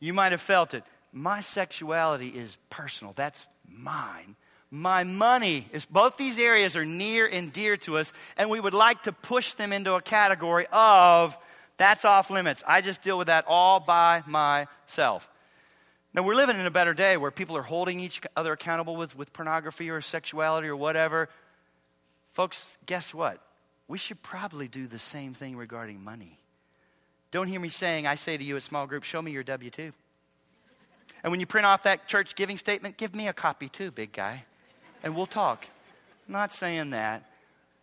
you 0.00 0.14
might 0.14 0.32
have 0.32 0.40
felt 0.40 0.72
it. 0.72 0.84
My 1.12 1.40
sexuality 1.40 2.28
is 2.28 2.56
personal, 2.70 3.12
that's 3.14 3.46
mine. 3.68 4.36
My 4.70 5.02
money 5.02 5.66
is, 5.72 5.86
both 5.86 6.18
these 6.18 6.38
areas 6.38 6.76
are 6.76 6.84
near 6.84 7.26
and 7.26 7.50
dear 7.50 7.78
to 7.78 7.96
us, 7.96 8.12
and 8.36 8.50
we 8.50 8.60
would 8.60 8.74
like 8.74 9.04
to 9.04 9.12
push 9.12 9.54
them 9.54 9.72
into 9.72 9.94
a 9.94 10.00
category 10.00 10.66
of 10.70 11.38
that's 11.78 12.04
off 12.04 12.28
limits. 12.28 12.62
I 12.66 12.80
just 12.82 13.02
deal 13.02 13.16
with 13.16 13.28
that 13.28 13.44
all 13.46 13.80
by 13.80 14.22
myself. 14.26 15.30
Now, 16.18 16.24
we're 16.24 16.34
living 16.34 16.58
in 16.58 16.66
a 16.66 16.70
better 16.72 16.94
day 16.94 17.16
where 17.16 17.30
people 17.30 17.56
are 17.56 17.62
holding 17.62 18.00
each 18.00 18.20
other 18.36 18.52
accountable 18.52 18.96
with, 18.96 19.16
with 19.16 19.32
pornography 19.32 19.88
or 19.88 20.00
sexuality 20.00 20.66
or 20.66 20.74
whatever. 20.74 21.28
Folks, 22.30 22.76
guess 22.86 23.14
what? 23.14 23.40
We 23.86 23.98
should 23.98 24.20
probably 24.20 24.66
do 24.66 24.88
the 24.88 24.98
same 24.98 25.32
thing 25.32 25.56
regarding 25.56 26.02
money. 26.02 26.40
Don't 27.30 27.46
hear 27.46 27.60
me 27.60 27.68
saying, 27.68 28.08
I 28.08 28.16
say 28.16 28.36
to 28.36 28.42
you 28.42 28.56
at 28.56 28.64
small 28.64 28.88
group, 28.88 29.04
show 29.04 29.22
me 29.22 29.30
your 29.30 29.44
W 29.44 29.70
2. 29.70 29.92
And 31.22 31.30
when 31.30 31.38
you 31.38 31.46
print 31.46 31.66
off 31.66 31.84
that 31.84 32.08
church 32.08 32.34
giving 32.34 32.56
statement, 32.56 32.96
give 32.96 33.14
me 33.14 33.28
a 33.28 33.32
copy 33.32 33.68
too, 33.68 33.92
big 33.92 34.10
guy, 34.10 34.44
and 35.04 35.14
we'll 35.14 35.26
talk. 35.26 35.68
Not 36.26 36.50
saying 36.50 36.90
that. 36.90 37.30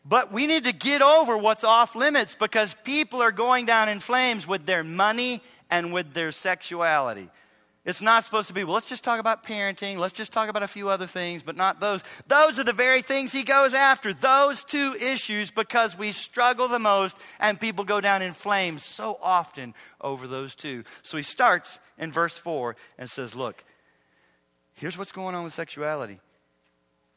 But 0.03 0.33
we 0.33 0.45
need 0.45 0.65
to 0.65 0.73
get 0.73 1.01
over 1.01 1.37
what's 1.37 1.63
off 1.63 1.95
limits 1.95 2.35
because 2.35 2.75
people 2.83 3.21
are 3.21 3.31
going 3.31 3.65
down 3.65 3.87
in 3.87 4.01
flames 4.01 4.45
with 4.45 4.65
their 4.65 4.83
money 4.83 5.41
and 5.71 5.93
with 5.93 6.13
their 6.13 6.33
sexuality. 6.33 7.29
It's 7.85 8.01
not 8.01 8.23
supposed 8.23 8.47
to 8.47 8.53
be, 8.53 8.63
well, 8.63 8.73
let's 8.73 8.89
just 8.89 9.03
talk 9.03 9.19
about 9.19 9.45
parenting. 9.45 9.97
Let's 9.97 10.15
just 10.15 10.33
talk 10.33 10.49
about 10.49 10.63
a 10.63 10.67
few 10.67 10.89
other 10.89 11.05
things, 11.05 11.43
but 11.43 11.55
not 11.55 11.79
those. 11.79 12.03
Those 12.27 12.57
are 12.57 12.63
the 12.63 12.73
very 12.73 13.03
things 13.03 13.31
he 13.31 13.43
goes 13.43 13.75
after, 13.75 14.11
those 14.11 14.63
two 14.63 14.95
issues, 14.99 15.51
because 15.51 15.95
we 15.95 16.11
struggle 16.11 16.67
the 16.67 16.79
most 16.79 17.15
and 17.39 17.59
people 17.59 17.85
go 17.85 18.01
down 18.01 18.23
in 18.23 18.33
flames 18.33 18.83
so 18.83 19.19
often 19.21 19.75
over 20.01 20.25
those 20.25 20.55
two. 20.55 20.83
So 21.03 21.17
he 21.17 21.23
starts 21.23 21.79
in 21.99 22.11
verse 22.11 22.37
4 22.39 22.75
and 22.97 23.07
says, 23.07 23.35
Look, 23.35 23.63
here's 24.73 24.97
what's 24.97 25.11
going 25.11 25.35
on 25.35 25.43
with 25.43 25.53
sexuality. 25.53 26.19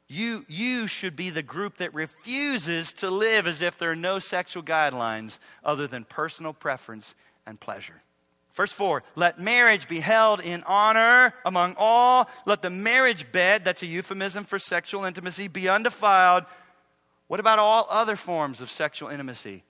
You, 0.07 0.45
you 0.49 0.87
should 0.87 1.17
be 1.17 1.31
the 1.31 1.43
group 1.43 1.79
that 1.79 1.95
refuses 1.95 2.93
to 2.95 3.11
live 3.11 3.47
as 3.47 3.63
if 3.63 3.79
there 3.79 3.91
are 3.91 3.97
no 3.97 4.19
sexual 4.19 4.63
guidelines 4.63 5.39
other 5.65 5.87
than 5.87 6.05
personal 6.05 6.53
preference 6.53 7.15
and 7.47 7.59
pleasure. 7.59 8.03
Verse 8.59 8.73
4 8.73 9.05
Let 9.15 9.39
marriage 9.39 9.87
be 9.87 10.01
held 10.01 10.41
in 10.41 10.65
honor 10.65 11.33
among 11.47 11.77
all. 11.79 12.29
Let 12.45 12.61
the 12.61 12.71
marriage 12.71 13.31
bed, 13.31 13.65
that's 13.65 13.85
a 13.85 13.87
euphemism 13.87 14.43
for 14.43 14.59
sexual 14.59 15.05
intimacy, 15.05 15.47
be 15.47 15.69
undefiled. 15.69 16.45
What 17.29 17.39
about 17.39 17.61
all 17.61 17.87
other 17.89 18.17
forms 18.17 18.61
of 18.61 18.69
sexual 18.69 19.11
intimacy? 19.11 19.63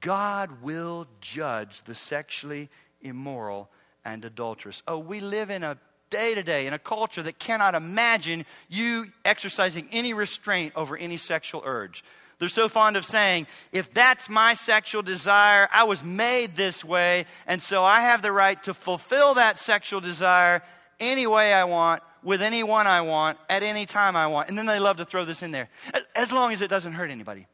God 0.00 0.62
will 0.62 1.08
judge 1.20 1.82
the 1.82 1.96
sexually 1.96 2.70
immoral 3.00 3.68
and 4.04 4.24
adulterous. 4.24 4.84
Oh, 4.86 4.98
we 5.00 5.20
live 5.20 5.50
in 5.50 5.64
a 5.64 5.76
day 6.08 6.36
to 6.36 6.44
day 6.44 6.68
in 6.68 6.72
a 6.72 6.78
culture 6.78 7.24
that 7.24 7.40
cannot 7.40 7.74
imagine 7.74 8.46
you 8.68 9.06
exercising 9.24 9.88
any 9.90 10.14
restraint 10.14 10.72
over 10.76 10.96
any 10.96 11.16
sexual 11.16 11.62
urge. 11.64 12.04
They're 12.40 12.48
so 12.48 12.70
fond 12.70 12.96
of 12.96 13.04
saying, 13.04 13.46
if 13.70 13.92
that's 13.92 14.30
my 14.30 14.54
sexual 14.54 15.02
desire, 15.02 15.68
I 15.72 15.84
was 15.84 16.02
made 16.02 16.56
this 16.56 16.82
way, 16.82 17.26
and 17.46 17.62
so 17.62 17.84
I 17.84 18.00
have 18.00 18.22
the 18.22 18.32
right 18.32 18.60
to 18.64 18.72
fulfill 18.72 19.34
that 19.34 19.58
sexual 19.58 20.00
desire 20.00 20.62
any 20.98 21.26
way 21.26 21.52
I 21.52 21.64
want, 21.64 22.02
with 22.22 22.40
anyone 22.40 22.86
I 22.86 23.02
want, 23.02 23.38
at 23.50 23.62
any 23.62 23.84
time 23.84 24.16
I 24.16 24.26
want. 24.26 24.48
And 24.48 24.56
then 24.56 24.64
they 24.64 24.78
love 24.78 24.96
to 24.96 25.04
throw 25.04 25.26
this 25.26 25.42
in 25.42 25.50
there, 25.50 25.68
as 26.16 26.32
long 26.32 26.52
as 26.52 26.62
it 26.62 26.68
doesn't 26.68 26.94
hurt 26.94 27.10
anybody. 27.10 27.46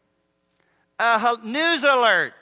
Uh, 1.00 1.36
news 1.42 1.82
alert 1.82 2.32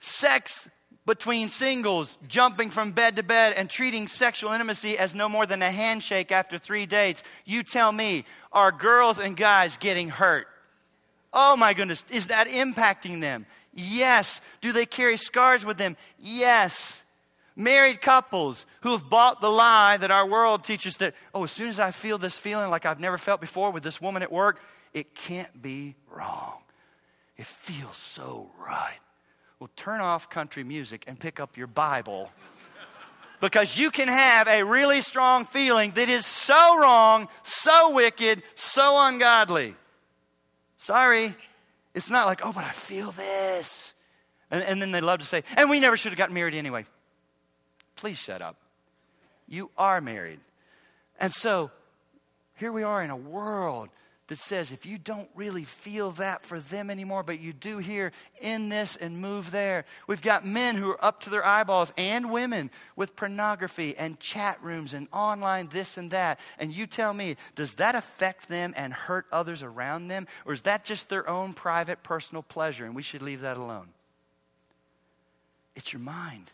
sex 0.00 0.68
between 1.06 1.48
singles, 1.48 2.18
jumping 2.26 2.70
from 2.70 2.90
bed 2.90 3.16
to 3.16 3.22
bed, 3.22 3.54
and 3.56 3.70
treating 3.70 4.08
sexual 4.08 4.52
intimacy 4.52 4.98
as 4.98 5.14
no 5.14 5.28
more 5.28 5.46
than 5.46 5.62
a 5.62 5.70
handshake 5.70 6.32
after 6.32 6.58
three 6.58 6.86
dates. 6.86 7.22
You 7.44 7.62
tell 7.62 7.92
me, 7.92 8.24
are 8.52 8.72
girls 8.72 9.20
and 9.20 9.36
guys 9.36 9.76
getting 9.76 10.08
hurt? 10.08 10.48
Oh 11.32 11.56
my 11.56 11.72
goodness, 11.74 12.04
is 12.10 12.26
that 12.26 12.48
impacting 12.48 13.20
them? 13.20 13.46
Yes. 13.74 14.40
Do 14.60 14.72
they 14.72 14.86
carry 14.86 15.16
scars 15.16 15.64
with 15.64 15.78
them? 15.78 15.96
Yes. 16.18 17.02
Married 17.56 18.00
couples 18.00 18.66
who 18.82 18.92
have 18.92 19.08
bought 19.08 19.40
the 19.40 19.48
lie 19.48 19.96
that 19.98 20.10
our 20.10 20.26
world 20.26 20.64
teaches 20.64 20.98
that, 20.98 21.14
oh, 21.34 21.44
as 21.44 21.52
soon 21.52 21.68
as 21.68 21.78
I 21.78 21.90
feel 21.90 22.18
this 22.18 22.38
feeling 22.38 22.70
like 22.70 22.86
I've 22.86 23.00
never 23.00 23.18
felt 23.18 23.40
before 23.40 23.70
with 23.70 23.82
this 23.82 24.00
woman 24.00 24.22
at 24.22 24.32
work, 24.32 24.60
it 24.92 25.14
can't 25.14 25.62
be 25.62 25.94
wrong. 26.10 26.58
It 27.36 27.46
feels 27.46 27.96
so 27.96 28.50
right. 28.58 28.98
Well, 29.58 29.70
turn 29.76 30.00
off 30.00 30.28
country 30.28 30.64
music 30.64 31.04
and 31.06 31.18
pick 31.18 31.40
up 31.40 31.56
your 31.56 31.66
Bible. 31.66 32.30
because 33.40 33.76
you 33.76 33.90
can 33.90 34.08
have 34.08 34.48
a 34.48 34.62
really 34.64 35.00
strong 35.00 35.44
feeling 35.44 35.92
that 35.92 36.08
is 36.08 36.26
so 36.26 36.78
wrong, 36.80 37.28
so 37.42 37.90
wicked, 37.90 38.42
so 38.54 38.96
ungodly. 39.06 39.74
Sorry. 40.82 41.36
It's 41.94 42.10
not 42.10 42.26
like, 42.26 42.44
oh, 42.44 42.52
but 42.52 42.64
I 42.64 42.70
feel 42.70 43.12
this. 43.12 43.94
And, 44.50 44.64
and 44.64 44.82
then 44.82 44.90
they 44.90 45.00
love 45.00 45.20
to 45.20 45.24
say, 45.24 45.44
and 45.56 45.70
we 45.70 45.78
never 45.78 45.96
should 45.96 46.10
have 46.10 46.18
gotten 46.18 46.34
married 46.34 46.54
anyway. 46.54 46.86
Please 47.94 48.18
shut 48.18 48.42
up. 48.42 48.56
You 49.46 49.70
are 49.78 50.00
married. 50.00 50.40
And 51.20 51.32
so 51.32 51.70
here 52.56 52.72
we 52.72 52.82
are 52.82 53.00
in 53.00 53.10
a 53.10 53.16
world 53.16 53.90
that 54.32 54.38
says 54.38 54.72
if 54.72 54.86
you 54.86 54.96
don't 54.96 55.28
really 55.34 55.62
feel 55.62 56.10
that 56.12 56.42
for 56.42 56.58
them 56.58 56.88
anymore, 56.88 57.22
but 57.22 57.38
you 57.38 57.52
do 57.52 57.76
here 57.76 58.12
in 58.40 58.70
this 58.70 58.96
and 58.96 59.20
move 59.20 59.50
there. 59.50 59.84
We've 60.06 60.22
got 60.22 60.46
men 60.46 60.74
who 60.76 60.88
are 60.90 61.04
up 61.04 61.20
to 61.24 61.30
their 61.30 61.44
eyeballs 61.44 61.92
and 61.98 62.32
women 62.32 62.70
with 62.96 63.14
pornography 63.14 63.94
and 63.94 64.18
chat 64.18 64.58
rooms 64.62 64.94
and 64.94 65.06
online 65.12 65.68
this 65.68 65.98
and 65.98 66.10
that. 66.12 66.40
And 66.58 66.72
you 66.72 66.86
tell 66.86 67.12
me, 67.12 67.36
does 67.56 67.74
that 67.74 67.94
affect 67.94 68.48
them 68.48 68.72
and 68.74 68.94
hurt 68.94 69.26
others 69.30 69.62
around 69.62 70.08
them? 70.08 70.26
Or 70.46 70.54
is 70.54 70.62
that 70.62 70.82
just 70.82 71.10
their 71.10 71.28
own 71.28 71.52
private 71.52 72.02
personal 72.02 72.42
pleasure 72.42 72.86
and 72.86 72.96
we 72.96 73.02
should 73.02 73.20
leave 73.20 73.42
that 73.42 73.58
alone? 73.58 73.88
It's 75.76 75.92
your 75.92 76.00
mind. 76.00 76.52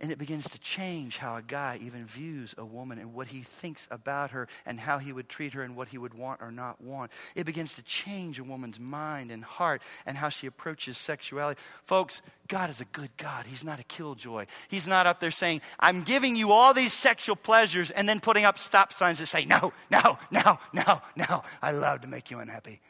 And 0.00 0.10
it 0.10 0.18
begins 0.18 0.50
to 0.50 0.58
change 0.58 1.18
how 1.18 1.36
a 1.36 1.42
guy 1.42 1.78
even 1.80 2.04
views 2.04 2.54
a 2.58 2.64
woman 2.64 2.98
and 2.98 3.14
what 3.14 3.28
he 3.28 3.40
thinks 3.40 3.86
about 3.90 4.32
her 4.32 4.48
and 4.66 4.80
how 4.80 4.98
he 4.98 5.12
would 5.12 5.28
treat 5.28 5.52
her 5.54 5.62
and 5.62 5.76
what 5.76 5.88
he 5.88 5.98
would 5.98 6.14
want 6.14 6.42
or 6.42 6.50
not 6.50 6.80
want. 6.80 7.12
It 7.34 7.46
begins 7.46 7.74
to 7.74 7.82
change 7.82 8.38
a 8.38 8.44
woman's 8.44 8.80
mind 8.80 9.30
and 9.30 9.44
heart 9.44 9.82
and 10.04 10.16
how 10.16 10.28
she 10.30 10.46
approaches 10.46 10.98
sexuality. 10.98 11.60
Folks, 11.82 12.22
God 12.48 12.70
is 12.70 12.80
a 12.80 12.84
good 12.86 13.10
God. 13.16 13.46
He's 13.46 13.64
not 13.64 13.80
a 13.80 13.84
killjoy. 13.84 14.46
He's 14.68 14.86
not 14.86 15.06
up 15.06 15.20
there 15.20 15.30
saying, 15.30 15.60
I'm 15.78 16.02
giving 16.02 16.36
you 16.36 16.52
all 16.52 16.74
these 16.74 16.92
sexual 16.92 17.36
pleasures 17.36 17.90
and 17.90 18.08
then 18.08 18.20
putting 18.20 18.44
up 18.44 18.58
stop 18.58 18.92
signs 18.92 19.20
that 19.20 19.26
say, 19.26 19.44
No, 19.44 19.72
no, 19.90 20.18
no, 20.30 20.58
no, 20.72 21.00
no. 21.16 21.42
I 21.62 21.70
love 21.70 22.00
to 22.02 22.08
make 22.08 22.30
you 22.30 22.40
unhappy. 22.40 22.80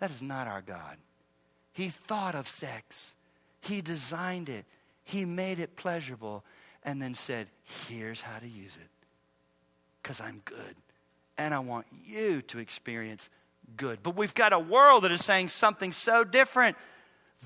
That 0.00 0.10
is 0.10 0.22
not 0.22 0.48
our 0.48 0.62
God. 0.62 0.96
He 1.72 1.88
thought 1.88 2.34
of 2.34 2.48
sex, 2.48 3.14
He 3.60 3.80
designed 3.80 4.48
it. 4.48 4.64
He 5.10 5.24
made 5.24 5.58
it 5.58 5.76
pleasurable 5.76 6.44
and 6.84 7.02
then 7.02 7.14
said, 7.14 7.48
Here's 7.88 8.20
how 8.20 8.38
to 8.38 8.48
use 8.48 8.76
it. 8.76 8.88
Because 10.02 10.20
I'm 10.20 10.40
good. 10.44 10.76
And 11.36 11.52
I 11.52 11.58
want 11.58 11.86
you 12.04 12.42
to 12.42 12.58
experience 12.58 13.28
good. 13.76 14.02
But 14.02 14.16
we've 14.16 14.34
got 14.34 14.52
a 14.52 14.58
world 14.58 15.04
that 15.04 15.12
is 15.12 15.24
saying 15.24 15.48
something 15.48 15.92
so 15.92 16.24
different. 16.24 16.76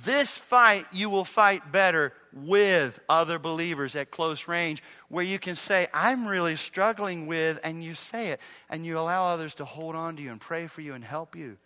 This 0.05 0.37
fight 0.37 0.87
you 0.93 1.09
will 1.09 1.25
fight 1.25 1.71
better 1.71 2.13
with 2.33 2.99
other 3.09 3.39
believers 3.39 3.95
at 3.95 4.11
close 4.11 4.49
range, 4.49 4.83
where 5.09 5.25
you 5.25 5.39
can 5.39 5.55
say, 5.55 5.87
I'm 5.95 6.27
really 6.27 6.57
struggling 6.57 7.27
with, 7.27 7.61
and 7.63 7.83
you 7.83 7.95
say 7.95 8.29
it, 8.29 8.41
and 8.69 8.85
you 8.85 8.99
allow 8.99 9.27
others 9.27 9.55
to 9.57 9.65
hold 9.65 9.95
on 9.95 10.17
to 10.17 10.23
you 10.23 10.33
and 10.33 10.41
pray 10.41 10.67
for 10.67 10.81
you 10.81 10.95
and 10.95 11.05
help 11.05 11.37
you. 11.37 11.57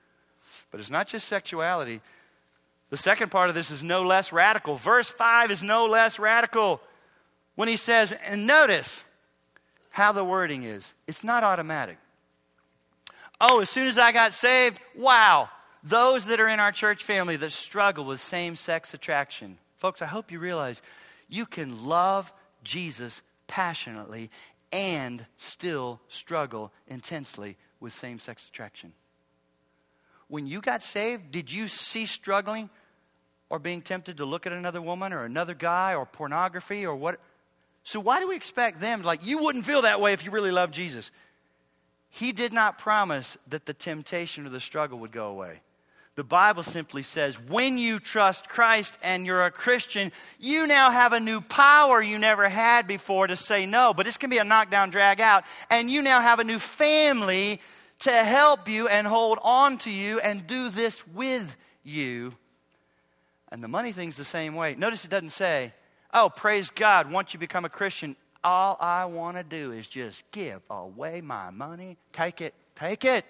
But 0.70 0.80
it's 0.80 0.90
not 0.90 1.08
just 1.08 1.26
sexuality, 1.26 2.02
the 2.90 2.96
second 2.96 3.30
part 3.30 3.48
of 3.48 3.54
this 3.54 3.70
is 3.70 3.82
no 3.82 4.02
less 4.02 4.32
radical. 4.32 4.76
Verse 4.76 5.10
5 5.10 5.50
is 5.50 5.62
no 5.62 5.86
less 5.86 6.18
radical 6.18 6.80
when 7.54 7.68
he 7.68 7.76
says, 7.76 8.12
and 8.12 8.46
notice 8.46 9.04
how 9.90 10.12
the 10.12 10.24
wording 10.24 10.62
is 10.62 10.94
it's 11.06 11.24
not 11.24 11.42
automatic. 11.42 11.98
Oh, 13.40 13.60
as 13.60 13.70
soon 13.70 13.86
as 13.86 13.98
I 13.98 14.12
got 14.12 14.32
saved, 14.32 14.80
wow, 14.96 15.48
those 15.82 16.26
that 16.26 16.40
are 16.40 16.48
in 16.48 16.60
our 16.60 16.72
church 16.72 17.04
family 17.04 17.36
that 17.36 17.52
struggle 17.52 18.04
with 18.04 18.20
same 18.20 18.56
sex 18.56 18.94
attraction. 18.94 19.58
Folks, 19.76 20.02
I 20.02 20.06
hope 20.06 20.32
you 20.32 20.38
realize 20.38 20.82
you 21.28 21.46
can 21.46 21.86
love 21.86 22.32
Jesus 22.64 23.22
passionately 23.46 24.30
and 24.72 25.24
still 25.36 26.00
struggle 26.08 26.72
intensely 26.86 27.56
with 27.80 27.92
same 27.92 28.18
sex 28.18 28.48
attraction. 28.48 28.92
When 30.28 30.46
you 30.46 30.60
got 30.60 30.82
saved, 30.82 31.32
did 31.32 31.50
you 31.50 31.68
cease 31.68 32.10
struggling 32.10 32.70
or 33.50 33.58
being 33.58 33.80
tempted 33.80 34.18
to 34.18 34.24
look 34.24 34.46
at 34.46 34.52
another 34.52 34.80
woman 34.82 35.12
or 35.12 35.24
another 35.24 35.54
guy 35.54 35.94
or 35.94 36.04
pornography 36.06 36.86
or 36.86 36.94
what? 36.94 37.18
So, 37.82 37.98
why 38.00 38.20
do 38.20 38.28
we 38.28 38.36
expect 38.36 38.80
them? 38.80 39.02
Like, 39.02 39.26
you 39.26 39.38
wouldn't 39.38 39.64
feel 39.64 39.82
that 39.82 40.00
way 40.00 40.12
if 40.12 40.24
you 40.24 40.30
really 40.30 40.50
loved 40.50 40.74
Jesus. 40.74 41.10
He 42.10 42.32
did 42.32 42.52
not 42.52 42.78
promise 42.78 43.36
that 43.48 43.66
the 43.66 43.74
temptation 43.74 44.46
or 44.46 44.50
the 44.50 44.60
struggle 44.60 44.98
would 45.00 45.12
go 45.12 45.28
away. 45.28 45.60
The 46.18 46.24
Bible 46.24 46.64
simply 46.64 47.04
says 47.04 47.38
when 47.38 47.78
you 47.78 48.00
trust 48.00 48.48
Christ 48.48 48.98
and 49.04 49.24
you're 49.24 49.46
a 49.46 49.52
Christian, 49.52 50.10
you 50.40 50.66
now 50.66 50.90
have 50.90 51.12
a 51.12 51.20
new 51.20 51.40
power 51.40 52.02
you 52.02 52.18
never 52.18 52.48
had 52.48 52.88
before 52.88 53.28
to 53.28 53.36
say 53.36 53.66
no. 53.66 53.94
But 53.94 54.08
it's 54.08 54.16
going 54.16 54.30
to 54.30 54.34
be 54.34 54.40
a 54.40 54.44
knockdown, 54.44 54.90
drag 54.90 55.20
out. 55.20 55.44
And 55.70 55.88
you 55.88 56.02
now 56.02 56.20
have 56.20 56.40
a 56.40 56.44
new 56.44 56.58
family 56.58 57.60
to 58.00 58.12
help 58.12 58.68
you 58.68 58.88
and 58.88 59.06
hold 59.06 59.38
on 59.42 59.78
to 59.78 59.90
you 59.90 60.20
and 60.20 60.46
do 60.46 60.68
this 60.68 61.06
with 61.08 61.56
you. 61.82 62.34
And 63.50 63.62
the 63.62 63.68
money 63.68 63.92
thing's 63.92 64.16
the 64.16 64.24
same 64.24 64.54
way. 64.54 64.74
Notice 64.74 65.04
it 65.04 65.10
doesn't 65.10 65.30
say, 65.30 65.72
oh, 66.12 66.30
praise 66.34 66.70
God, 66.70 67.10
once 67.10 67.32
you 67.32 67.40
become 67.40 67.64
a 67.64 67.70
Christian, 67.70 68.16
all 68.44 68.76
I 68.80 69.06
want 69.06 69.36
to 69.36 69.42
do 69.42 69.72
is 69.72 69.86
just 69.86 70.22
give 70.30 70.60
away 70.70 71.20
my 71.20 71.50
money. 71.50 71.96
Take 72.12 72.40
it, 72.40 72.54
take 72.76 73.04
it. 73.04 73.24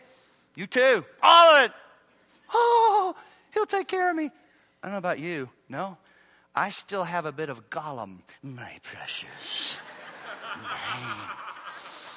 You 0.54 0.66
too, 0.66 1.04
all 1.22 1.56
of 1.56 1.64
it. 1.64 1.72
Oh, 2.52 3.14
he'll 3.54 3.66
take 3.66 3.88
care 3.88 4.10
of 4.10 4.16
me. 4.16 4.30
I 4.82 4.86
don't 4.86 4.92
know 4.92 4.98
about 4.98 5.18
you. 5.18 5.48
No, 5.68 5.96
I 6.54 6.70
still 6.70 7.04
have 7.04 7.26
a 7.26 7.32
bit 7.32 7.48
of 7.48 7.70
Gollum, 7.70 8.18
my 8.42 8.78
precious. 8.82 9.80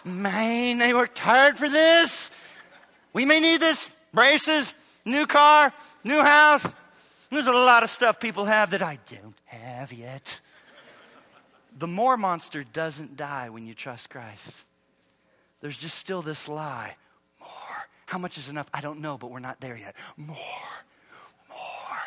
Man, 0.06 0.22
man, 0.24 0.78
they 0.80 0.93
worked 0.93 1.20
hard 1.20 1.58
for 1.58 1.70
this. 1.70 2.32
We 3.14 3.26
may 3.26 3.39
need 3.39 3.59
this 3.59 3.89
braces, 4.14 4.74
new 5.05 5.26
car, 5.26 5.74
new 6.03 6.22
house. 6.22 6.66
There's 7.30 7.47
a 7.47 7.51
lot 7.51 7.84
of 7.84 7.89
stuff 7.89 8.20
people 8.20 8.45
have 8.45 8.72
that 8.72 8.82
I 8.82 8.99
don't 9.09 9.36
have 9.45 9.93
yet. 9.93 10.41
The 11.78 11.88
more 11.88 12.18
monster 12.18 12.64
doesn't 12.64 13.16
die 13.16 13.49
when 13.49 13.66
you 13.66 13.74
trust 13.74 14.09
Christ. 14.09 14.64
There's 15.62 15.78
just 15.78 15.97
still 15.97 16.22
this 16.22 16.49
lie. 16.49 16.95
More. 17.39 17.49
How 18.07 18.18
much 18.18 18.38
is 18.38 18.49
enough? 18.49 18.70
I 18.74 18.82
don't 18.82 18.99
know, 18.99 19.18
but 19.18 19.32
we're 19.32 19.39
not 19.39 19.62
there 19.62 19.78
yet. 19.78 19.95
More, 20.18 20.36
more, 21.47 21.97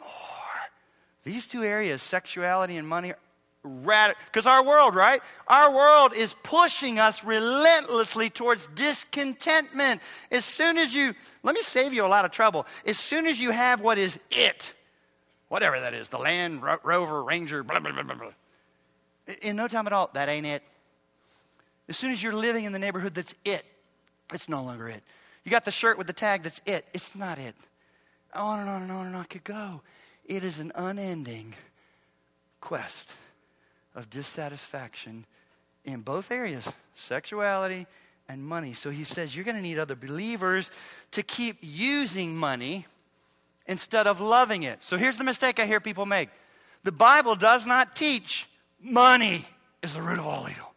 more. 0.00 0.08
These 1.22 1.46
two 1.46 1.62
areas, 1.62 2.02
sexuality 2.02 2.76
and 2.76 2.88
money, 2.88 3.12
radical. 3.62 4.20
Because 4.26 4.46
our 4.46 4.64
world, 4.64 4.94
right? 4.94 5.20
Our 5.46 5.74
world 5.74 6.14
is 6.14 6.34
pushing 6.42 6.98
us 6.98 7.24
relentlessly 7.24 8.30
towards 8.30 8.66
discontentment. 8.74 10.00
As 10.30 10.44
soon 10.44 10.78
as 10.78 10.94
you, 10.94 11.14
let 11.42 11.54
me 11.54 11.62
save 11.62 11.92
you 11.92 12.04
a 12.04 12.08
lot 12.08 12.24
of 12.24 12.30
trouble. 12.30 12.66
As 12.86 12.98
soon 12.98 13.26
as 13.26 13.40
you 13.40 13.50
have 13.50 13.80
what 13.80 13.98
is 13.98 14.18
it, 14.30 14.74
whatever 15.48 15.80
that 15.80 15.94
is, 15.94 16.08
the 16.08 16.18
Land 16.18 16.62
Ro- 16.62 16.78
Rover, 16.82 17.22
Ranger, 17.22 17.62
blah, 17.62 17.80
blah, 17.80 17.92
blah, 17.92 18.02
blah, 18.02 18.14
blah. 18.14 19.34
In 19.42 19.56
no 19.56 19.68
time 19.68 19.86
at 19.86 19.92
all, 19.92 20.10
that 20.14 20.28
ain't 20.28 20.46
it. 20.46 20.62
As 21.88 21.96
soon 21.96 22.12
as 22.12 22.22
you're 22.22 22.34
living 22.34 22.64
in 22.64 22.72
the 22.72 22.78
neighborhood 22.78 23.14
that's 23.14 23.34
it, 23.44 23.64
it's 24.32 24.48
no 24.48 24.62
longer 24.62 24.88
it. 24.88 25.02
You 25.44 25.50
got 25.50 25.64
the 25.64 25.70
shirt 25.70 25.96
with 25.96 26.06
the 26.06 26.12
tag 26.12 26.42
that's 26.42 26.60
it, 26.66 26.86
it's 26.92 27.14
not 27.14 27.38
it. 27.38 27.54
On 28.34 28.60
and 28.60 28.68
on 28.68 28.82
and 28.82 28.92
on 28.92 29.06
and 29.06 29.16
on 29.16 29.22
I 29.22 29.24
could 29.24 29.44
go. 29.44 29.80
It 30.26 30.44
is 30.44 30.58
an 30.58 30.72
unending 30.74 31.54
quest 32.60 33.14
of 33.94 34.10
dissatisfaction 34.10 35.24
in 35.84 36.00
both 36.00 36.30
areas 36.30 36.70
sexuality 36.94 37.86
and 38.28 38.44
money. 38.44 38.72
So 38.72 38.90
he 38.90 39.04
says 39.04 39.34
you're 39.34 39.44
going 39.44 39.56
to 39.56 39.62
need 39.62 39.78
other 39.78 39.96
believers 39.96 40.70
to 41.12 41.22
keep 41.22 41.58
using 41.60 42.36
money 42.36 42.86
instead 43.66 44.06
of 44.06 44.20
loving 44.20 44.64
it. 44.64 44.82
So 44.82 44.96
here's 44.98 45.16
the 45.16 45.24
mistake 45.24 45.60
I 45.60 45.66
hear 45.66 45.80
people 45.80 46.06
make 46.06 46.30
the 46.84 46.92
Bible 46.92 47.34
does 47.34 47.66
not 47.66 47.96
teach 47.96 48.48
money 48.80 49.44
is 49.82 49.94
the 49.94 50.02
root 50.02 50.18
of 50.18 50.26
all 50.26 50.48
evil. 50.48 50.72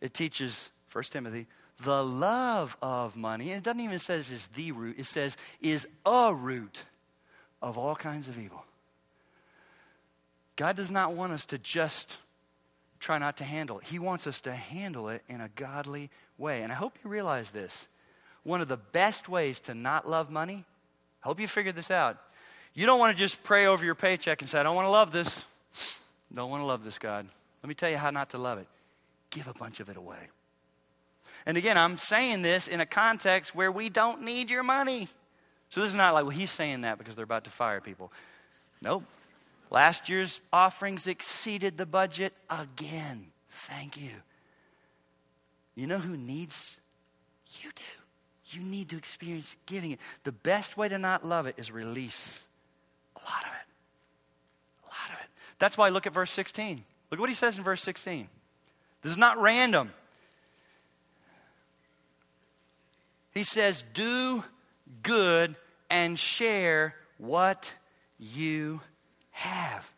It 0.00 0.12
teaches, 0.14 0.70
1 0.92 1.04
Timothy, 1.04 1.46
the 1.82 2.04
love 2.04 2.76
of 2.82 3.16
money. 3.16 3.50
And 3.50 3.58
it 3.58 3.64
doesn't 3.64 3.80
even 3.80 3.98
say 3.98 4.16
is 4.16 4.48
the 4.54 4.72
root, 4.72 4.98
it 4.98 5.06
says 5.06 5.36
is 5.60 5.88
a 6.04 6.34
root 6.34 6.84
of 7.62 7.78
all 7.78 7.96
kinds 7.96 8.28
of 8.28 8.38
evil. 8.38 8.64
God 10.56 10.76
does 10.76 10.90
not 10.90 11.14
want 11.14 11.32
us 11.32 11.46
to 11.46 11.58
just 11.58 12.18
try 13.00 13.18
not 13.18 13.36
to 13.38 13.44
handle 13.44 13.78
it. 13.78 13.86
He 13.86 13.98
wants 13.98 14.26
us 14.26 14.40
to 14.42 14.52
handle 14.52 15.08
it 15.08 15.22
in 15.28 15.40
a 15.40 15.48
godly 15.56 16.10
way. 16.38 16.62
And 16.62 16.72
I 16.72 16.74
hope 16.74 16.96
you 17.02 17.10
realize 17.10 17.50
this. 17.50 17.88
One 18.44 18.60
of 18.60 18.68
the 18.68 18.76
best 18.76 19.28
ways 19.28 19.60
to 19.60 19.74
not 19.74 20.08
love 20.08 20.30
money, 20.30 20.64
I 21.22 21.28
hope 21.28 21.40
you 21.40 21.48
figured 21.48 21.74
this 21.74 21.90
out. 21.90 22.18
You 22.74 22.86
don't 22.86 22.98
want 22.98 23.14
to 23.14 23.18
just 23.18 23.42
pray 23.42 23.66
over 23.66 23.84
your 23.84 23.94
paycheck 23.94 24.42
and 24.42 24.50
say, 24.50 24.58
I 24.58 24.62
don't 24.62 24.74
want 24.74 24.86
to 24.86 24.90
love 24.90 25.12
this. 25.12 25.44
Don't 26.32 26.50
want 26.50 26.62
to 26.62 26.66
love 26.66 26.84
this, 26.84 26.98
God. 26.98 27.26
Let 27.62 27.68
me 27.68 27.74
tell 27.74 27.90
you 27.90 27.96
how 27.96 28.10
not 28.10 28.30
to 28.30 28.38
love 28.38 28.58
it. 28.58 28.66
Give 29.30 29.46
a 29.48 29.52
bunch 29.52 29.80
of 29.80 29.88
it 29.88 29.96
away. 29.96 30.28
And 31.46 31.56
again, 31.56 31.78
I'm 31.78 31.98
saying 31.98 32.42
this 32.42 32.68
in 32.68 32.80
a 32.80 32.86
context 32.86 33.54
where 33.54 33.70
we 33.70 33.88
don't 33.88 34.22
need 34.22 34.50
your 34.50 34.62
money. 34.62 35.08
So 35.68 35.80
this 35.80 35.90
is 35.90 35.96
not 35.96 36.14
like, 36.14 36.24
well, 36.24 36.30
he's 36.30 36.50
saying 36.50 36.82
that 36.82 36.98
because 36.98 37.16
they're 37.16 37.24
about 37.24 37.44
to 37.44 37.50
fire 37.50 37.80
people. 37.80 38.12
Nope. 38.82 39.04
Last 39.70 40.08
year's 40.08 40.40
offerings 40.52 41.06
exceeded 41.06 41.76
the 41.76 41.86
budget 41.86 42.32
again. 42.48 43.26
Thank 43.48 44.00
you. 44.00 44.10
You 45.74 45.86
know 45.86 45.98
who 45.98 46.16
needs? 46.16 46.78
You 47.60 47.70
do. 47.74 47.82
You 48.56 48.62
need 48.62 48.90
to 48.90 48.96
experience 48.96 49.56
giving 49.66 49.90
it. 49.90 49.98
The 50.22 50.32
best 50.32 50.76
way 50.76 50.88
to 50.88 50.98
not 50.98 51.26
love 51.26 51.46
it 51.46 51.58
is 51.58 51.72
release 51.72 52.40
a 53.16 53.30
lot 53.30 53.42
of 53.44 53.50
it. 53.50 53.66
A 54.84 54.88
lot 54.88 55.10
of 55.12 55.24
it. 55.24 55.30
That's 55.58 55.78
why 55.78 55.86
I 55.86 55.90
look 55.90 56.06
at 56.06 56.12
verse 56.12 56.30
16. 56.30 56.84
Look 57.10 57.20
what 57.20 57.28
he 57.28 57.34
says 57.34 57.58
in 57.58 57.64
verse 57.64 57.82
16. 57.82 58.28
This 59.02 59.12
is 59.12 59.18
not 59.18 59.40
random. 59.40 59.92
He 63.32 63.44
says, 63.44 63.84
Do 63.94 64.44
good 65.02 65.56
and 65.90 66.18
share 66.18 66.94
what 67.18 67.72
you 68.18 68.80
have. 69.34 69.92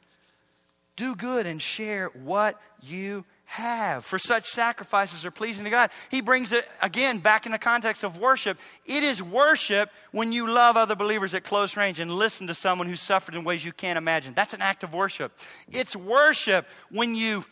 Do 0.96 1.14
good 1.14 1.46
and 1.46 1.60
share 1.60 2.08
what 2.08 2.60
you 2.82 3.24
have. 3.44 4.04
For 4.04 4.18
such 4.18 4.46
sacrifices 4.46 5.24
are 5.24 5.30
pleasing 5.30 5.64
to 5.64 5.70
God. 5.70 5.90
He 6.10 6.20
brings 6.20 6.52
it 6.52 6.66
again 6.82 7.18
back 7.18 7.46
in 7.46 7.52
the 7.52 7.58
context 7.58 8.02
of 8.02 8.18
worship. 8.18 8.58
It 8.86 9.02
is 9.02 9.22
worship 9.22 9.90
when 10.10 10.32
you 10.32 10.50
love 10.50 10.76
other 10.76 10.96
believers 10.96 11.34
at 11.34 11.44
close 11.44 11.76
range 11.76 12.00
and 12.00 12.10
listen 12.10 12.46
to 12.48 12.54
someone 12.54 12.88
who 12.88 12.96
suffered 12.96 13.34
in 13.34 13.44
ways 13.44 13.64
you 13.64 13.72
can't 13.72 13.98
imagine. 13.98 14.34
That's 14.34 14.54
an 14.54 14.62
act 14.62 14.82
of 14.82 14.94
worship. 14.94 15.32
It's 15.68 15.94
worship 15.94 16.66
when 16.90 17.14
you 17.14 17.44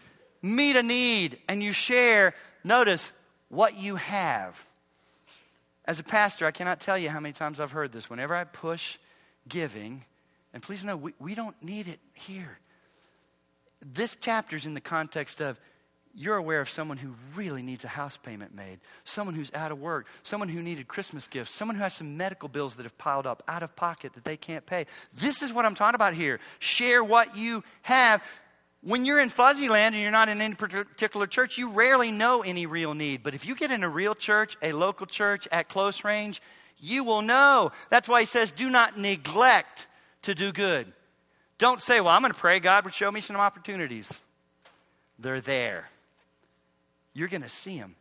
meet 0.43 0.77
a 0.77 0.83
need 0.83 1.39
and 1.49 1.63
you 1.63 1.73
share, 1.73 2.35
notice, 2.65 3.13
what 3.49 3.77
you 3.77 3.97
have. 3.97 4.67
As 5.85 6.01
a 6.01 6.05
pastor, 6.05 6.47
I 6.47 6.51
cannot 6.51 6.81
tell 6.81 6.99
you 6.99 7.11
how 7.11 7.21
many 7.21 7.35
times 7.35 7.61
I've 7.61 7.73
heard 7.73 7.93
this. 7.93 8.09
Whenever 8.09 8.35
I 8.35 8.45
push 8.45 8.99
giving, 9.49 10.05
and 10.55 10.63
please 10.63 10.85
know, 10.85 10.97
we, 10.97 11.13
we 11.19 11.35
don't 11.35 11.61
need 11.63 11.89
it 11.89 11.99
here. 12.15 12.59
This 13.85 14.17
chapter 14.19 14.57
is 14.57 14.65
in 14.65 14.73
the 14.73 14.81
context 14.81 15.41
of 15.43 15.59
you're 16.15 16.37
aware 16.37 16.61
of 16.61 16.71
someone 16.71 16.97
who 16.97 17.13
really 17.35 17.61
needs 17.61 17.85
a 17.85 17.89
house 17.89 18.17
payment 18.17 18.55
made, 18.55 18.79
someone 19.03 19.35
who's 19.35 19.53
out 19.53 19.73
of 19.73 19.81
work, 19.81 20.07
someone 20.23 20.49
who 20.49 20.63
needed 20.63 20.87
Christmas 20.87 21.27
gifts, 21.27 21.51
someone 21.51 21.77
who 21.77 21.83
has 21.83 21.93
some 21.93 22.17
medical 22.17 22.49
bills 22.49 22.77
that 22.77 22.85
have 22.85 22.97
piled 22.97 23.27
up 23.27 23.43
out 23.49 23.65
of 23.65 23.75
pocket 23.75 24.15
that 24.15 24.25
they 24.25 24.37
can't 24.37 24.65
pay. 24.65 24.87
This 25.13 25.43
is 25.43 25.53
what 25.53 25.65
I'm 25.65 25.75
talking 25.75 25.97
about 25.97 26.15
here. 26.15 26.39
Share 26.61 27.03
what 27.03 27.37
you 27.37 27.65
have. 27.83 28.23
When 28.81 29.05
you're 29.05 29.21
in 29.21 29.31
fuzzy 29.31 29.69
land 29.69 29.97
and 29.97 30.03
you're 30.03 30.13
not 30.13 30.29
in 30.29 30.41
any 30.41 30.55
particular 30.55 31.27
church, 31.27 31.59
you 31.59 31.71
rarely 31.71 32.13
know 32.13 32.43
any 32.43 32.67
real 32.67 32.95
need. 32.95 33.25
But 33.25 33.35
if 33.35 33.45
you 33.45 33.57
get 33.57 33.73
in 33.73 33.83
a 33.83 33.89
real 33.89 34.15
church, 34.15 34.57
a 34.63 34.73
local 34.73 35.07
church 35.07 35.49
at 35.51 35.69
close 35.69 36.05
range, 36.05 36.41
you 36.79 37.03
will 37.03 37.23
know. 37.23 37.73
That's 37.91 38.09
why 38.09 38.21
he 38.21 38.27
says, 38.27 38.53
do 38.53 38.71
not 38.71 38.97
neglect 38.97 39.89
to 40.25 40.35
do 40.35 40.53
good. 40.53 40.93
Don't 41.59 41.81
say, 41.81 42.01
well, 42.01 42.11
I'm 42.11 42.23
going 42.23 42.33
to 42.33 42.39
pray 42.39 42.61
God 42.61 42.85
would 42.85 42.95
show 42.95 43.11
me 43.11 43.21
some 43.21 43.37
opportunities. 43.37 44.13
They're 45.19 45.41
there. 45.41 45.89
You're 47.15 47.29
going 47.29 47.43
to 47.43 47.49
see 47.49 47.79
them, 47.79 47.95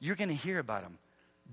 you're 0.00 0.16
going 0.16 0.28
to 0.28 0.34
hear 0.34 0.58
about 0.58 0.82
them. 0.82 0.98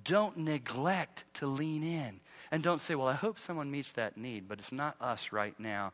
Don't 0.03 0.37
neglect 0.37 1.23
to 1.35 1.45
lean 1.47 1.83
in. 1.83 2.19
And 2.51 2.63
don't 2.63 2.81
say, 2.81 2.95
well, 2.95 3.07
I 3.07 3.13
hope 3.13 3.39
someone 3.39 3.71
meets 3.71 3.93
that 3.93 4.17
need, 4.17 4.47
but 4.47 4.59
it's 4.59 4.71
not 4.71 4.95
us 4.99 5.31
right 5.31 5.57
now. 5.59 5.93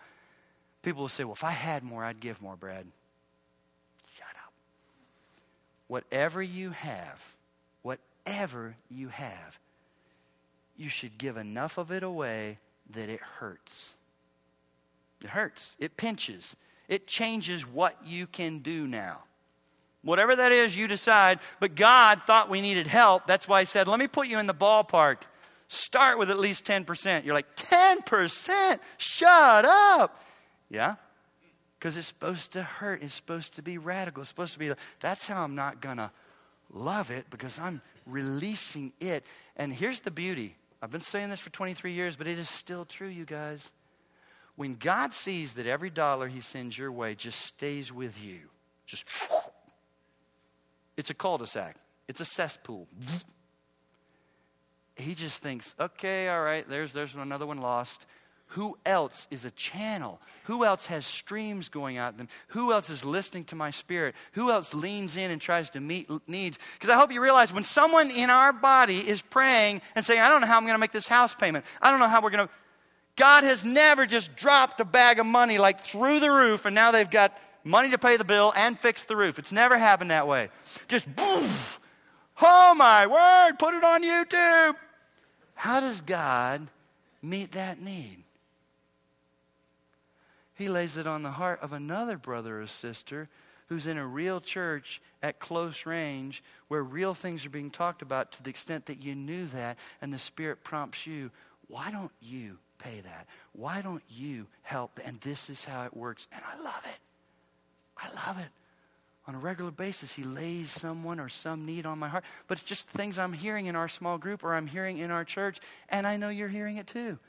People 0.82 1.02
will 1.02 1.10
say, 1.10 1.24
well, 1.24 1.34
if 1.34 1.44
I 1.44 1.52
had 1.52 1.84
more, 1.84 2.04
I'd 2.04 2.20
give 2.20 2.42
more, 2.42 2.56
Brad. 2.56 2.86
Shut 4.16 4.28
up. 4.46 4.54
Whatever 5.88 6.42
you 6.42 6.72
have, 6.72 7.36
whatever 7.82 8.76
you 8.90 9.10
have, 9.10 9.60
you 10.78 10.90
should 10.90 11.18
give 11.18 11.36
enough 11.36 11.78
of 11.78 11.92
it 11.92 12.04
away 12.04 12.58
that 12.90 13.10
it 13.10 13.20
hurts. 13.20 13.94
It 15.24 15.32
hurts. 15.32 15.76
It 15.80 15.98
pinches. 15.98 16.56
It 16.88 17.08
changes 17.08 17.68
what 17.68 17.98
you 18.04 18.28
can 18.28 18.60
do 18.60 18.88
now. 18.88 19.24
Whatever 20.02 20.36
that 20.38 20.52
is, 20.52 20.78
you 20.78 20.88
decide. 20.88 21.40
But 21.60 21.76
God 21.76 22.22
thought 22.24 22.50
we 22.50 22.62
needed 22.62 22.88
help. 22.88 23.28
That's 23.28 23.48
why 23.48 23.62
He 23.62 23.66
said, 23.66 23.88
let 23.88 24.00
me 24.00 24.08
put 24.08 24.28
you 24.28 24.40
in 24.40 24.48
the 24.48 24.54
ballpark. 24.54 25.24
Start 25.68 26.18
with 26.18 26.32
at 26.32 26.40
least 26.40 26.66
10%. 26.66 27.26
You're 27.26 27.36
like, 27.36 27.56
10%? 27.56 28.80
Shut 28.98 29.66
up. 29.66 30.24
Yeah? 30.70 30.96
Because 31.78 31.96
it's 31.96 32.08
supposed 32.08 32.54
to 32.54 32.64
hurt. 32.64 33.04
It's 33.04 33.14
supposed 33.14 33.56
to 33.56 33.62
be 33.62 33.78
radical. 33.78 34.22
It's 34.22 34.30
supposed 34.30 34.54
to 34.54 34.60
be, 34.60 34.72
that's 35.00 35.28
how 35.28 35.44
I'm 35.44 35.56
not 35.56 35.82
going 35.82 35.98
to 35.98 36.12
love 36.72 37.12
it 37.12 37.30
because 37.30 37.60
I'm 37.60 37.82
releasing 38.06 38.94
it. 39.00 39.26
And 39.58 39.74
here's 39.74 40.02
the 40.02 40.12
beauty. 40.12 40.56
I've 40.82 40.92
been 40.92 41.02
saying 41.02 41.30
this 41.30 41.40
for 41.40 41.50
23 41.50 41.92
years, 41.92 42.16
but 42.16 42.26
it 42.26 42.40
is 42.40 42.50
still 42.50 42.86
true, 42.86 43.08
you 43.08 43.26
guys. 43.26 43.70
When 44.60 44.76
God 44.76 45.14
sees 45.14 45.54
that 45.54 45.68
every 45.68 45.90
dollar 45.90 46.28
He 46.28 46.42
sends 46.42 46.78
your 46.78 46.92
way 46.92 47.16
just 47.16 47.40
stays 47.40 47.94
with 47.94 48.22
you, 48.22 48.40
just 48.86 49.06
it's 50.98 51.10
a 51.10 51.14
cul 51.14 51.38
de 51.38 51.48
sac, 51.48 51.78
it's 52.10 52.20
a 52.20 52.26
cesspool. 52.26 52.86
He 54.98 55.16
just 55.16 55.42
thinks, 55.42 55.76
okay, 55.80 56.28
all 56.28 56.42
right, 56.42 56.68
there's, 56.68 56.92
there's 56.92 57.16
another 57.16 57.46
one 57.46 57.62
lost. 57.62 58.06
Who 58.48 58.78
else 58.86 59.30
is 59.32 59.46
a 59.46 59.52
channel? 59.52 60.20
Who 60.44 60.66
else 60.66 60.88
has 60.88 61.06
streams 61.06 61.70
going 61.70 61.96
out 61.96 62.18
them? 62.18 62.28
Who 62.50 62.74
else 62.74 62.90
is 62.90 63.06
listening 63.06 63.46
to 63.46 63.56
my 63.56 63.72
spirit? 63.72 64.14
Who 64.34 64.52
else 64.52 64.74
leans 64.74 65.16
in 65.16 65.32
and 65.32 65.40
tries 65.40 65.70
to 65.70 65.80
meet 65.80 66.10
needs? 66.28 66.60
Because 66.74 66.90
I 66.90 66.98
hope 66.98 67.14
you 67.14 67.24
realize 67.24 67.54
when 67.54 67.64
someone 67.64 68.12
in 68.12 68.30
our 68.30 68.52
body 68.52 68.98
is 68.98 69.22
praying 69.22 69.82
and 69.96 70.06
saying, 70.06 70.20
I 70.20 70.28
don't 70.28 70.42
know 70.42 70.48
how 70.48 70.58
I'm 70.58 70.64
going 70.64 70.76
to 70.76 70.80
make 70.80 70.92
this 70.92 71.08
house 71.08 71.34
payment, 71.34 71.64
I 71.82 71.92
don't 71.92 72.02
know 72.02 72.10
how 72.10 72.22
we're 72.22 72.32
going 72.32 72.46
to 72.46 72.54
God 73.20 73.44
has 73.44 73.66
never 73.66 74.06
just 74.06 74.38
dropped 74.38 74.80
a 74.80 74.86
bag 74.86 75.20
of 75.20 75.26
money 75.26 75.58
like 75.58 75.82
through 75.82 76.22
the 76.22 76.32
roof 76.32 76.66
and 76.66 76.74
now 76.74 76.92
they've 76.92 77.10
got 77.10 77.38
money 77.66 77.92
to 77.92 77.98
pay 77.98 78.16
the 78.16 78.24
bill 78.24 78.54
and 78.56 78.80
fix 78.80 79.04
the 79.04 79.16
roof. 79.18 79.38
It's 79.38 79.52
never 79.52 79.78
happened 79.78 80.12
that 80.12 80.26
way. 80.26 80.48
Just 80.88 81.06
boof. 81.18 81.82
Oh 82.42 82.74
my 82.76 83.06
word, 83.08 83.60
put 83.60 83.74
it 83.74 83.84
on 83.84 84.04
YouTube. 84.04 84.76
How 85.56 85.82
does 85.82 86.00
God 86.00 86.70
meet 87.22 87.52
that 87.52 87.82
need? 87.82 88.24
He 90.54 90.70
lays 90.70 90.96
it 90.96 91.06
on 91.06 91.22
the 91.22 91.32
heart 91.32 91.60
of 91.62 91.74
another 91.74 92.18
brother 92.18 92.62
or 92.62 92.68
sister 92.68 93.28
who's 93.68 93.86
in 93.86 93.98
a 93.98 94.08
real 94.08 94.40
church 94.40 95.02
at 95.22 95.40
close 95.40 95.86
range 95.86 96.42
where 96.70 96.82
real 96.82 97.14
things 97.14 97.46
are 97.46 97.50
being 97.50 97.70
talked 97.70 98.02
about 98.02 98.32
to 98.32 98.44
the 98.44 98.50
extent 98.50 98.86
that 98.86 99.04
you 99.04 99.14
knew 99.14 99.46
that 99.48 99.78
and 100.02 100.14
the 100.14 100.18
Spirit 100.18 100.64
prompts 100.64 101.06
you, 101.06 101.32
why 101.68 101.92
don't 101.92 102.14
you 102.22 102.58
pay 102.80 103.02
that? 103.02 103.28
Why 103.54 103.82
don't 103.82 104.04
you 104.10 104.48
help? 104.64 105.00
And 105.06 105.20
this 105.22 105.50
is 105.50 105.66
how 105.66 105.86
it 105.86 105.96
works. 105.96 106.28
And 106.32 106.42
I 106.44 106.62
love 106.64 106.82
it. 106.86 107.00
I 107.98 108.28
love 108.28 108.40
it. 108.40 108.48
On 109.28 109.36
a 109.36 109.38
regular 109.38 109.70
basis, 109.70 110.14
he 110.14 110.24
lays 110.24 110.72
someone 110.72 111.20
or 111.20 111.30
some 111.30 111.64
need 111.66 111.86
on 111.86 112.00
my 112.00 112.08
heart. 112.08 112.24
But 112.48 112.58
it's 112.58 112.68
just 112.68 112.90
things 112.90 113.20
I'm 113.20 113.34
hearing 113.34 113.68
in 113.68 113.76
our 113.76 113.88
small 113.88 114.18
group 114.18 114.44
or 114.44 114.56
I'm 114.56 114.66
hearing 114.66 114.98
in 114.98 115.12
our 115.12 115.24
church, 115.24 115.60
and 115.90 116.08
I 116.08 116.18
know 116.18 116.30
you're 116.30 116.48
hearing 116.48 116.78
it 116.78 116.88
too. 116.88 117.20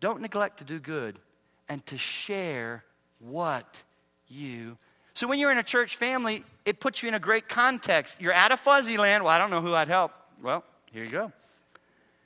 Don't 0.00 0.20
neglect 0.20 0.58
to 0.58 0.64
do 0.64 0.80
good 0.80 1.20
and 1.68 1.86
to 1.86 1.96
share 1.96 2.82
what 3.20 3.84
you. 4.26 4.78
So 5.14 5.28
when 5.28 5.38
you're 5.38 5.52
in 5.52 5.58
a 5.58 5.62
church 5.62 5.96
family, 5.96 6.44
it 6.64 6.80
puts 6.80 7.02
you 7.02 7.08
in 7.08 7.14
a 7.14 7.20
great 7.20 7.48
context. 7.48 8.20
You're 8.20 8.32
at 8.32 8.50
a 8.50 8.56
fuzzy 8.56 8.96
land. 8.96 9.22
Well, 9.22 9.32
I 9.32 9.38
don't 9.38 9.50
know 9.50 9.60
who 9.60 9.74
I'd 9.74 9.86
help. 9.86 10.12
Well, 10.42 10.64
here 10.90 11.04
you 11.04 11.10
go. 11.10 11.32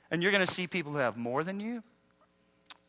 And 0.09 0.23
you're 0.23 0.31
going 0.31 0.45
to 0.45 0.51
see 0.51 0.65
people 0.65 0.91
who 0.91 0.99
have 0.99 1.17
more 1.17 1.43
than 1.43 1.59
you, 1.59 1.83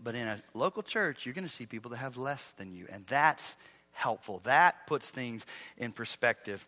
but 0.03 0.15
in 0.15 0.27
a 0.27 0.39
local 0.55 0.83
church, 0.83 1.25
you're 1.25 1.35
going 1.35 1.47
to 1.47 1.53
see 1.53 1.67
people 1.67 1.91
that 1.93 1.99
have 1.99 2.17
less 2.17 2.53
than 2.53 2.73
you. 2.73 2.87
And 2.91 3.07
that's 3.07 3.57
helpful. 3.93 4.41
That 4.45 4.87
puts 4.87 5.11
things 5.11 5.47
in 5.79 5.93
perspective. 5.93 6.67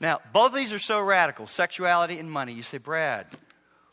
Now, 0.00 0.20
both 0.32 0.50
of 0.50 0.56
these 0.56 0.72
are 0.72 0.78
so 0.78 1.00
radical 1.00 1.46
sexuality 1.46 2.18
and 2.18 2.30
money. 2.30 2.52
You 2.52 2.62
say, 2.62 2.78
Brad, 2.78 3.26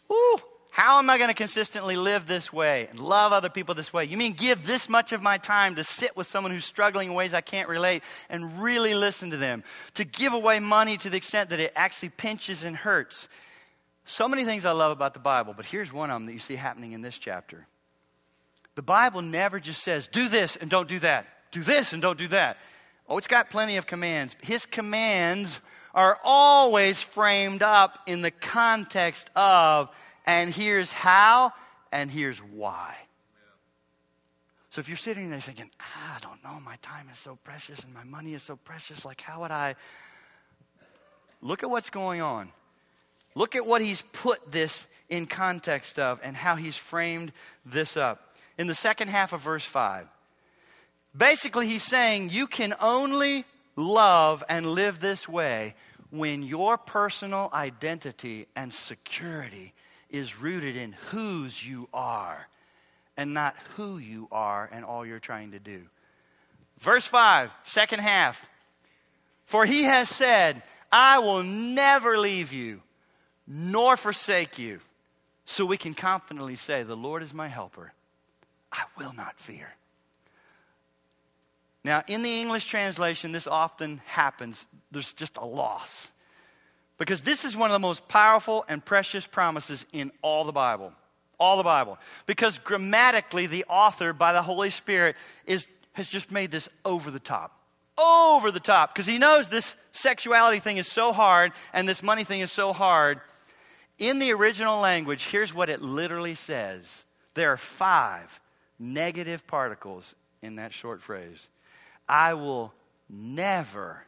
whoo, 0.09 0.37
how 0.69 0.99
am 0.99 1.09
I 1.09 1.17
going 1.17 1.29
to 1.29 1.35
consistently 1.35 1.95
live 1.95 2.25
this 2.25 2.51
way 2.51 2.87
and 2.89 2.99
love 2.99 3.31
other 3.31 3.49
people 3.49 3.75
this 3.75 3.93
way? 3.93 4.05
You 4.05 4.17
mean 4.17 4.33
give 4.33 4.65
this 4.65 4.89
much 4.89 5.13
of 5.13 5.21
my 5.21 5.37
time 5.37 5.75
to 5.75 5.83
sit 5.83 6.17
with 6.17 6.27
someone 6.27 6.51
who's 6.51 6.65
struggling 6.65 7.09
in 7.09 7.13
ways 7.13 7.33
I 7.33 7.41
can't 7.41 7.69
relate 7.69 8.03
and 8.27 8.59
really 8.61 8.95
listen 8.95 9.29
to 9.29 9.37
them? 9.37 9.63
To 9.93 10.03
give 10.03 10.33
away 10.33 10.59
money 10.59 10.97
to 10.97 11.09
the 11.09 11.17
extent 11.17 11.51
that 11.51 11.59
it 11.59 11.71
actually 11.75 12.09
pinches 12.09 12.63
and 12.63 12.75
hurts? 12.75 13.29
So 14.05 14.27
many 14.27 14.43
things 14.43 14.65
I 14.65 14.71
love 14.71 14.91
about 14.91 15.13
the 15.13 15.19
Bible, 15.19 15.53
but 15.55 15.65
here's 15.65 15.93
one 15.93 16.09
of 16.09 16.15
them 16.15 16.25
that 16.25 16.33
you 16.33 16.39
see 16.39 16.55
happening 16.55 16.91
in 16.91 17.01
this 17.01 17.17
chapter. 17.17 17.67
The 18.75 18.81
Bible 18.81 19.21
never 19.21 19.59
just 19.59 19.83
says, 19.83 20.07
do 20.07 20.27
this 20.27 20.55
and 20.55 20.69
don't 20.69 20.87
do 20.87 20.99
that, 20.99 21.27
do 21.51 21.61
this 21.61 21.93
and 21.93 22.01
don't 22.01 22.17
do 22.17 22.27
that. 22.29 22.57
Oh, 23.07 23.17
it's 23.17 23.27
got 23.27 23.49
plenty 23.49 23.77
of 23.77 23.85
commands. 23.85 24.35
His 24.41 24.65
commands 24.65 25.59
are 25.93 26.19
always 26.23 27.01
framed 27.01 27.61
up 27.61 27.99
in 28.07 28.21
the 28.21 28.31
context 28.31 29.29
of, 29.35 29.89
and 30.25 30.53
here's 30.53 30.91
how, 30.91 31.53
and 31.91 32.09
here's 32.09 32.39
why. 32.39 32.95
So 34.71 34.79
if 34.79 34.87
you're 34.87 34.97
sitting 34.97 35.29
there 35.29 35.39
thinking, 35.39 35.69
ah, 35.79 36.17
I 36.17 36.19
don't 36.19 36.43
know, 36.43 36.59
my 36.59 36.77
time 36.77 37.07
is 37.11 37.19
so 37.19 37.37
precious 37.43 37.83
and 37.83 37.93
my 37.93 38.03
money 38.03 38.33
is 38.33 38.41
so 38.41 38.55
precious, 38.55 39.05
like 39.05 39.21
how 39.21 39.41
would 39.41 39.51
I? 39.51 39.75
Look 41.41 41.61
at 41.61 41.69
what's 41.69 41.91
going 41.91 42.21
on. 42.21 42.49
Look 43.35 43.55
at 43.55 43.67
what 43.67 43.83
he's 43.83 44.01
put 44.13 44.51
this 44.51 44.87
in 45.09 45.27
context 45.27 45.99
of 45.99 46.19
and 46.23 46.35
how 46.35 46.55
he's 46.55 46.77
framed 46.77 47.31
this 47.65 47.97
up 47.97 48.32
in 48.57 48.67
the 48.67 48.75
second 48.75 49.09
half 49.09 49.33
of 49.33 49.41
verse 49.41 49.65
5. 49.65 50.07
Basically, 51.15 51.67
he's 51.67 51.83
saying 51.83 52.29
you 52.31 52.47
can 52.47 52.73
only 52.81 53.45
love 53.75 54.43
and 54.49 54.67
live 54.67 54.99
this 54.99 55.27
way 55.27 55.75
when 56.09 56.43
your 56.43 56.77
personal 56.77 57.49
identity 57.53 58.47
and 58.55 58.73
security 58.73 59.73
is 60.09 60.39
rooted 60.39 60.75
in 60.75 60.93
whose 61.09 61.65
you 61.65 61.87
are 61.93 62.47
and 63.17 63.33
not 63.33 63.55
who 63.75 63.97
you 63.97 64.27
are 64.31 64.69
and 64.71 64.85
all 64.85 65.05
you're 65.05 65.19
trying 65.19 65.51
to 65.51 65.59
do. 65.59 65.83
Verse 66.79 67.05
5, 67.05 67.49
second 67.63 67.99
half. 67.99 68.49
For 69.43 69.65
he 69.65 69.83
has 69.83 70.09
said, 70.09 70.61
I 70.91 71.19
will 71.19 71.43
never 71.43 72.17
leave 72.17 72.53
you 72.53 72.81
nor 73.47 73.97
forsake 73.97 74.57
you. 74.57 74.79
So 75.45 75.65
we 75.65 75.77
can 75.77 75.93
confidently 75.93 76.55
say, 76.55 76.83
The 76.83 76.95
Lord 76.95 77.21
is 77.23 77.33
my 77.33 77.47
helper. 77.47 77.93
I 78.73 78.83
will 78.97 79.13
not 79.13 79.39
fear. 79.39 79.75
Now, 81.85 82.01
in 82.07 82.23
the 82.23 82.41
English 82.41 82.65
translation, 82.67 83.31
this 83.31 83.45
often 83.45 84.01
happens. 84.05 84.67
There's 84.91 85.13
just 85.13 85.37
a 85.37 85.45
loss. 85.45 86.11
Because 86.97 87.21
this 87.21 87.43
is 87.43 87.55
one 87.55 87.69
of 87.69 87.73
the 87.73 87.79
most 87.79 88.07
powerful 88.07 88.65
and 88.67 88.83
precious 88.83 89.27
promises 89.27 89.85
in 89.91 90.11
all 90.21 90.43
the 90.43 90.51
Bible. 90.51 90.93
All 91.39 91.57
the 91.57 91.63
Bible. 91.63 91.97
Because 92.25 92.57
grammatically, 92.59 93.47
the 93.47 93.65
author, 93.67 94.13
by 94.13 94.33
the 94.33 94.41
Holy 94.41 94.69
Spirit, 94.69 95.15
is, 95.45 95.67
has 95.93 96.07
just 96.07 96.31
made 96.31 96.51
this 96.51 96.69
over 96.85 97.11
the 97.11 97.19
top. 97.19 97.59
Over 97.97 98.49
the 98.49 98.59
top. 98.59 98.93
Because 98.93 99.05
he 99.05 99.17
knows 99.17 99.49
this 99.49 99.75
sexuality 99.91 100.59
thing 100.59 100.77
is 100.77 100.87
so 100.87 101.11
hard 101.11 101.51
and 101.73 101.87
this 101.87 102.01
money 102.01 102.23
thing 102.23 102.39
is 102.39 102.51
so 102.51 102.73
hard. 102.73 103.19
In 103.99 104.19
the 104.19 104.31
original 104.31 104.79
language, 104.79 105.25
here's 105.25 105.53
what 105.53 105.69
it 105.69 105.81
literally 105.81 106.35
says 106.35 107.03
there 107.33 107.51
are 107.51 107.57
five 107.57 108.39
negative 108.83 109.47
particles 109.47 110.13
in 110.41 110.57
that 110.57 110.73
short 110.73 111.01
phrase. 111.01 111.49
I 112.07 112.33
will 112.33 112.73
never, 113.09 114.03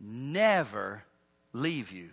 never 0.00 1.04
leave 1.52 1.92
you. 1.92 2.10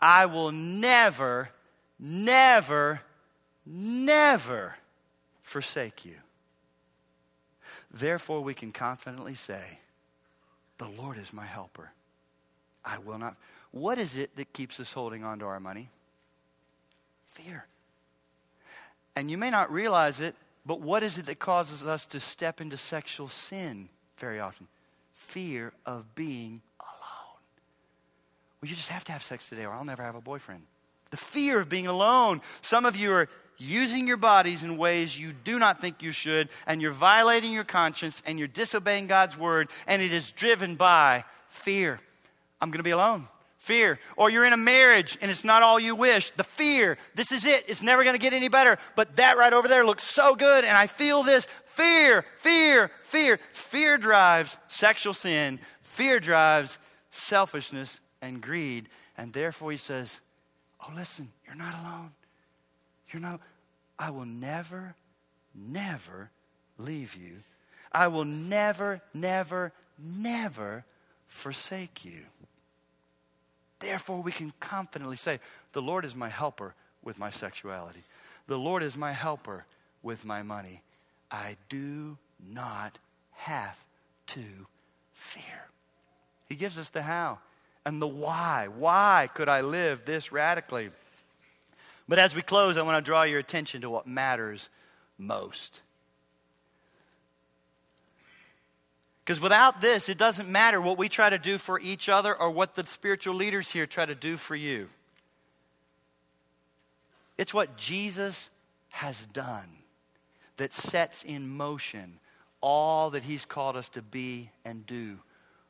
I 0.00 0.26
will 0.26 0.50
never, 0.50 1.50
never, 1.98 3.00
never 3.64 4.74
forsake 5.42 6.04
you. 6.04 6.16
Therefore, 7.90 8.42
we 8.42 8.52
can 8.52 8.72
confidently 8.72 9.36
say, 9.36 9.78
The 10.78 10.88
Lord 10.88 11.18
is 11.18 11.32
my 11.32 11.46
helper. 11.46 11.92
I 12.84 12.98
will 12.98 13.18
not. 13.18 13.36
What 13.70 13.98
is 13.98 14.16
it 14.16 14.36
that 14.36 14.52
keeps 14.52 14.80
us 14.80 14.92
holding 14.92 15.24
on 15.24 15.38
to 15.38 15.46
our 15.46 15.60
money? 15.60 15.88
Fear. 17.30 17.66
And 19.14 19.30
you 19.30 19.38
may 19.38 19.50
not 19.50 19.72
realize 19.72 20.20
it, 20.20 20.34
but 20.66 20.80
what 20.80 21.02
is 21.02 21.16
it 21.16 21.26
that 21.26 21.38
causes 21.38 21.86
us 21.86 22.06
to 22.08 22.20
step 22.20 22.60
into 22.60 22.76
sexual 22.76 23.28
sin 23.28 23.88
very 24.18 24.40
often? 24.40 24.66
Fear 25.14 25.72
of 25.86 26.14
being 26.14 26.60
alone. 26.80 27.40
Well, 28.60 28.68
you 28.68 28.74
just 28.74 28.88
have 28.88 29.04
to 29.04 29.12
have 29.12 29.22
sex 29.22 29.48
today, 29.48 29.64
or 29.64 29.72
I'll 29.72 29.84
never 29.84 30.02
have 30.02 30.16
a 30.16 30.20
boyfriend. 30.20 30.62
The 31.10 31.16
fear 31.16 31.60
of 31.60 31.68
being 31.68 31.86
alone. 31.86 32.42
Some 32.62 32.84
of 32.84 32.96
you 32.96 33.12
are 33.12 33.28
using 33.58 34.08
your 34.08 34.16
bodies 34.16 34.64
in 34.64 34.76
ways 34.76 35.18
you 35.18 35.32
do 35.32 35.58
not 35.58 35.80
think 35.80 36.02
you 36.02 36.10
should, 36.10 36.48
and 36.66 36.82
you're 36.82 36.90
violating 36.90 37.52
your 37.52 37.64
conscience, 37.64 38.20
and 38.26 38.38
you're 38.38 38.48
disobeying 38.48 39.06
God's 39.06 39.38
word, 39.38 39.70
and 39.86 40.02
it 40.02 40.12
is 40.12 40.32
driven 40.32 40.74
by 40.74 41.24
fear. 41.48 42.00
I'm 42.60 42.70
going 42.70 42.80
to 42.80 42.84
be 42.84 42.90
alone 42.90 43.28
fear. 43.66 43.98
Or 44.16 44.30
you're 44.30 44.44
in 44.44 44.52
a 44.52 44.56
marriage 44.56 45.18
and 45.20 45.30
it's 45.30 45.44
not 45.44 45.62
all 45.62 45.78
you 45.78 45.94
wish. 45.94 46.30
The 46.30 46.44
fear, 46.44 46.96
this 47.14 47.32
is 47.32 47.44
it, 47.44 47.64
it's 47.66 47.82
never 47.82 48.04
going 48.04 48.14
to 48.14 48.20
get 48.20 48.32
any 48.32 48.48
better. 48.48 48.78
But 48.94 49.16
that 49.16 49.36
right 49.36 49.52
over 49.52 49.66
there 49.68 49.84
looks 49.84 50.04
so 50.04 50.36
good 50.36 50.64
and 50.64 50.76
I 50.76 50.86
feel 50.86 51.22
this. 51.22 51.46
Fear, 51.64 52.24
fear, 52.38 52.90
fear. 53.02 53.38
Fear 53.52 53.98
drives 53.98 54.56
sexual 54.68 55.12
sin, 55.12 55.58
fear 55.82 56.20
drives 56.20 56.78
selfishness 57.10 58.00
and 58.22 58.40
greed. 58.40 58.88
And 59.18 59.32
therefore 59.32 59.72
he 59.72 59.78
says, 59.78 60.20
Oh, 60.80 60.92
listen, 60.94 61.32
you're 61.44 61.56
not 61.56 61.74
alone. 61.74 62.12
You're 63.10 63.22
not, 63.22 63.40
I 63.98 64.10
will 64.10 64.26
never, 64.26 64.94
never 65.54 66.30
leave 66.78 67.16
you. 67.16 67.38
I 67.90 68.08
will 68.08 68.24
never, 68.24 69.00
never, 69.14 69.72
never 69.98 70.84
forsake 71.26 72.04
you. 72.04 72.22
Therefore, 73.78 74.22
we 74.22 74.32
can 74.32 74.52
confidently 74.60 75.16
say, 75.16 75.40
The 75.72 75.82
Lord 75.82 76.04
is 76.04 76.14
my 76.14 76.28
helper 76.28 76.74
with 77.02 77.18
my 77.18 77.30
sexuality. 77.30 78.02
The 78.46 78.58
Lord 78.58 78.82
is 78.82 78.96
my 78.96 79.12
helper 79.12 79.66
with 80.02 80.24
my 80.24 80.42
money. 80.42 80.82
I 81.30 81.56
do 81.68 82.16
not 82.52 82.98
have 83.32 83.84
to 84.28 84.42
fear. 85.12 85.68
He 86.48 86.54
gives 86.54 86.78
us 86.78 86.90
the 86.90 87.02
how 87.02 87.38
and 87.84 88.00
the 88.00 88.06
why. 88.06 88.68
Why 88.68 89.28
could 89.34 89.48
I 89.48 89.60
live 89.60 90.04
this 90.04 90.32
radically? 90.32 90.90
But 92.08 92.18
as 92.18 92.34
we 92.34 92.42
close, 92.42 92.76
I 92.76 92.82
want 92.82 93.04
to 93.04 93.08
draw 93.08 93.24
your 93.24 93.40
attention 93.40 93.80
to 93.80 93.90
what 93.90 94.06
matters 94.06 94.68
most. 95.18 95.80
Because 99.26 99.40
without 99.40 99.80
this, 99.80 100.08
it 100.08 100.18
doesn't 100.18 100.48
matter 100.48 100.80
what 100.80 100.98
we 100.98 101.08
try 101.08 101.28
to 101.28 101.36
do 101.36 101.58
for 101.58 101.80
each 101.80 102.08
other 102.08 102.32
or 102.40 102.48
what 102.48 102.76
the 102.76 102.86
spiritual 102.86 103.34
leaders 103.34 103.72
here 103.72 103.84
try 103.84 104.06
to 104.06 104.14
do 104.14 104.36
for 104.36 104.54
you. 104.54 104.88
It's 107.36 107.52
what 107.52 107.76
Jesus 107.76 108.50
has 108.90 109.26
done 109.26 109.68
that 110.58 110.72
sets 110.72 111.24
in 111.24 111.48
motion 111.48 112.20
all 112.60 113.10
that 113.10 113.24
he's 113.24 113.44
called 113.44 113.76
us 113.76 113.88
to 113.90 114.00
be 114.00 114.48
and 114.64 114.86
do 114.86 115.18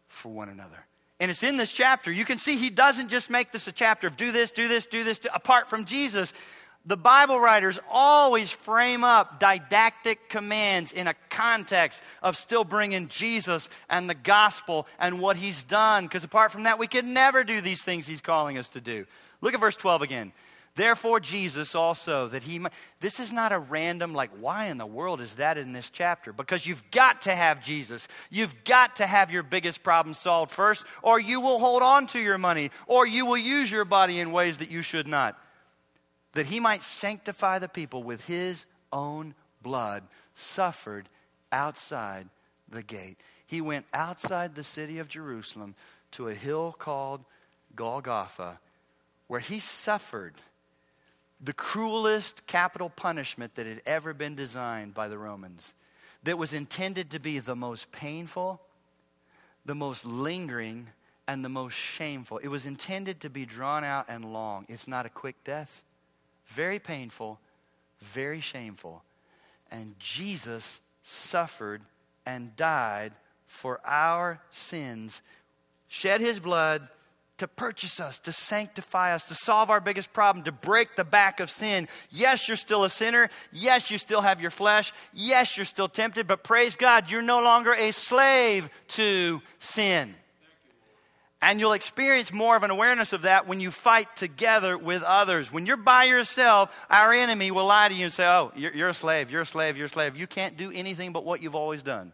for 0.07 0.31
one 0.31 0.51
another. 0.51 0.85
And 1.19 1.31
it's 1.31 1.43
in 1.43 1.57
this 1.57 1.73
chapter. 1.73 2.13
You 2.13 2.27
can 2.27 2.37
see 2.37 2.57
he 2.57 2.69
doesn't 2.69 3.09
just 3.09 3.31
make 3.31 3.53
this 3.53 3.67
a 3.67 3.73
chapter 3.73 4.07
of 4.07 4.19
do 4.19 4.33
this, 4.33 4.51
do 4.51 4.69
this, 4.69 4.85
do 4.85 5.03
this, 5.03 5.19
apart 5.33 5.71
from 5.71 5.87
Jesus 5.87 6.35
the 6.87 6.97
Bible 6.97 7.41
writers 7.41 7.81
always 7.91 8.53
frame 8.53 9.03
up 9.03 9.41
didactic 9.41 10.29
commands 10.29 10.93
in 10.93 11.09
a 11.09 11.15
context 11.31 12.01
of 12.23 12.37
still 12.37 12.63
bringing 12.63 13.09
Jesus 13.09 13.69
and 13.91 14.09
the 14.09 14.15
gospel 14.15 14.87
and 15.01 15.21
what 15.21 15.37
he's 15.37 15.65
done. 15.65 16.05
Because 16.05 16.23
apart 16.23 16.53
from 16.53 16.63
that, 16.63 16.79
we 16.79 16.87
could 16.87 17.05
never 17.05 17.43
do 17.43 17.61
these 17.61 17.83
things 17.83 18.07
he's 18.07 18.21
calling 18.21 18.57
us 18.57 18.69
to 18.71 18.81
do. 18.81 19.05
Look 19.41 19.53
at 19.53 19.61
verse 19.61 19.77
12 19.77 20.03
again. 20.03 20.33
Therefore, 20.77 21.21
Jesus 21.21 21.75
also, 21.75 22.29
that 22.29 22.43
he 22.43 22.59
might. 22.59 22.75
This 23.01 23.19
is 23.19 23.33
not 23.33 23.51
a 23.51 23.59
random, 23.59 24.13
like, 24.13 24.31
why 24.39 24.67
in 24.67 24.77
the 24.77 24.87
world 24.87 25.23
is 25.23 25.37
that 25.37 25.57
in 25.57 25.73
this 25.73 25.89
chapter? 25.89 26.35
Because 26.35 26.67
you've 26.67 26.89
got 26.91 27.23
to 27.23 27.35
have 27.35 27.65
Jesus. 27.65 28.07
You've 28.31 28.63
got 28.65 28.97
to 28.97 29.07
have 29.07 29.33
your 29.33 29.43
biggest 29.43 29.83
problem 29.83 30.15
solved 30.15 30.51
first, 30.51 30.85
or 31.03 31.19
you 31.19 31.41
will 31.41 31.59
hold 31.59 31.83
on 31.83 32.07
to 32.09 32.21
your 32.21 32.37
money, 32.37 32.71
or 32.87 33.07
you 33.07 33.25
will 33.25 33.39
use 33.39 33.71
your 33.71 33.87
body 33.87 34.21
in 34.21 34.33
ways 34.33 34.59
that 34.59 34.71
you 34.71 34.83
should 34.83 35.09
not 35.09 35.37
that 36.37 36.47
he 36.47 36.61
might 36.61 36.83
sanctify 36.83 37.59
the 37.59 37.69
people 37.69 38.03
with 38.03 38.27
his 38.27 38.67
own 38.93 39.35
blood, 39.63 40.03
suffered 40.35 41.09
outside 41.51 42.29
the 42.69 42.83
gate. 42.83 43.17
He 43.47 43.63
went 43.63 43.87
outside 43.95 44.55
the 44.55 44.63
city 44.63 44.99
of 44.99 45.09
Jerusalem 45.09 45.75
to 46.13 46.29
a 46.29 46.35
hill 46.35 46.77
called 46.79 47.25
Golgotha, 47.75 48.61
where 49.29 49.41
he 49.41 49.61
suffered 49.61 50.35
the 51.41 51.55
cruelest 51.55 52.47
capital 52.47 52.91
punishment 52.91 53.55
that 53.55 53.65
had 53.65 53.81
ever 53.87 54.13
been 54.13 54.35
designed 54.35 54.93
by 54.93 55.09
the 55.09 55.17
Romans, 55.17 55.73
that 56.25 56.37
was 56.37 56.53
intended 56.53 57.11
to 57.13 57.19
be 57.19 57.39
the 57.39 57.57
most 57.57 57.91
painful, 57.93 58.61
the 59.65 59.75
most 59.75 60.05
lingering, 60.05 60.89
and 61.27 61.43
the 61.43 61.49
most 61.49 61.75
shameful. 61.75 62.37
It 62.39 62.49
was 62.49 62.67
intended 62.67 63.21
to 63.21 63.31
be 63.31 63.47
drawn 63.47 63.85
out 63.85 64.05
and 64.11 64.35
long. 64.35 64.67
It's 64.69 64.87
not 64.87 65.07
a 65.07 65.11
quick 65.11 65.43
death 65.43 65.83
very 66.47 66.79
painful, 66.79 67.39
very 68.01 68.41
shameful. 68.41 69.03
And 69.71 69.99
Jesus 69.99 70.81
suffered 71.03 71.83
and 72.25 72.55
died 72.57 73.13
for 73.47 73.81
our 73.85 74.41
sins, 74.51 75.23
shed 75.89 76.21
his 76.21 76.41
blood 76.41 76.89
to 77.39 77.47
purchase 77.47 78.01
us, 78.01 78.19
to 78.21 78.33
sanctify 78.33 79.15
us, 79.15 79.29
to 79.29 79.35
solve 79.35 79.71
our 79.71 79.81
biggest 79.81 80.13
problem, 80.13 80.45
to 80.45 80.53
break 80.53 80.97
the 80.97 81.05
back 81.05 81.39
of 81.39 81.51
sin. 81.51 81.87
Yes, 82.11 82.49
you're 82.49 82.57
still 82.57 82.85
a 82.85 82.91
sinner. 82.91 83.29
Yes, 83.53 83.91
you 83.91 83.99
still 83.99 84.23
have 84.23 84.41
your 84.41 84.51
flesh. 84.51 84.93
Yes, 85.13 85.57
you're 85.57 85.67
still 85.67 85.89
tempted, 85.89 86.27
but 86.27 86.43
praise 86.43 86.77
God, 86.77 87.11
you're 87.11 87.23
no 87.23 87.43
longer 87.43 87.75
a 87.75 87.93
slave 87.93 88.71
to 88.89 89.43
sin. 89.59 90.15
And 91.43 91.61
you'll 91.61 91.75
experience 91.75 92.33
more 92.33 92.57
of 92.57 92.63
an 92.63 92.71
awareness 92.71 93.13
of 93.13 93.23
that 93.23 93.47
when 93.47 93.61
you 93.61 93.71
fight 93.71 94.17
together 94.17 94.77
with 94.77 95.03
others. 95.03 95.53
When 95.53 95.67
you're 95.67 95.77
by 95.77 96.05
yourself, 96.05 96.75
our 96.89 97.13
enemy 97.13 97.51
will 97.51 97.67
lie 97.67 97.89
to 97.89 97.95
you 97.95 98.05
and 98.05 98.13
say, 98.13 98.27
Oh, 98.27 98.53
you're, 98.57 98.75
you're, 98.75 98.89
a 98.89 98.95
slave, 98.95 99.31
you're 99.31 99.43
a 99.43 99.47
slave, 99.47 99.77
you're 99.77 99.87
a 99.87 99.91
slave. 99.91 100.17
You 100.17 100.27
can't 100.27 100.57
do 100.57 100.73
anything 100.75 101.13
but 101.13 101.25
what 101.25 101.43
you've 101.43 101.55
always 101.55 101.83
done. 101.83 102.13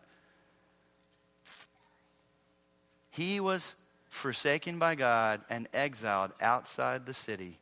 He 3.11 3.39
was 3.39 3.77
forsaken 4.09 4.79
by 4.79 4.97
God 4.97 5.43
and 5.49 5.68
exiled 5.73 6.33
outside 6.41 7.07
the 7.07 7.14
city 7.14 7.59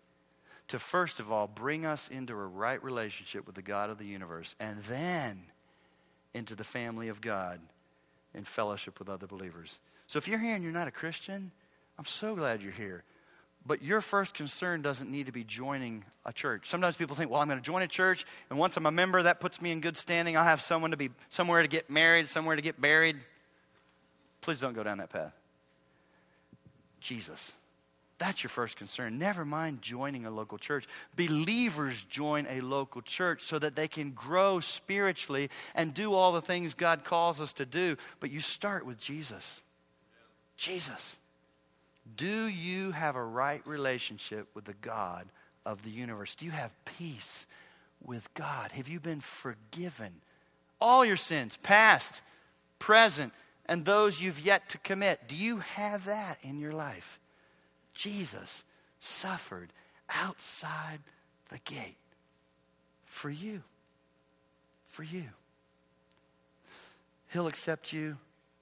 to, 0.69 0.79
first 0.79 1.21
of 1.21 1.31
all, 1.31 1.47
bring 1.47 1.85
us 1.85 2.09
into 2.09 2.33
a 2.33 2.37
right 2.37 2.83
relationship 2.83 3.47
with 3.47 3.57
the 3.57 3.63
God 3.63 3.91
of 3.91 3.99
the 3.99 4.05
universe 4.05 4.55
and 4.61 4.79
then 4.85 5.43
into 6.33 6.55
the 6.55 6.65
family 6.65 7.09
of 7.09 7.21
God 7.21 7.61
in 8.35 8.45
fellowship 8.45 8.99
with 8.99 9.09
other 9.09 9.27
believers. 9.27 9.81
So 10.11 10.17
if 10.19 10.27
you're 10.27 10.41
here 10.41 10.57
and 10.57 10.65
you're 10.65 10.73
not 10.73 10.89
a 10.89 10.91
Christian, 10.91 11.53
I'm 11.97 12.05
so 12.05 12.35
glad 12.35 12.65
you're 12.65 12.73
here. 12.73 13.05
But 13.65 13.81
your 13.81 14.01
first 14.01 14.35
concern 14.35 14.83
doesn't 14.83 15.09
need 15.09 15.27
to 15.27 15.33
be 15.33 15.45
joining 15.45 16.03
a 16.27 16.33
church. 16.33 16.69
Sometimes 16.69 16.97
people 16.97 17.15
think, 17.15 17.31
well, 17.31 17.41
I'm 17.41 17.47
going 17.47 17.61
to 17.61 17.65
join 17.65 17.83
a 17.83 17.87
church, 17.87 18.27
and 18.51 18.59
once 18.59 18.77
I'm 18.77 18.87
a 18.87 18.91
member, 18.91 19.23
that 19.23 19.39
puts 19.39 19.63
me 19.63 19.71
in 19.71 19.81
good 19.81 19.97
standing. 19.97 20.37
I'll 20.37 20.43
have 20.43 20.61
someone 20.61 20.91
to 20.91 20.97
be 20.97 21.11
somewhere 21.29 21.63
to 21.63 21.69
get 21.69 21.89
married, 21.89 22.29
somewhere 22.29 22.57
to 22.57 22.61
get 22.61 22.81
buried. 22.81 23.19
Please 24.41 24.59
don't 24.59 24.73
go 24.73 24.83
down 24.83 24.99
that 24.99 25.11
path. 25.11 25.33
Jesus. 26.99 27.53
That's 28.19 28.43
your 28.43 28.51
first 28.51 28.77
concern. 28.77 29.17
Never 29.17 29.45
mind 29.45 29.81
joining 29.81 30.27
a 30.27 30.31
local 30.33 30.59
church. 30.59 30.89
Believers 31.15 32.03
join 32.03 32.49
a 32.51 32.63
local 32.63 33.01
church 33.01 33.43
so 33.43 33.61
that 33.61 33.77
they 33.77 33.87
can 33.87 34.11
grow 34.11 34.59
spiritually 34.59 35.51
and 35.77 35.95
do 35.95 36.15
all 36.15 36.33
the 36.33 36.43
things 36.43 36.75
God 36.75 37.05
calls 37.05 37.41
us 37.41 37.53
to 37.53 37.65
do. 37.65 37.97
But 38.19 38.33
you 38.33 38.41
start 38.41 38.85
with 38.85 38.99
Jesus. 38.99 39.63
Jesus. 40.61 41.17
Do 42.17 42.47
you 42.47 42.93
have 42.93 43.17
a 43.17 43.25
right 43.25 43.67
relationship 43.67 44.47
with 44.55 44.67
the 44.67 44.75
God 44.75 45.27
of 45.65 45.83
the 45.83 45.91
universe? 45.91 46.35
Do 46.35 46.45
you 46.45 46.51
have 46.51 46.75
peace 46.85 47.47
with 48.05 48.33
God? 48.35 48.73
Have 48.73 48.87
you 48.87 49.01
been 49.01 49.21
forgiven? 49.21 50.13
All 50.79 51.03
your 51.03 51.17
sins, 51.17 51.57
past, 51.57 52.21
present, 52.79 53.33
and 53.65 53.87
those 53.87 54.21
you've 54.21 54.39
yet 54.39 54.69
to 54.69 54.79
commit. 54.79 55.29
Do 55.29 55.35
you 55.35 55.61
have 55.61 56.05
that 56.05 56.37
in 56.43 56.59
your 56.59 56.73
life? 56.73 57.19
Jesus 57.95 58.63
suffered 58.99 59.73
outside 60.11 60.99
the 61.49 61.61
gate 61.65 61.97
for 63.07 63.31
you. 63.31 63.63
For 64.87 65.05
you. 65.05 65.25
He'll 67.29 67.47
accept 67.47 67.95
you 67.95 68.19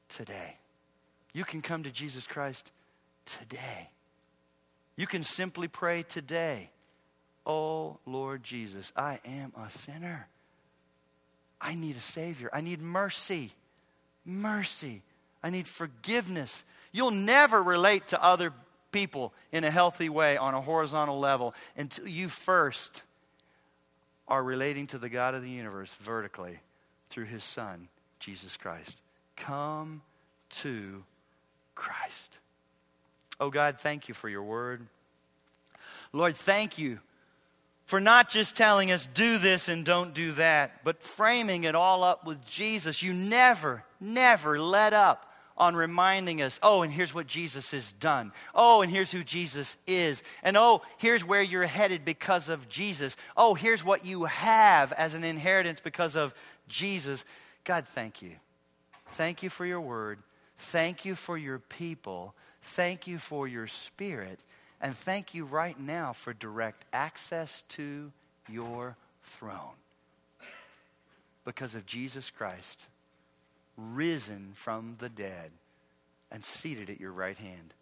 today. 0.08 0.58
You 1.32 1.44
can 1.44 1.60
come 1.60 1.82
to 1.82 1.90
Jesus 1.90 2.26
Christ 2.26 2.70
today. 3.24 3.90
You 4.96 5.06
can 5.06 5.22
simply 5.22 5.68
pray 5.68 6.02
today, 6.02 6.70
Oh 7.46 7.98
Lord 8.04 8.42
Jesus, 8.42 8.92
I 8.96 9.20
am 9.24 9.52
a 9.56 9.70
sinner. 9.70 10.28
I 11.60 11.74
need 11.74 11.96
a 11.96 12.00
Savior. 12.00 12.50
I 12.52 12.60
need 12.60 12.80
mercy. 12.80 13.52
Mercy. 14.24 15.02
I 15.42 15.50
need 15.50 15.66
forgiveness. 15.66 16.64
You'll 16.92 17.10
never 17.10 17.62
relate 17.62 18.08
to 18.08 18.22
other 18.22 18.52
people 18.92 19.32
in 19.52 19.64
a 19.64 19.70
healthy 19.70 20.08
way 20.08 20.36
on 20.36 20.54
a 20.54 20.60
horizontal 20.60 21.18
level 21.18 21.54
until 21.76 22.06
you 22.06 22.28
first 22.28 23.02
are 24.26 24.42
relating 24.42 24.86
to 24.88 24.98
the 24.98 25.08
God 25.08 25.34
of 25.34 25.42
the 25.42 25.50
universe 25.50 25.94
vertically 25.96 26.58
through 27.08 27.24
his 27.24 27.42
Son, 27.42 27.88
Jesus 28.18 28.56
Christ. 28.56 29.00
Come 29.36 30.02
to 30.50 31.02
Christ. 31.78 32.38
Oh 33.38 33.50
God, 33.50 33.78
thank 33.78 34.08
you 34.08 34.14
for 34.14 34.28
your 34.28 34.42
word. 34.42 34.84
Lord, 36.12 36.34
thank 36.34 36.76
you 36.76 36.98
for 37.86 38.00
not 38.00 38.28
just 38.28 38.56
telling 38.56 38.90
us 38.90 39.08
do 39.14 39.38
this 39.38 39.68
and 39.68 39.84
don't 39.84 40.12
do 40.12 40.32
that, 40.32 40.82
but 40.82 41.02
framing 41.02 41.62
it 41.62 41.76
all 41.76 42.02
up 42.02 42.26
with 42.26 42.44
Jesus. 42.46 43.00
You 43.00 43.14
never, 43.14 43.84
never 44.00 44.60
let 44.60 44.92
up 44.92 45.32
on 45.56 45.76
reminding 45.76 46.42
us, 46.42 46.58
oh, 46.64 46.82
and 46.82 46.92
here's 46.92 47.14
what 47.14 47.28
Jesus 47.28 47.70
has 47.70 47.92
done. 47.92 48.32
Oh, 48.56 48.82
and 48.82 48.90
here's 48.90 49.12
who 49.12 49.22
Jesus 49.22 49.76
is. 49.86 50.24
And 50.42 50.56
oh, 50.56 50.82
here's 50.98 51.24
where 51.24 51.42
you're 51.42 51.66
headed 51.66 52.04
because 52.04 52.48
of 52.48 52.68
Jesus. 52.68 53.16
Oh, 53.36 53.54
here's 53.54 53.84
what 53.84 54.04
you 54.04 54.24
have 54.24 54.92
as 54.92 55.14
an 55.14 55.22
inheritance 55.22 55.78
because 55.78 56.16
of 56.16 56.34
Jesus. 56.66 57.24
God, 57.62 57.86
thank 57.86 58.20
you. 58.20 58.32
Thank 59.10 59.44
you 59.44 59.48
for 59.48 59.64
your 59.64 59.80
word. 59.80 60.18
Thank 60.58 61.04
you 61.04 61.14
for 61.14 61.38
your 61.38 61.58
people. 61.58 62.34
Thank 62.60 63.06
you 63.06 63.18
for 63.18 63.48
your 63.48 63.66
spirit. 63.66 64.40
And 64.80 64.94
thank 64.94 65.34
you 65.34 65.44
right 65.44 65.78
now 65.78 66.12
for 66.12 66.32
direct 66.32 66.84
access 66.92 67.62
to 67.70 68.12
your 68.48 68.96
throne. 69.22 69.76
Because 71.44 71.74
of 71.74 71.86
Jesus 71.86 72.30
Christ 72.30 72.86
risen 73.76 74.50
from 74.54 74.96
the 74.98 75.08
dead 75.08 75.52
and 76.30 76.44
seated 76.44 76.90
at 76.90 77.00
your 77.00 77.12
right 77.12 77.38
hand. 77.38 77.74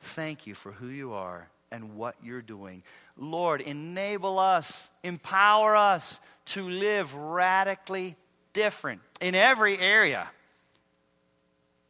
Thank 0.00 0.46
you 0.46 0.54
for 0.54 0.72
who 0.72 0.88
you 0.88 1.14
are 1.14 1.48
and 1.70 1.96
what 1.96 2.14
you're 2.22 2.42
doing. 2.42 2.82
Lord, 3.16 3.60
enable 3.60 4.38
us, 4.38 4.88
empower 5.02 5.74
us 5.74 6.20
to 6.46 6.68
live 6.68 7.14
radically 7.14 8.16
different 8.52 9.00
in 9.20 9.34
every 9.34 9.78
area. 9.78 10.28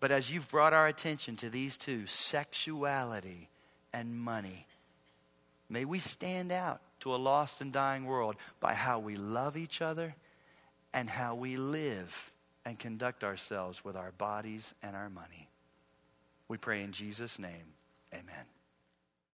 But 0.00 0.10
as 0.10 0.30
you've 0.30 0.48
brought 0.48 0.72
our 0.72 0.86
attention 0.86 1.36
to 1.36 1.50
these 1.50 1.78
two, 1.78 2.06
sexuality 2.06 3.48
and 3.92 4.18
money, 4.18 4.66
may 5.70 5.84
we 5.84 5.98
stand 5.98 6.52
out 6.52 6.80
to 7.00 7.14
a 7.14 7.16
lost 7.16 7.60
and 7.60 7.72
dying 7.72 8.04
world 8.04 8.36
by 8.60 8.74
how 8.74 8.98
we 8.98 9.16
love 9.16 9.56
each 9.56 9.80
other 9.80 10.14
and 10.92 11.08
how 11.08 11.34
we 11.34 11.56
live 11.56 12.32
and 12.64 12.78
conduct 12.78 13.22
ourselves 13.24 13.84
with 13.84 13.96
our 13.96 14.12
bodies 14.12 14.74
and 14.82 14.96
our 14.96 15.08
money. 15.08 15.48
We 16.48 16.56
pray 16.58 16.82
in 16.82 16.92
Jesus' 16.92 17.38
name. 17.38 17.74
Amen. 18.12 18.55